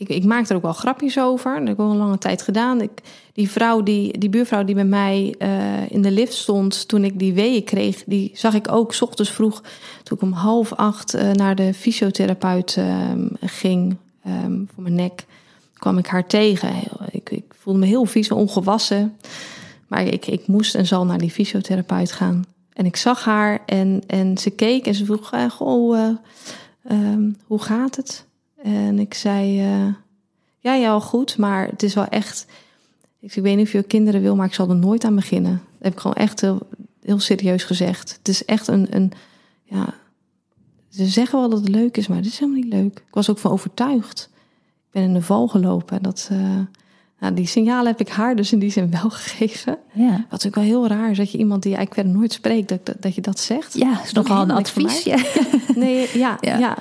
ik, 0.00 0.08
ik 0.08 0.24
maak 0.24 0.48
er 0.48 0.56
ook 0.56 0.62
wel 0.62 0.72
grapjes 0.72 1.18
over. 1.18 1.58
Dat 1.58 1.68
heb 1.68 1.74
ik 1.74 1.80
al 1.80 1.90
een 1.90 1.96
lange 1.96 2.18
tijd 2.18 2.42
gedaan. 2.42 2.80
Ik, 2.80 2.90
die 3.32 3.50
vrouw, 3.50 3.82
die, 3.82 4.18
die 4.18 4.28
buurvrouw 4.28 4.64
die 4.64 4.74
bij 4.74 4.84
mij 4.84 5.34
eh, 5.38 5.90
in 5.90 6.02
de 6.02 6.10
lift 6.10 6.32
stond 6.32 6.88
toen 6.88 7.04
ik 7.04 7.18
die 7.18 7.32
weeën 7.32 7.64
kreeg, 7.64 8.04
die 8.06 8.30
zag 8.34 8.54
ik 8.54 8.72
ook 8.72 8.94
's 8.94 9.00
ochtends 9.02 9.30
vroeg 9.30 9.62
toen 10.02 10.16
ik 10.16 10.22
om 10.22 10.32
half 10.32 10.72
acht 10.72 11.14
eh, 11.14 11.30
naar 11.30 11.54
de 11.54 11.74
fysiotherapeut 11.74 12.76
ehm, 12.76 13.26
ging 13.40 13.96
ehm, 14.24 14.64
voor 14.74 14.82
mijn 14.82 14.94
nek. 14.94 15.24
kwam 15.74 15.98
ik 15.98 16.06
haar 16.06 16.26
tegen. 16.26 16.70
Ik, 17.10 17.30
ik 17.30 17.44
voelde 17.58 17.78
me 17.78 17.86
heel 17.86 18.04
vies 18.04 18.28
en 18.28 18.36
ongewassen. 18.36 19.16
Maar 19.86 20.04
ik, 20.04 20.26
ik 20.26 20.46
moest 20.46 20.74
en 20.74 20.86
zal 20.86 21.04
naar 21.04 21.18
die 21.18 21.30
fysiotherapeut 21.30 22.12
gaan. 22.12 22.44
En 22.72 22.86
ik 22.86 22.96
zag 22.96 23.24
haar 23.24 23.62
en, 23.66 24.02
en 24.06 24.38
ze 24.38 24.50
keek 24.50 24.86
en 24.86 24.94
ze 24.94 25.04
vroeg: 25.04 25.32
eh, 25.32 25.50
Goh, 25.50 25.98
eh, 25.98 26.10
ehm, 26.84 27.30
hoe 27.46 27.62
gaat 27.62 27.96
het? 27.96 28.28
En 28.62 28.98
ik 28.98 29.14
zei: 29.14 29.60
eh, 29.60 29.94
Ja, 30.58 30.74
ja, 30.74 30.90
al 30.90 31.00
goed, 31.00 31.38
maar 31.38 31.66
het 31.66 31.82
is 31.82 31.94
wel 31.94 32.06
echt. 32.06 32.46
Ik, 33.20 33.34
ik 33.34 33.42
weet 33.42 33.56
niet 33.56 33.66
of 33.66 33.72
je 33.72 33.82
kinderen 33.82 34.20
wil, 34.22 34.36
maar 34.36 34.46
ik 34.46 34.54
zal 34.54 34.68
er 34.68 34.76
nooit 34.76 35.04
aan 35.04 35.14
beginnen. 35.14 35.52
Dat 35.52 35.82
heb 35.82 35.92
ik 35.92 36.00
gewoon 36.00 36.16
echt 36.16 36.40
heel, 36.40 36.58
heel 37.02 37.20
serieus 37.20 37.64
gezegd. 37.64 38.16
Het 38.18 38.28
is 38.28 38.44
echt 38.44 38.66
een, 38.68 38.86
een. 38.90 39.12
Ja, 39.64 39.94
ze 40.88 41.06
zeggen 41.06 41.38
wel 41.38 41.48
dat 41.48 41.60
het 41.60 41.68
leuk 41.68 41.96
is, 41.96 42.06
maar 42.06 42.16
het 42.16 42.26
is 42.26 42.38
helemaal 42.38 42.62
niet 42.62 42.72
leuk. 42.72 42.98
Ik 43.06 43.14
was 43.14 43.30
ook 43.30 43.38
van 43.38 43.50
overtuigd. 43.50 44.30
Ik 44.86 44.90
ben 44.90 45.02
in 45.02 45.12
de 45.12 45.22
val 45.22 45.48
gelopen. 45.48 46.02
Dat, 46.02 46.28
eh, 46.32 46.58
nou, 47.20 47.34
die 47.34 47.46
signalen 47.46 47.86
heb 47.86 48.00
ik 48.00 48.08
haar 48.08 48.36
dus 48.36 48.52
in 48.52 48.58
die 48.58 48.70
zin 48.70 48.90
wel 48.90 49.10
gegeven. 49.20 49.78
Ja. 49.92 50.10
Wat 50.10 50.30
natuurlijk 50.30 50.54
wel 50.54 50.64
heel 50.64 50.86
raar 50.86 51.10
is 51.10 51.16
dat 51.16 51.32
je 51.32 51.38
iemand 51.38 51.62
die 51.62 51.74
eigenlijk 51.74 52.00
verder 52.00 52.20
nooit 52.20 52.32
spreekt, 52.32 52.68
dat, 52.68 52.86
dat, 52.86 52.96
dat 53.02 53.14
je 53.14 53.20
dat 53.20 53.38
zegt. 53.38 53.74
Ja, 53.74 54.02
is 54.02 54.12
nogal 54.12 54.42
een 54.42 54.50
advies. 54.50 55.02
Ja. 55.02 55.18
Nee, 55.74 56.18
ja, 56.18 56.38
Ja. 56.50 56.58
ja. 56.58 56.78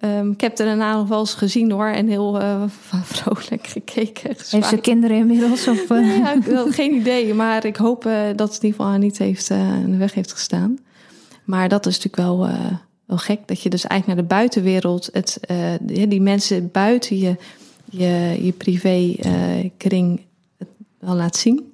Ehm, 0.00 0.30
ik 0.30 0.40
heb 0.40 0.58
er 0.58 0.64
daarna 0.64 0.96
nog 0.96 1.08
wel 1.08 1.18
eens 1.18 1.34
gezien 1.34 1.70
hoor 1.70 1.86
en 1.86 2.08
heel 2.08 2.40
eh, 2.40 2.62
vrolijk 3.02 3.66
gekeken. 3.66 4.34
Heeft 4.50 4.68
ze 4.68 4.76
kinderen 4.76 5.16
inmiddels? 5.16 5.68
Of, 5.68 5.90
eh, 5.90 5.98
Nee, 5.98 6.18
ja, 6.18 6.34
ik 6.34 6.74
geen 6.74 6.94
idee, 6.94 7.34
maar 7.34 7.64
ik 7.64 7.76
hoop 7.76 8.06
eh, 8.06 8.26
dat 8.36 8.54
het 8.54 8.62
in 8.62 8.64
ieder 8.64 8.70
geval 8.70 8.86
haar 8.86 8.98
niet 8.98 9.18
heeft, 9.18 9.50
eh, 9.50 9.80
in 9.82 9.90
de 9.90 9.96
weg 9.96 10.14
heeft 10.14 10.32
gestaan. 10.32 10.78
Maar 11.44 11.68
dat 11.68 11.86
is 11.86 11.98
natuurlijk 11.98 12.28
wel, 12.28 12.48
wel 13.06 13.18
gek, 13.18 13.48
dat 13.48 13.62
je 13.62 13.70
dus 13.70 13.86
eigenlijk 13.86 14.20
naar 14.20 14.28
de 14.28 14.34
buitenwereld, 14.34 15.08
het, 15.12 15.40
die, 15.80 16.08
die 16.08 16.20
mensen 16.20 16.70
buiten 16.70 17.18
je, 17.18 17.36
je, 17.84 18.38
je 18.42 18.52
privé 18.52 19.14
kring 19.76 20.20
het 20.56 20.68
wel 20.98 21.14
laat 21.14 21.36
zien. 21.36 21.72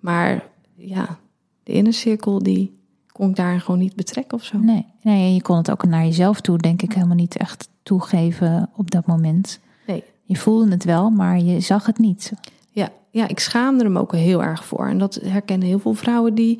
Maar 0.00 0.46
ja, 0.74 1.18
de 1.62 1.72
innercirkel, 1.72 2.42
die 2.42 2.72
kon 3.12 3.28
ik 3.30 3.36
daar 3.36 3.60
gewoon 3.60 3.80
niet 3.80 3.96
betrekken 3.96 4.38
of 4.38 4.44
zo. 4.44 4.58
Nee, 4.58 4.86
nee, 5.02 5.24
en 5.26 5.34
je 5.34 5.42
kon 5.42 5.56
het 5.56 5.70
ook 5.70 5.84
naar 5.84 6.04
jezelf 6.04 6.40
toe, 6.40 6.58
denk 6.58 6.82
ik, 6.82 6.92
helemaal 6.92 7.16
niet 7.16 7.36
echt 7.36 7.68
toegeven 7.82 8.70
op 8.76 8.90
dat 8.90 9.06
moment. 9.06 9.60
Nee. 9.86 10.04
Je 10.24 10.36
voelde 10.36 10.70
het 10.70 10.84
wel, 10.84 11.10
maar 11.10 11.38
je 11.38 11.60
zag 11.60 11.86
het 11.86 11.98
niet. 11.98 12.32
Ja, 12.70 12.88
ja, 13.10 13.28
ik 13.28 13.38
schaamde 13.38 13.84
hem 13.84 13.98
ook 13.98 14.12
heel 14.12 14.42
erg 14.42 14.64
voor. 14.64 14.86
En 14.88 14.98
dat 14.98 15.14
herkennen 15.14 15.68
heel 15.68 15.78
veel 15.78 15.94
vrouwen 15.94 16.34
die, 16.34 16.58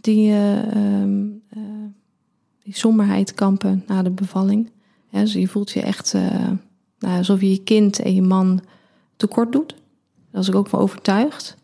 die, 0.00 0.30
eh, 0.30 0.72
ehm, 0.76 1.26
eh, 1.48 1.60
die 2.62 2.76
somberheid 2.76 3.34
kampen 3.34 3.84
na 3.86 4.02
de 4.02 4.10
bevalling. 4.10 4.70
Ja, 5.08 5.20
dus 5.20 5.32
je 5.32 5.48
voelt 5.48 5.70
je 5.70 5.80
echt 5.80 6.14
eh, 6.14 6.48
nou, 6.98 7.18
alsof 7.18 7.40
je 7.40 7.50
je 7.50 7.62
kind 7.62 7.98
en 7.98 8.14
je 8.14 8.22
man 8.22 8.60
tekort 9.16 9.52
doet. 9.52 9.68
Daar 9.68 9.78
was 10.30 10.48
ik 10.48 10.54
ook 10.54 10.68
van 10.68 10.80
overtuigd. 10.80 11.56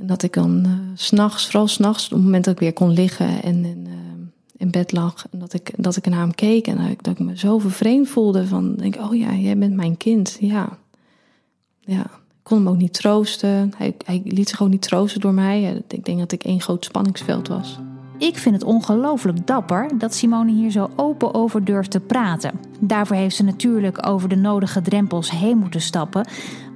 En 0.00 0.06
dat 0.06 0.22
ik 0.22 0.32
dan 0.32 0.66
s 0.94 1.06
s'nachts, 1.06 1.44
vooral 1.44 1.68
s'nachts, 1.68 2.04
op 2.04 2.10
het 2.10 2.22
moment 2.22 2.44
dat 2.44 2.54
ik 2.54 2.60
weer 2.60 2.72
kon 2.72 2.90
liggen 2.90 3.42
en, 3.42 3.64
eh, 3.64 3.92
in 4.56 4.70
bed 4.70 4.92
lag, 4.92 5.26
en 5.30 5.38
dat 5.38 5.52
ik, 5.52 5.72
dat 5.76 5.96
ik 5.96 6.06
naar 6.06 6.20
hem 6.20 6.34
keek 6.34 6.66
en 6.66 6.76
dat 6.76 6.88
ik, 6.88 7.02
dat 7.02 7.12
ik 7.12 7.26
me 7.26 7.38
zo 7.38 7.58
vervreemd 7.58 8.08
voelde 8.08 8.46
van, 8.46 8.74
denk, 8.74 8.94
ik, 8.94 9.02
oh 9.02 9.16
ja, 9.16 9.34
jij 9.34 9.58
bent 9.58 9.74
mijn 9.74 9.96
kind, 9.96 10.36
ja. 10.40 10.78
Ja, 11.80 12.04
ik 12.04 12.42
kon 12.42 12.58
hem 12.58 12.68
ook 12.68 12.76
niet 12.76 12.92
troosten. 12.92 13.72
Hij, 13.76 13.94
hij 14.04 14.22
liet 14.24 14.48
zich 14.48 14.62
ook 14.62 14.68
niet 14.68 14.82
troosten 14.82 15.20
door 15.20 15.34
mij. 15.34 15.82
Ik 15.88 16.04
denk 16.04 16.18
dat 16.18 16.32
ik 16.32 16.44
één 16.44 16.60
groot 16.60 16.84
spanningsveld 16.84 17.48
was. 17.48 17.78
Ik 18.20 18.38
vind 18.38 18.54
het 18.54 18.64
ongelooflijk 18.64 19.46
dapper 19.46 19.98
dat 19.98 20.14
Simone 20.14 20.52
hier 20.52 20.70
zo 20.70 20.90
open 20.96 21.34
over 21.34 21.64
durft 21.64 21.90
te 21.90 22.00
praten. 22.00 22.60
Daarvoor 22.80 23.16
heeft 23.16 23.36
ze 23.36 23.44
natuurlijk 23.44 24.06
over 24.06 24.28
de 24.28 24.36
nodige 24.36 24.82
drempels 24.82 25.30
heen 25.30 25.58
moeten 25.58 25.80
stappen. 25.80 26.26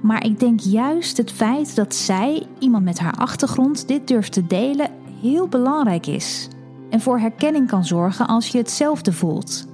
Maar 0.01 0.25
ik 0.25 0.39
denk 0.39 0.59
juist 0.59 1.17
het 1.17 1.31
feit 1.31 1.75
dat 1.75 1.95
zij, 1.95 2.47
iemand 2.59 2.83
met 2.83 2.99
haar 2.99 3.13
achtergrond, 3.13 3.87
dit 3.87 4.07
durft 4.07 4.31
te 4.31 4.47
delen, 4.47 4.89
heel 5.21 5.47
belangrijk 5.47 6.07
is. 6.07 6.47
En 6.89 7.01
voor 7.01 7.19
herkenning 7.19 7.67
kan 7.67 7.85
zorgen 7.85 8.27
als 8.27 8.47
je 8.47 8.57
hetzelfde 8.57 9.11
voelt. 9.11 9.67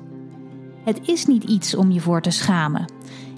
Het 0.84 1.00
is 1.08 1.26
niet 1.26 1.44
iets 1.44 1.76
om 1.76 1.92
je 1.92 2.00
voor 2.00 2.22
te 2.22 2.32
schamen. 2.32 2.86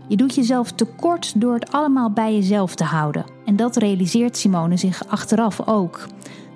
Je 0.08 0.16
doet 0.16 0.36
jezelf 0.36 0.72
tekort 0.72 1.42
door 1.42 1.54
het 1.54 1.72
allemaal 1.72 2.12
bij 2.12 2.34
jezelf 2.34 2.76
te 2.76 2.84
houden. 2.84 3.26
En 3.46 3.56
dat 3.56 3.76
realiseert 3.76 4.38
Simone 4.38 4.78
zich 4.78 5.08
achteraf 5.08 5.68
ook. 5.68 6.08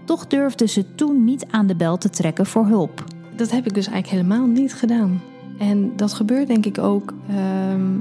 Toch 0.07 0.27
durfde 0.27 0.67
ze 0.67 0.95
toen 0.95 1.23
niet 1.23 1.45
aan 1.49 1.67
de 1.67 1.75
bel 1.75 1.97
te 1.97 2.09
trekken 2.09 2.45
voor 2.45 2.65
hulp. 2.65 3.03
Dat 3.35 3.51
heb 3.51 3.65
ik 3.65 3.73
dus 3.73 3.87
eigenlijk 3.87 4.23
helemaal 4.23 4.47
niet 4.47 4.73
gedaan. 4.73 5.21
En 5.57 5.95
dat 5.95 6.13
gebeurt 6.13 6.47
denk 6.47 6.65
ik 6.65 6.77
ook 6.77 7.13
ehm, 7.29 7.97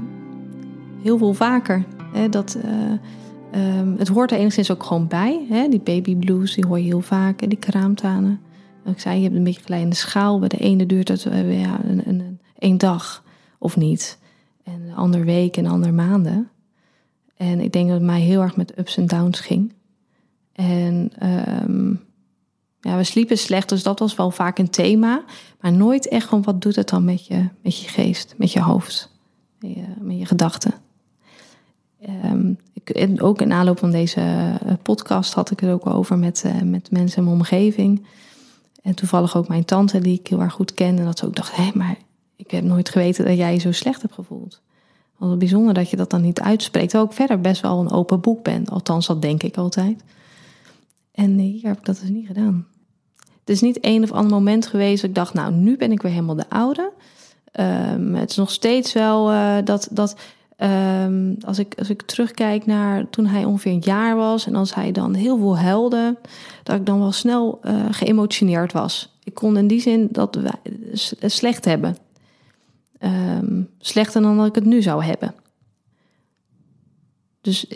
heel 1.01 1.17
veel 1.17 1.33
vaker. 1.33 1.85
Hè, 2.13 2.29
dat, 2.29 2.57
eh, 2.63 2.91
ehm, 3.51 3.97
het 3.97 4.07
hoort 4.07 4.31
er 4.31 4.37
enigszins 4.37 4.71
ook 4.71 4.83
gewoon 4.83 5.07
bij. 5.07 5.45
Hè? 5.49 5.67
Die 5.69 5.79
baby 5.79 6.15
blues, 6.15 6.53
die 6.53 6.65
hoor 6.65 6.79
je 6.79 6.85
heel 6.85 7.01
vaak. 7.01 7.41
En 7.41 7.49
die 7.49 7.57
kraamtanen. 7.57 8.39
Ik 8.85 8.99
zei, 8.99 9.17
je 9.17 9.23
hebt 9.23 9.35
een 9.35 9.43
beetje 9.43 9.63
kleine 9.63 9.95
schaal. 9.95 10.39
Bij 10.39 10.47
de 10.47 10.57
ene 10.57 10.85
duurt 10.85 11.07
het 11.07 11.25
eh, 11.25 11.61
ja, 11.61 11.79
een, 11.83 12.01
een, 12.05 12.39
een, 12.59 12.77
dag 12.77 13.23
of 13.57 13.77
niet. 13.77 14.17
En 14.63 14.81
een 14.87 14.95
ander 14.95 15.25
week 15.25 15.57
en 15.57 15.65
ander 15.65 15.93
maanden. 15.93 16.49
En 17.37 17.59
ik 17.59 17.71
denk 17.71 17.87
dat 17.87 17.97
het 17.97 18.05
mij 18.05 18.21
heel 18.21 18.41
erg 18.41 18.55
met 18.55 18.79
ups 18.79 18.97
en 18.97 19.05
downs 19.05 19.39
ging. 19.39 19.73
En 20.57 21.11
ehm, 21.19 21.89
ja, 22.81 22.97
we 22.97 23.03
sliepen 23.03 23.37
slecht, 23.37 23.69
dus 23.69 23.83
dat 23.83 23.99
was 23.99 24.15
wel 24.15 24.31
vaak 24.31 24.57
een 24.57 24.69
thema. 24.69 25.23
Maar 25.61 25.73
nooit 25.73 26.07
echt 26.07 26.27
van 26.27 26.43
wat 26.43 26.61
doet 26.61 26.75
het 26.75 26.89
dan 26.89 27.03
met 27.03 27.25
je, 27.25 27.47
met 27.61 27.81
je 27.81 27.87
geest, 27.87 28.33
met 28.37 28.51
je 28.51 28.61
hoofd, 28.61 29.11
met 29.59 29.73
je, 29.73 29.83
met 29.99 30.17
je 30.19 30.25
gedachten. 30.25 30.73
Ehm, 32.01 32.53
ik, 32.73 33.21
ook 33.21 33.41
in 33.41 33.51
aanloop 33.51 33.79
van 33.79 33.91
deze 33.91 34.19
eh, 34.19 34.73
podcast 34.81 35.33
had 35.33 35.51
ik 35.51 35.59
het 35.59 35.69
ook 35.69 35.85
over 35.85 36.17
met, 36.17 36.43
eh, 36.45 36.61
met 36.61 36.91
mensen 36.91 37.17
in 37.17 37.23
mijn 37.23 37.35
omgeving. 37.35 38.05
En 38.81 38.95
toevallig 38.95 39.37
ook 39.37 39.47
mijn 39.47 39.65
tante, 39.65 39.99
die 39.99 40.19
ik 40.19 40.27
heel 40.27 40.41
erg 40.41 40.53
goed 40.53 40.73
ken. 40.73 40.97
En 40.97 41.05
dat 41.05 41.19
ze 41.19 41.25
ook 41.25 41.35
dacht, 41.35 41.55
hé, 41.55 41.69
maar 41.73 41.95
ik 42.35 42.51
heb 42.51 42.63
nooit 42.63 42.89
geweten 42.89 43.25
dat 43.25 43.37
jij 43.37 43.53
je 43.53 43.59
zo 43.59 43.71
slecht 43.71 44.01
hebt 44.01 44.13
gevoeld. 44.13 44.61
Want 45.17 45.39
bijzonder 45.39 45.73
dat 45.73 45.89
je 45.89 45.97
dat 45.97 46.09
dan 46.09 46.21
niet 46.21 46.41
uitspreekt. 46.41 46.89
Terwijl 46.89 47.09
ik 47.09 47.15
verder 47.15 47.41
best 47.41 47.61
wel 47.61 47.79
een 47.79 47.91
open 47.91 48.21
boek 48.21 48.43
ben. 48.43 48.65
Althans, 48.65 49.07
dat 49.07 49.21
denk 49.21 49.43
ik 49.43 49.57
altijd. 49.57 50.03
En 51.17 51.37
hier 51.37 51.67
heb 51.67 51.77
ik 51.77 51.85
dat 51.85 51.99
dus 51.99 52.09
niet 52.09 52.27
gedaan. 52.27 52.67
Het 53.15 53.49
is 53.49 53.61
niet 53.61 53.77
een 53.81 54.03
of 54.03 54.11
ander 54.11 54.31
moment 54.31 54.67
geweest 54.67 55.01
dat 55.01 55.09
ik 55.09 55.15
dacht, 55.15 55.33
nou, 55.33 55.53
nu 55.53 55.77
ben 55.77 55.91
ik 55.91 56.01
weer 56.01 56.11
helemaal 56.11 56.35
de 56.35 56.49
oude. 56.49 56.91
Um, 57.59 58.15
het 58.15 58.29
is 58.29 58.35
nog 58.35 58.51
steeds 58.51 58.93
wel 58.93 59.31
uh, 59.31 59.57
dat, 59.63 59.87
dat 59.91 60.19
um, 60.57 61.37
als, 61.45 61.59
ik, 61.59 61.75
als 61.77 61.89
ik 61.89 62.01
terugkijk 62.01 62.65
naar 62.65 63.09
toen 63.09 63.25
hij 63.25 63.45
ongeveer 63.45 63.71
een 63.71 63.79
jaar 63.79 64.15
was 64.15 64.45
en 64.45 64.55
als 64.55 64.75
hij 64.75 64.91
dan 64.91 65.13
heel 65.13 65.37
veel 65.37 65.57
huilde, 65.57 66.17
dat 66.63 66.75
ik 66.75 66.85
dan 66.85 66.99
wel 66.99 67.11
snel 67.11 67.59
uh, 67.63 67.85
geëmotioneerd 67.91 68.73
was. 68.73 69.17
Ik 69.23 69.33
kon 69.33 69.57
in 69.57 69.67
die 69.67 69.81
zin 69.81 70.07
dat 70.11 70.35
wij 70.35 70.73
slecht 71.29 71.65
hebben. 71.65 71.97
Um, 72.99 73.69
slechter 73.79 74.21
dan 74.21 74.37
dat 74.37 74.47
ik 74.47 74.55
het 74.55 74.65
nu 74.65 74.81
zou 74.81 75.03
hebben. 75.03 75.35
Dus. 77.41 77.67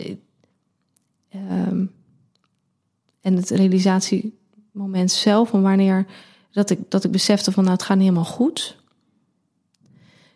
Um, 1.34 1.90
en 3.22 3.36
het 3.36 3.50
realisatiemoment 3.50 5.10
zelf, 5.10 5.48
van 5.48 5.62
wanneer 5.62 6.06
dat 6.50 6.70
ik, 6.70 6.78
dat 6.88 7.04
ik 7.04 7.10
besefte 7.10 7.52
van 7.52 7.62
nou 7.64 7.76
het 7.76 7.84
gaat 7.84 7.96
niet 7.96 8.06
helemaal 8.06 8.30
goed. 8.32 8.76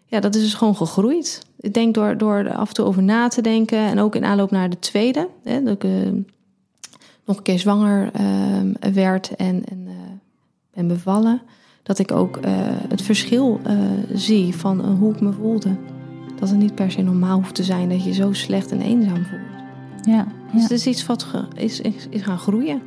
Ja, 0.07 0.20
dat 0.20 0.34
is 0.34 0.43
dus 0.43 0.55
gewoon 0.55 0.76
gegroeid. 0.76 1.47
Ik 1.61 1.74
denk 1.74 1.95
door, 1.95 2.18
door 2.18 2.34
er 2.34 2.55
af 2.55 2.68
en 2.68 2.74
toe 2.74 2.84
over 2.84 3.03
na 3.03 3.28
te 3.28 3.43
denken 3.43 3.78
en 3.78 3.99
ook 3.99 4.14
in 4.14 4.24
aanloop 4.24 4.51
naar 4.51 4.70
de 4.70 4.78
tweede, 4.78 5.28
hè, 5.43 5.62
dat 5.62 5.74
ik 5.74 5.84
uh, 5.84 6.09
nog 7.24 7.37
een 7.37 7.43
keer 7.43 7.59
zwanger 7.59 8.11
uh, 8.20 8.93
werd 8.93 9.37
en, 9.37 9.64
en, 9.64 9.84
uh, 9.87 9.93
en 10.72 10.89
bevallen, 10.89 11.43
dat 11.82 11.99
ik 11.99 12.12
ook 12.12 12.37
eh, 12.37 12.53
het 12.89 13.03
verschil 13.03 13.61
zie 14.12 14.57
van 14.57 14.80
hoe 14.80 15.14
ik 15.14 15.20
me 15.20 15.32
voelde. 15.32 15.76
Dat 16.39 16.49
het 16.49 16.59
niet 16.59 16.74
per 16.74 16.91
se 16.91 17.03
normaal 17.03 17.37
hoeft 17.37 17.55
te 17.55 17.64
zijn 17.64 17.89
dat 17.89 18.05
je 18.05 18.12
zo 18.12 18.32
slecht 18.32 18.70
en 18.70 18.80
eenzaam 18.80 19.24
voelt. 19.24 19.64
Ja, 20.03 20.26
dus 20.53 20.62
het 20.62 20.70
is 20.70 20.86
iets 20.86 21.07
wat 21.07 21.26
is, 21.55 21.80
is, 21.80 22.07
is 22.11 22.22
gaan 22.22 22.38
groeien. 22.38 22.82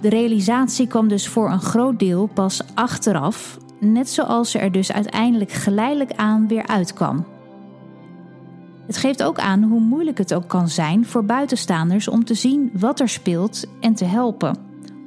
De 0.00 0.08
realisatie 0.08 0.86
kwam 0.86 1.08
dus 1.08 1.28
voor 1.28 1.50
een 1.50 1.60
groot 1.60 1.98
deel 1.98 2.26
pas 2.26 2.60
achteraf, 2.74 3.58
net 3.80 4.10
zoals 4.10 4.50
ze 4.50 4.58
er 4.58 4.72
dus 4.72 4.92
uiteindelijk 4.92 5.52
geleidelijk 5.52 6.12
aan 6.16 6.48
weer 6.48 6.66
uitkwam. 6.66 7.26
Het 8.86 8.96
geeft 8.96 9.22
ook 9.22 9.38
aan 9.38 9.62
hoe 9.62 9.80
moeilijk 9.80 10.18
het 10.18 10.34
ook 10.34 10.48
kan 10.48 10.68
zijn 10.68 11.06
voor 11.06 11.24
buitenstaanders 11.24 12.08
om 12.08 12.24
te 12.24 12.34
zien 12.34 12.70
wat 12.72 13.00
er 13.00 13.08
speelt 13.08 13.64
en 13.80 13.94
te 13.94 14.04
helpen. 14.04 14.56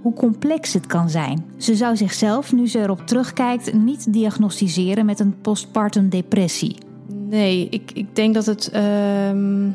Hoe 0.01 0.13
complex 0.13 0.73
het 0.73 0.87
kan 0.87 1.09
zijn. 1.09 1.45
Ze 1.57 1.75
zou 1.75 1.97
zichzelf, 1.97 2.53
nu 2.53 2.67
ze 2.67 2.79
erop 2.79 3.07
terugkijkt, 3.07 3.73
niet 3.73 4.13
diagnosticeren 4.13 5.05
met 5.05 5.19
een 5.19 5.41
postpartum 5.41 6.09
depressie. 6.09 6.77
Nee, 7.07 7.67
ik, 7.69 7.91
ik 7.93 8.15
denk 8.15 8.33
dat 8.33 8.45
het. 8.45 8.71
Uh 8.73 9.69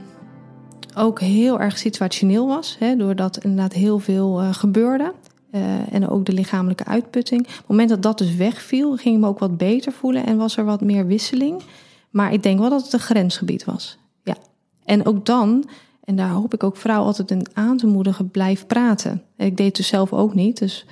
ook 0.97 1.21
heel 1.21 1.61
erg 1.61 1.79
situationeel 1.79 2.47
was. 2.47 2.77
Hè, 2.79 2.97
doordat 2.97 3.45
inderdaad 3.45 3.73
heel 3.73 3.99
veel 3.99 4.43
uh, 4.43 4.53
gebeurde. 4.53 5.13
Uh, 5.53 5.93
en 5.93 6.09
ook 6.09 6.25
de 6.25 6.33
lichamelijke 6.33 6.85
uitputting. 6.85 7.47
Op 7.47 7.55
het 7.57 7.69
moment 7.69 7.89
dat 7.89 8.03
dat 8.03 8.19
dus 8.19 8.35
wegviel, 8.35 8.97
ging 8.97 9.15
ik 9.15 9.21
me 9.21 9.27
ook 9.27 9.39
wat 9.39 9.57
beter 9.57 9.93
voelen 9.93 10.27
en 10.27 10.37
was 10.37 10.57
er 10.57 10.65
wat 10.65 10.81
meer 10.81 11.07
wisseling. 11.07 11.63
Maar 12.11 12.33
ik 12.33 12.43
denk 12.43 12.59
wel 12.59 12.71
dat 12.71 12.83
het 12.83 12.93
een 12.93 12.99
grensgebied 12.99 13.65
was. 13.65 13.99
Ja. 14.23 14.37
En 14.85 15.07
ook 15.07 15.27
dan, 15.27 15.69
en 16.05 16.17
daar 16.17 16.31
hoop 16.31 16.55
ik 16.55 16.63
ook 16.63 16.77
vrouwen 16.77 17.07
altijd 17.07 17.31
in 17.31 17.47
aan 17.53 17.77
te 17.77 17.87
moedigen, 17.87 18.31
blijf 18.31 18.67
praten. 18.67 19.23
Ik 19.37 19.57
deed 19.57 19.67
het 19.67 19.77
dus 19.77 19.87
zelf 19.87 20.13
ook 20.13 20.35
niet. 20.35 20.59
Dus 20.59 20.87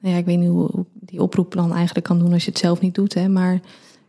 nou 0.00 0.14
ja, 0.14 0.20
ik 0.20 0.26
weet 0.26 0.38
niet 0.38 0.48
hoe, 0.48 0.84
die 0.92 1.22
oproep 1.22 1.54
dan 1.54 1.74
eigenlijk 1.74 2.06
kan 2.06 2.18
doen 2.18 2.32
als 2.32 2.44
je 2.44 2.50
het 2.50 2.58
zelf 2.58 2.80
niet 2.80 2.94
doet. 2.94 3.14
Hè, 3.14 3.28
maar 3.28 3.60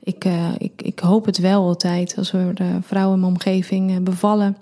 ik, 0.03 0.25
uh, 0.25 0.49
ik, 0.57 0.81
ik 0.81 0.99
hoop 0.99 1.25
het 1.25 1.37
wel 1.37 1.63
altijd 1.63 2.17
als 2.17 2.31
we 2.31 2.51
de 2.53 2.77
vrouwen 2.81 3.13
in 3.13 3.19
mijn 3.19 3.33
omgeving 3.33 4.03
bevallen 4.03 4.57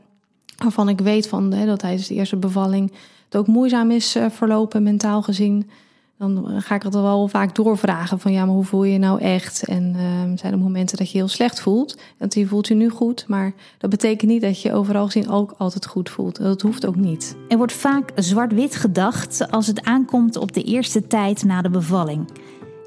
waarvan 0.58 0.89
ik 0.89 0.99
weet 0.99 1.28
van, 1.28 1.53
hè, 1.53 1.66
dat 1.66 1.80
tijdens 1.80 2.08
de 2.08 2.14
eerste 2.14 2.36
bevalling 2.36 2.91
het 3.26 3.36
ook 3.36 3.47
moeizaam 3.47 3.91
is 3.91 4.16
uh, 4.16 4.26
verlopen, 4.30 4.84
mentaal 4.84 5.22
gezien. 5.22 5.70
Dan 6.18 6.62
ga 6.62 6.76
ik 6.76 6.84
het 6.84 6.93
wel 6.93 7.28
vaak 7.28 7.56
doorvragen 7.56 8.20
van 8.20 8.32
ja, 8.32 8.45
maar 8.45 8.56
hoe 8.56 8.64
voel 8.64 8.84
je 8.84 8.93
je 8.93 8.99
nou 8.99 9.20
echt? 9.20 9.64
En 9.64 9.93
uh, 9.95 10.38
zijn 10.38 10.53
er 10.53 10.60
momenten 10.60 10.97
dat 10.97 11.12
je 11.12 11.18
heel 11.18 11.28
slecht 11.28 11.62
voelt. 11.62 11.97
En 12.18 12.28
die 12.28 12.47
voelt 12.47 12.68
je 12.68 12.76
nu 12.76 12.89
goed, 12.89 13.26
maar 13.28 13.53
dat 13.78 13.89
betekent 13.89 14.32
niet 14.32 14.41
dat 14.41 14.62
je 14.62 14.74
overal 14.74 15.06
gezien 15.06 15.30
ook 15.30 15.53
altijd 15.58 15.86
goed 15.86 16.10
voelt. 16.10 16.38
Dat 16.38 16.62
hoeft 16.62 16.86
ook 16.86 16.95
niet. 16.95 17.36
Er 17.47 17.58
wordt 17.58 17.74
vaak 17.74 18.12
zwart-wit 18.16 18.76
gedacht 18.76 19.51
als 19.51 19.68
het 19.68 19.84
aankomt 19.84 20.38
op 20.38 20.53
de 20.53 20.64
eerste 20.64 21.08
tijd 21.08 21.43
na 21.43 21.62
de 21.62 21.70
bevalling. 21.70 22.30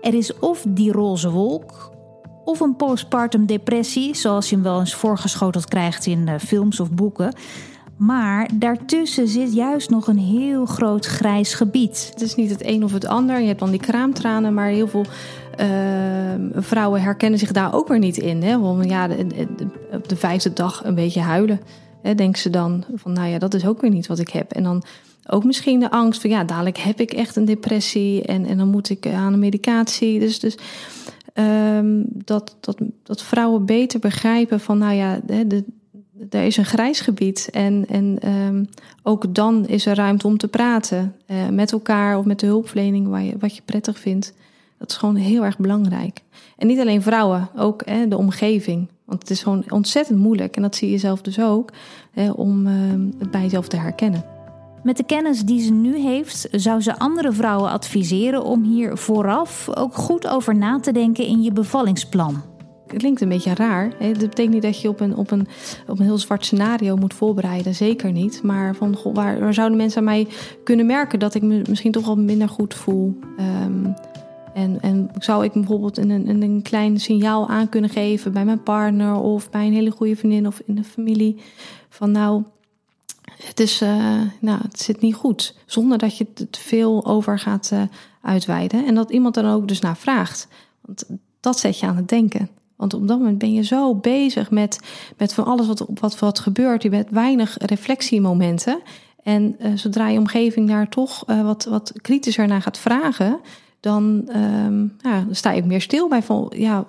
Er 0.00 0.14
is 0.14 0.38
of 0.38 0.64
die 0.68 0.92
roze 0.92 1.30
wolk, 1.30 1.90
of 2.48 2.60
een 2.60 2.76
postpartum 2.76 3.46
depressie, 3.46 4.16
zoals 4.16 4.48
je 4.48 4.54
hem 4.54 4.64
wel 4.64 4.80
eens 4.80 4.94
voorgeschoteld 4.94 5.64
krijgt 5.64 6.06
in 6.06 6.28
eh, 6.28 6.34
films 6.38 6.80
of 6.80 6.90
boeken. 6.90 7.34
Maar 7.96 8.50
daartussen 8.54 9.28
zit 9.28 9.54
juist 9.54 9.90
nog 9.90 10.06
een 10.06 10.18
heel 10.18 10.66
groot 10.66 11.06
grijs 11.06 11.54
gebied. 11.54 12.08
Het 12.10 12.22
is 12.22 12.34
niet 12.34 12.50
het 12.50 12.64
een 12.64 12.84
of 12.84 12.92
het 12.92 13.06
ander. 13.06 13.40
Je 13.40 13.46
hebt 13.46 13.58
dan 13.58 13.70
die 13.70 13.80
kraamtranen, 13.80 14.54
maar 14.54 14.68
heel 14.68 14.88
veel 14.88 15.04
uh, 15.60 15.66
vrouwen 16.54 17.02
herkennen 17.02 17.38
zich 17.38 17.52
daar 17.52 17.74
ook 17.74 17.88
weer 17.88 17.98
niet 17.98 18.16
in. 18.16 18.42
Hè? 18.42 18.58
Want 18.58 18.84
ja, 18.84 19.08
de, 19.08 19.26
de, 19.26 19.46
op 19.92 20.08
de 20.08 20.16
vijfde 20.16 20.52
dag 20.52 20.84
een 20.84 20.94
beetje 20.94 21.20
huilen. 21.20 21.60
Hè, 22.02 22.14
denken 22.14 22.40
ze 22.40 22.50
dan 22.50 22.84
van, 22.94 23.12
nou 23.12 23.28
ja, 23.28 23.38
dat 23.38 23.54
is 23.54 23.66
ook 23.66 23.80
weer 23.80 23.90
niet 23.90 24.06
wat 24.06 24.18
ik 24.18 24.28
heb. 24.28 24.52
En 24.52 24.62
dan 24.62 24.82
ook 25.26 25.44
misschien 25.44 25.80
de 25.80 25.90
angst 25.90 26.20
van, 26.20 26.30
ja, 26.30 26.44
dadelijk 26.44 26.78
heb 26.78 27.00
ik 27.00 27.12
echt 27.12 27.36
een 27.36 27.44
depressie 27.44 28.22
en, 28.22 28.46
en 28.46 28.58
dan 28.58 28.68
moet 28.68 28.90
ik 28.90 29.06
aan 29.06 29.32
een 29.32 29.38
medicatie. 29.38 30.20
Dus, 30.20 30.40
dus 30.40 30.56
um, 31.38 32.04
dat, 32.08 32.56
dat, 32.60 32.78
dat 33.02 33.22
vrouwen 33.22 33.64
beter 33.64 34.00
begrijpen 34.00 34.60
van, 34.60 34.78
nou 34.78 34.94
ja, 34.94 35.20
de, 35.26 35.64
er 36.30 36.44
is 36.44 36.56
een 36.56 36.64
grijs 36.64 37.00
gebied. 37.00 37.48
En, 37.50 37.84
en 37.88 38.28
um, 38.28 38.68
ook 39.02 39.34
dan 39.34 39.66
is 39.66 39.86
er 39.86 39.96
ruimte 39.96 40.26
om 40.26 40.38
te 40.38 40.48
praten 40.48 41.14
uh, 41.26 41.48
met 41.48 41.72
elkaar 41.72 42.18
of 42.18 42.24
met 42.24 42.40
de 42.40 42.46
hulpverlening 42.46 43.08
waar 43.08 43.22
je, 43.22 43.34
wat 43.38 43.56
je 43.56 43.62
prettig 43.64 43.98
vindt. 43.98 44.34
Dat 44.78 44.90
is 44.90 44.96
gewoon 44.96 45.16
heel 45.16 45.44
erg 45.44 45.58
belangrijk. 45.58 46.22
En 46.56 46.66
niet 46.66 46.80
alleen 46.80 47.02
vrouwen, 47.02 47.48
ook 47.56 47.82
hè, 47.84 48.08
de 48.08 48.16
omgeving. 48.16 48.88
Want 49.04 49.20
het 49.20 49.30
is 49.30 49.42
gewoon 49.42 49.64
ontzettend 49.68 50.18
moeilijk. 50.18 50.56
En 50.56 50.62
dat 50.62 50.76
zie 50.76 50.90
je 50.90 50.98
zelf 50.98 51.22
dus 51.22 51.40
ook, 51.40 51.72
hè, 52.10 52.30
om 52.30 52.66
uh, 52.66 52.72
het 53.18 53.30
bij 53.30 53.42
jezelf 53.42 53.68
te 53.68 53.76
herkennen. 53.76 54.37
Met 54.88 54.96
de 54.96 55.04
kennis 55.04 55.42
die 55.42 55.60
ze 55.60 55.72
nu 55.72 55.98
heeft, 55.98 56.48
zou 56.50 56.80
ze 56.80 56.98
andere 56.98 57.32
vrouwen 57.32 57.70
adviseren 57.70 58.44
om 58.44 58.62
hier 58.62 58.96
vooraf 58.96 59.68
ook 59.74 59.94
goed 59.94 60.28
over 60.28 60.56
na 60.56 60.80
te 60.80 60.92
denken 60.92 61.26
in 61.26 61.42
je 61.42 61.52
bevallingsplan. 61.52 62.42
Het 62.86 62.98
klinkt 62.98 63.20
een 63.20 63.28
beetje 63.28 63.54
raar. 63.54 63.90
Dat 63.98 64.18
betekent 64.18 64.54
niet 64.54 64.62
dat 64.62 64.80
je 64.80 64.88
op 64.88 65.00
een, 65.00 65.16
op 65.16 65.30
een, 65.30 65.46
op 65.88 65.98
een 65.98 66.04
heel 66.04 66.18
zwart 66.18 66.44
scenario 66.44 66.96
moet 66.96 67.14
voorbereiden. 67.14 67.74
Zeker 67.74 68.12
niet. 68.12 68.42
Maar 68.42 68.74
van, 68.74 68.96
goh, 68.96 69.14
waar, 69.14 69.40
waar 69.40 69.54
zouden 69.54 69.76
mensen 69.76 69.98
aan 69.98 70.04
mij 70.04 70.26
kunnen 70.64 70.86
merken 70.86 71.18
dat 71.18 71.34
ik 71.34 71.42
me 71.42 71.62
misschien 71.68 71.92
toch 71.92 72.06
wel 72.06 72.16
minder 72.16 72.48
goed 72.48 72.74
voel? 72.74 73.18
Um, 73.64 73.94
en, 74.54 74.80
en 74.80 75.10
zou 75.18 75.44
ik 75.44 75.52
bijvoorbeeld 75.52 75.98
een, 75.98 76.10
een, 76.10 76.42
een 76.42 76.62
klein 76.62 77.00
signaal 77.00 77.48
aan 77.48 77.68
kunnen 77.68 77.90
geven 77.90 78.32
bij 78.32 78.44
mijn 78.44 78.62
partner 78.62 79.14
of 79.14 79.50
bij 79.50 79.66
een 79.66 79.72
hele 79.72 79.90
goede 79.90 80.16
vriendin 80.16 80.46
of 80.46 80.62
in 80.66 80.74
de 80.74 80.84
familie? 80.84 81.36
Van 81.88 82.10
nou, 82.10 82.42
het, 83.44 83.60
is, 83.60 83.82
uh, 83.82 84.20
nou, 84.40 84.60
het 84.62 84.80
zit 84.80 85.00
niet 85.00 85.14
goed. 85.14 85.56
Zonder 85.66 85.98
dat 85.98 86.16
je 86.16 86.32
te 86.32 86.60
veel 86.60 87.06
over 87.06 87.38
gaat 87.38 87.70
uh, 87.72 87.82
uitweiden. 88.22 88.86
En 88.86 88.94
dat 88.94 89.10
iemand 89.10 89.34
dan 89.34 89.46
ook 89.46 89.68
dus 89.68 89.80
naar 89.80 89.96
vraagt. 89.96 90.48
Want 90.80 91.04
dat 91.40 91.58
zet 91.58 91.78
je 91.78 91.86
aan 91.86 91.96
het 91.96 92.08
denken. 92.08 92.48
Want 92.76 92.94
op 92.94 93.08
dat 93.08 93.18
moment 93.18 93.38
ben 93.38 93.52
je 93.52 93.64
zo 93.64 93.94
bezig 93.94 94.50
met, 94.50 94.80
met 95.16 95.34
van 95.34 95.44
alles 95.44 95.66
wat, 95.66 95.86
wat, 95.94 96.18
wat 96.18 96.38
gebeurt. 96.38 96.82
Je 96.82 96.90
hebt 96.90 97.10
weinig 97.10 97.56
reflectiemomenten. 97.58 98.80
En 99.22 99.56
uh, 99.60 99.72
zodra 99.74 100.08
je 100.08 100.18
omgeving 100.18 100.68
daar 100.68 100.88
toch 100.88 101.24
wat, 101.26 101.64
wat 101.64 101.92
kritischer 102.00 102.46
naar 102.46 102.62
gaat 102.62 102.78
vragen, 102.78 103.40
dan, 103.80 104.28
um, 104.36 104.96
ja, 105.00 105.20
dan 105.24 105.34
sta 105.34 105.50
je 105.50 105.62
meer 105.62 105.80
stil 105.80 106.08
bij 106.08 106.22
van 106.22 106.52
ja, 106.56 106.86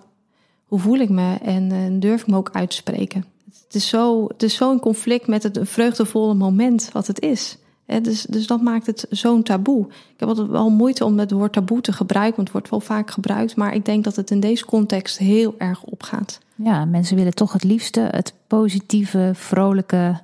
hoe 0.66 0.80
voel 0.80 0.98
ik 0.98 1.10
me 1.10 1.36
en 1.42 2.00
durf 2.00 2.22
ik 2.22 2.28
me 2.28 2.36
ook 2.36 2.50
uit 2.54 2.70
te 2.70 2.76
spreken 2.76 3.26
het 3.64 3.76
is 3.76 3.88
zo, 3.88 4.28
het 4.28 4.44
is 4.44 4.56
zo 4.56 4.72
in 4.72 4.80
conflict 4.80 5.28
met 5.28 5.44
het 5.44 5.60
vreugdevolle 5.62 6.34
moment 6.34 6.90
wat 6.92 7.08
het 7.08 7.22
is. 7.22 7.58
dus, 8.02 8.22
dus 8.22 8.48
dat 8.48 8.62
maakt 8.62 8.86
het 8.86 9.06
zo'n 9.10 9.44
taboe. 9.44 9.86
Ik 9.88 10.20
heb 10.20 10.30
altijd 10.30 10.48
wel 10.48 10.70
moeite 10.70 11.06
om 11.06 11.20
het 11.20 11.32
woord 11.32 11.54
taboe 11.54 11.82
te 11.82 11.94
gebruiken, 11.94 12.36
want 12.36 12.48
het 12.48 12.58
wordt 12.58 12.70
wel 12.70 12.98
vaak 12.98 13.12
gebruikt. 13.12 13.56
Maar 13.56 13.74
ik 13.74 13.86
denk 13.86 14.04
dat 14.04 14.16
het 14.16 14.32
in 14.32 14.40
deze 14.40 14.66
context 14.66 15.18
heel 15.18 15.56
erg 15.58 15.84
opgaat. 15.84 16.40
Ja, 16.56 16.86
mensen 16.86 17.16
willen 17.16 17.34
toch 17.34 17.54
het 17.54 17.64
liefste 17.64 18.00
het 18.00 18.34
positieve, 18.48 19.32
vrolijke 19.34 20.20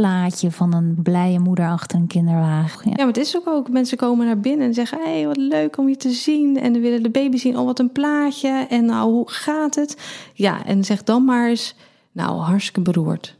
plaatje 0.00 0.50
van 0.50 0.74
een 0.74 0.96
blije 1.02 1.38
moeder 1.38 1.68
achter 1.68 1.98
een 1.98 2.06
kinderwagen. 2.06 2.90
Ja, 2.90 2.96
maar 2.96 3.06
het 3.06 3.16
is 3.16 3.36
ook 3.36 3.48
ook. 3.48 3.70
Mensen 3.70 3.98
komen 3.98 4.26
naar 4.26 4.40
binnen 4.40 4.66
en 4.66 4.74
zeggen: 4.74 4.98
Hé, 4.98 5.12
hey, 5.12 5.26
wat 5.26 5.36
leuk 5.36 5.78
om 5.78 5.88
je 5.88 5.96
te 5.96 6.10
zien. 6.10 6.60
En 6.60 6.72
dan 6.72 6.82
willen 6.82 7.02
de 7.02 7.10
baby 7.10 7.36
zien: 7.36 7.58
Oh, 7.58 7.64
wat 7.64 7.78
een 7.78 7.92
plaatje. 7.92 8.66
En 8.68 8.84
nou, 8.84 9.12
hoe 9.12 9.30
gaat 9.30 9.74
het? 9.74 9.96
Ja, 10.34 10.64
en 10.64 10.84
zeg 10.84 11.04
dan 11.04 11.24
maar 11.24 11.48
eens 11.48 11.74
nou, 12.12 12.40
hartstikke 12.40 12.80
beroerd. 12.80 13.36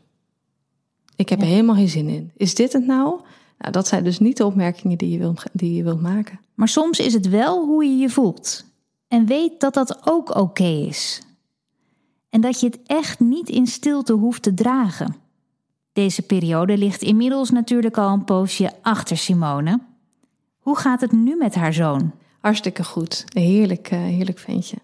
Ik 1.16 1.28
heb 1.28 1.40
er 1.40 1.46
helemaal 1.46 1.74
geen 1.74 1.88
zin 1.88 2.08
in. 2.08 2.32
Is 2.36 2.54
dit 2.54 2.72
het 2.72 2.86
nou? 2.86 3.20
Nou, 3.58 3.72
dat 3.72 3.88
zijn 3.88 4.04
dus 4.04 4.18
niet 4.18 4.36
de 4.36 4.46
opmerkingen 4.46 4.98
die 4.98 5.10
je 5.10 5.18
wilt, 5.18 5.44
die 5.52 5.74
je 5.74 5.82
wilt 5.82 6.00
maken. 6.00 6.40
Maar 6.54 6.68
soms 6.68 6.98
is 6.98 7.12
het 7.12 7.28
wel 7.28 7.66
hoe 7.66 7.84
je 7.84 7.96
je 7.96 8.10
voelt. 8.10 8.64
En 9.08 9.26
weet 9.26 9.60
dat 9.60 9.74
dat 9.74 9.98
ook 10.04 10.36
oké 10.36 10.64
is. 10.64 11.22
En 12.28 12.40
dat 12.40 12.60
je 12.60 12.66
het 12.66 12.80
echt 12.86 13.20
niet 13.20 13.48
in 13.48 13.66
stilte 13.66 14.12
hoeft 14.12 14.42
te 14.42 14.54
dragen. 14.54 15.16
Deze 15.92 16.22
periode 16.22 16.78
ligt 16.78 17.02
inmiddels 17.02 17.50
natuurlijk 17.50 17.98
al 17.98 18.12
een 18.12 18.24
poosje 18.24 18.72
achter 18.82 19.16
Simone. 19.16 19.80
Hoe 20.58 20.76
gaat 20.76 21.00
het 21.00 21.12
nu 21.12 21.36
met 21.36 21.54
haar 21.54 21.72
zoon? 21.72 22.12
Hartstikke 22.40 22.84
goed. 22.84 23.24
Heerlijk, 23.32 23.90
uh, 23.92 23.98
heerlijk 23.98 24.38
ventje. 24.38 24.76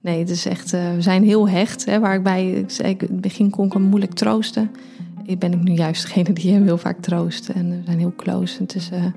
Nee, 0.00 0.18
het 0.18 0.30
is 0.30 0.46
echt, 0.46 0.72
uh, 0.72 0.94
we 0.94 1.02
zijn 1.02 1.24
heel 1.24 1.48
hecht. 1.48 1.84
Hè, 1.84 2.00
waar 2.00 2.14
ik 2.14 2.22
bij, 2.22 2.50
ik 2.50 2.70
zei, 2.70 2.92
in 2.92 2.96
het 2.98 3.20
begin 3.20 3.50
kon 3.50 3.66
ik 3.66 3.72
hem 3.72 3.82
moeilijk 3.82 4.14
troosten. 4.14 4.70
Ik 5.24 5.38
ben 5.38 5.52
ik 5.52 5.62
nu 5.62 5.72
juist 5.72 6.02
degene 6.02 6.32
die 6.32 6.52
hem 6.52 6.62
heel 6.62 6.78
vaak 6.78 7.00
troost. 7.00 7.48
En 7.48 7.68
we 7.68 7.80
zijn 7.84 7.98
heel 7.98 8.14
close. 8.16 8.62
Het 8.62 8.74
is 8.74 8.90
uh, 8.92 9.04
een 9.04 9.12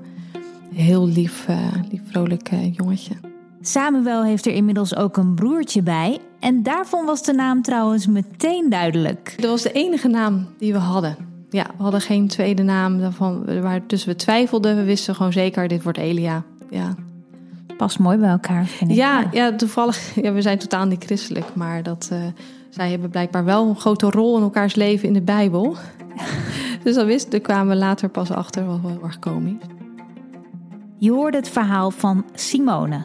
heel 0.74 1.08
lief, 1.08 1.46
lief 1.90 2.00
vrolijk 2.06 2.50
jongetje. 2.72 3.14
Samuel 3.60 4.24
heeft 4.24 4.46
er 4.46 4.52
inmiddels 4.52 4.96
ook 4.96 5.16
een 5.16 5.34
broertje 5.34 5.82
bij. 5.82 6.18
En 6.40 6.62
daarvan 6.62 7.06
was 7.06 7.22
de 7.22 7.32
naam 7.32 7.62
trouwens 7.62 8.06
meteen 8.06 8.70
duidelijk. 8.70 9.34
Dat 9.36 9.50
was 9.50 9.62
de 9.62 9.72
enige 9.72 10.08
naam 10.08 10.46
die 10.58 10.72
we 10.72 10.78
hadden. 10.78 11.16
Ja, 11.50 11.66
we 11.76 11.82
hadden 11.82 12.00
geen 12.00 12.28
tweede 12.28 12.62
naam 12.62 13.00
waar 13.60 13.86
tussen 13.86 14.08
we 14.08 14.16
twijfelden. 14.16 14.76
We 14.76 14.84
wisten 14.84 15.14
gewoon 15.14 15.32
zeker, 15.32 15.68
dit 15.68 15.82
wordt 15.82 15.98
Elia. 15.98 16.42
Ja. 16.70 16.94
Past 17.76 17.98
mooi 17.98 18.16
bij 18.16 18.28
elkaar, 18.28 18.66
vind 18.66 18.90
ik. 18.90 18.96
Ja, 18.96 19.24
ja 19.32 19.54
toevallig. 19.54 20.14
Ja, 20.22 20.32
we 20.32 20.42
zijn 20.42 20.58
totaal 20.58 20.86
niet 20.86 21.04
christelijk. 21.04 21.54
Maar 21.54 21.82
dat, 21.82 22.08
uh, 22.12 22.18
zij 22.70 22.90
hebben 22.90 23.10
blijkbaar 23.10 23.44
wel 23.44 23.68
een 23.68 23.76
grote 23.76 24.10
rol 24.10 24.36
in 24.36 24.42
elkaars 24.42 24.74
leven 24.74 25.08
in 25.08 25.14
de 25.14 25.22
Bijbel. 25.22 25.76
dus 26.84 26.94
dat 26.94 27.06
wist, 27.06 27.30
daar 27.30 27.40
kwamen 27.40 27.68
we 27.68 27.76
later 27.76 28.08
pas 28.08 28.30
achter 28.30 28.66
wat 28.66 28.80
wel 28.80 28.98
erg 29.02 29.18
komisch. 29.18 29.62
Je 30.98 31.10
hoorde 31.10 31.36
het 31.36 31.48
verhaal 31.48 31.90
van 31.90 32.24
Simone. 32.34 33.02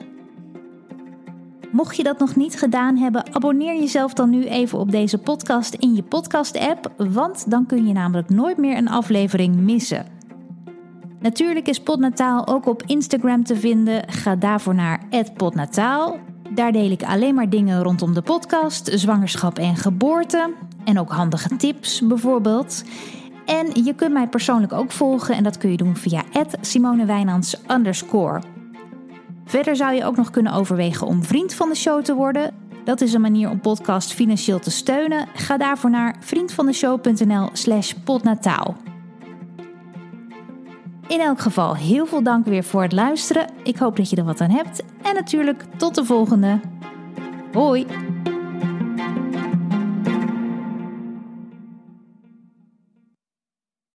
Mocht 1.72 1.95
je 1.95 2.03
dat 2.03 2.20
nog 2.20 2.36
niet 2.36 2.59
gedaan 2.59 2.97
hebben, 2.97 3.34
abonneer 3.34 3.80
jezelf 3.80 4.13
dan 4.13 4.30
nu 4.30 4.45
even 4.45 4.80
op 4.80 4.91
deze 4.91 5.18
podcast 5.18 5.74
in 5.74 5.95
je 5.95 6.03
podcast-app, 6.03 6.91
want 6.97 7.51
dan 7.51 7.65
kun 7.65 7.88
je 7.88 7.93
namelijk 7.93 8.30
nooit 8.30 8.57
meer 8.57 8.78
een 8.78 8.89
aflevering 8.89 9.55
missen. 9.55 10.16
Natuurlijk 11.20 11.68
is 11.68 11.80
Podnataal 11.80 12.47
ook 12.47 12.65
op 12.65 12.84
Instagram 12.86 13.43
te 13.43 13.55
vinden. 13.55 14.03
Ga 14.09 14.36
daarvoor 14.36 14.76
naar 14.76 15.01
@podnataal. 15.38 16.20
Daar 16.49 16.72
deel 16.72 16.91
ik 16.91 17.03
alleen 17.03 17.36
maar 17.36 17.49
dingen 17.49 17.84
rondom 17.84 18.13
de 18.13 18.22
podcast, 18.22 18.89
zwangerschap 18.93 19.57
en 19.57 19.76
geboorte 19.76 20.53
en 20.84 20.99
ook 20.99 21.11
handige 21.11 21.55
tips 21.55 22.01
bijvoorbeeld. 22.01 22.84
En 23.45 23.84
je 23.84 23.93
kunt 23.93 24.13
mij 24.13 24.28
persoonlijk 24.28 24.74
ook 24.74 24.91
volgen 24.91 25.36
en 25.36 25.43
dat 25.43 25.57
kun 25.57 25.72
je 25.72 25.78
doen 25.78 25.95
via 25.95 26.24
@simonewijnands. 26.61 27.57
Verder 29.45 29.76
zou 29.76 29.93
je 29.93 30.05
ook 30.05 30.15
nog 30.15 30.30
kunnen 30.30 30.53
overwegen 30.53 31.07
om 31.07 31.24
vriend 31.24 31.53
van 31.53 31.70
de 31.70 31.76
show 31.76 32.03
te 32.03 32.13
worden. 32.13 32.53
Dat 32.84 33.01
is 33.01 33.13
een 33.13 33.22
manier 33.22 33.49
om 33.49 33.59
podcast 33.59 34.13
financieel 34.13 34.59
te 34.59 34.72
steunen. 34.72 35.28
Ga 35.34 35.57
daarvoor 35.57 35.89
naar 35.89 36.15
vriendvandeshow.nl/slash 36.20 37.93
podnataal. 38.03 38.76
In 41.08 41.20
elk 41.20 41.39
geval 41.39 41.76
heel 41.76 42.05
veel 42.05 42.24
dank 42.24 42.45
weer 42.45 42.64
voor 42.64 42.82
het 42.82 42.91
luisteren. 42.91 43.49
Ik 43.64 43.78
hoop 43.78 43.95
dat 43.95 44.10
je 44.10 44.16
er 44.16 44.24
wat 44.24 44.41
aan 44.41 44.49
hebt. 44.49 44.84
En 45.03 45.14
natuurlijk 45.14 45.64
tot 45.78 45.95
de 45.95 46.05
volgende. 46.05 46.60
Hoi! 47.53 47.86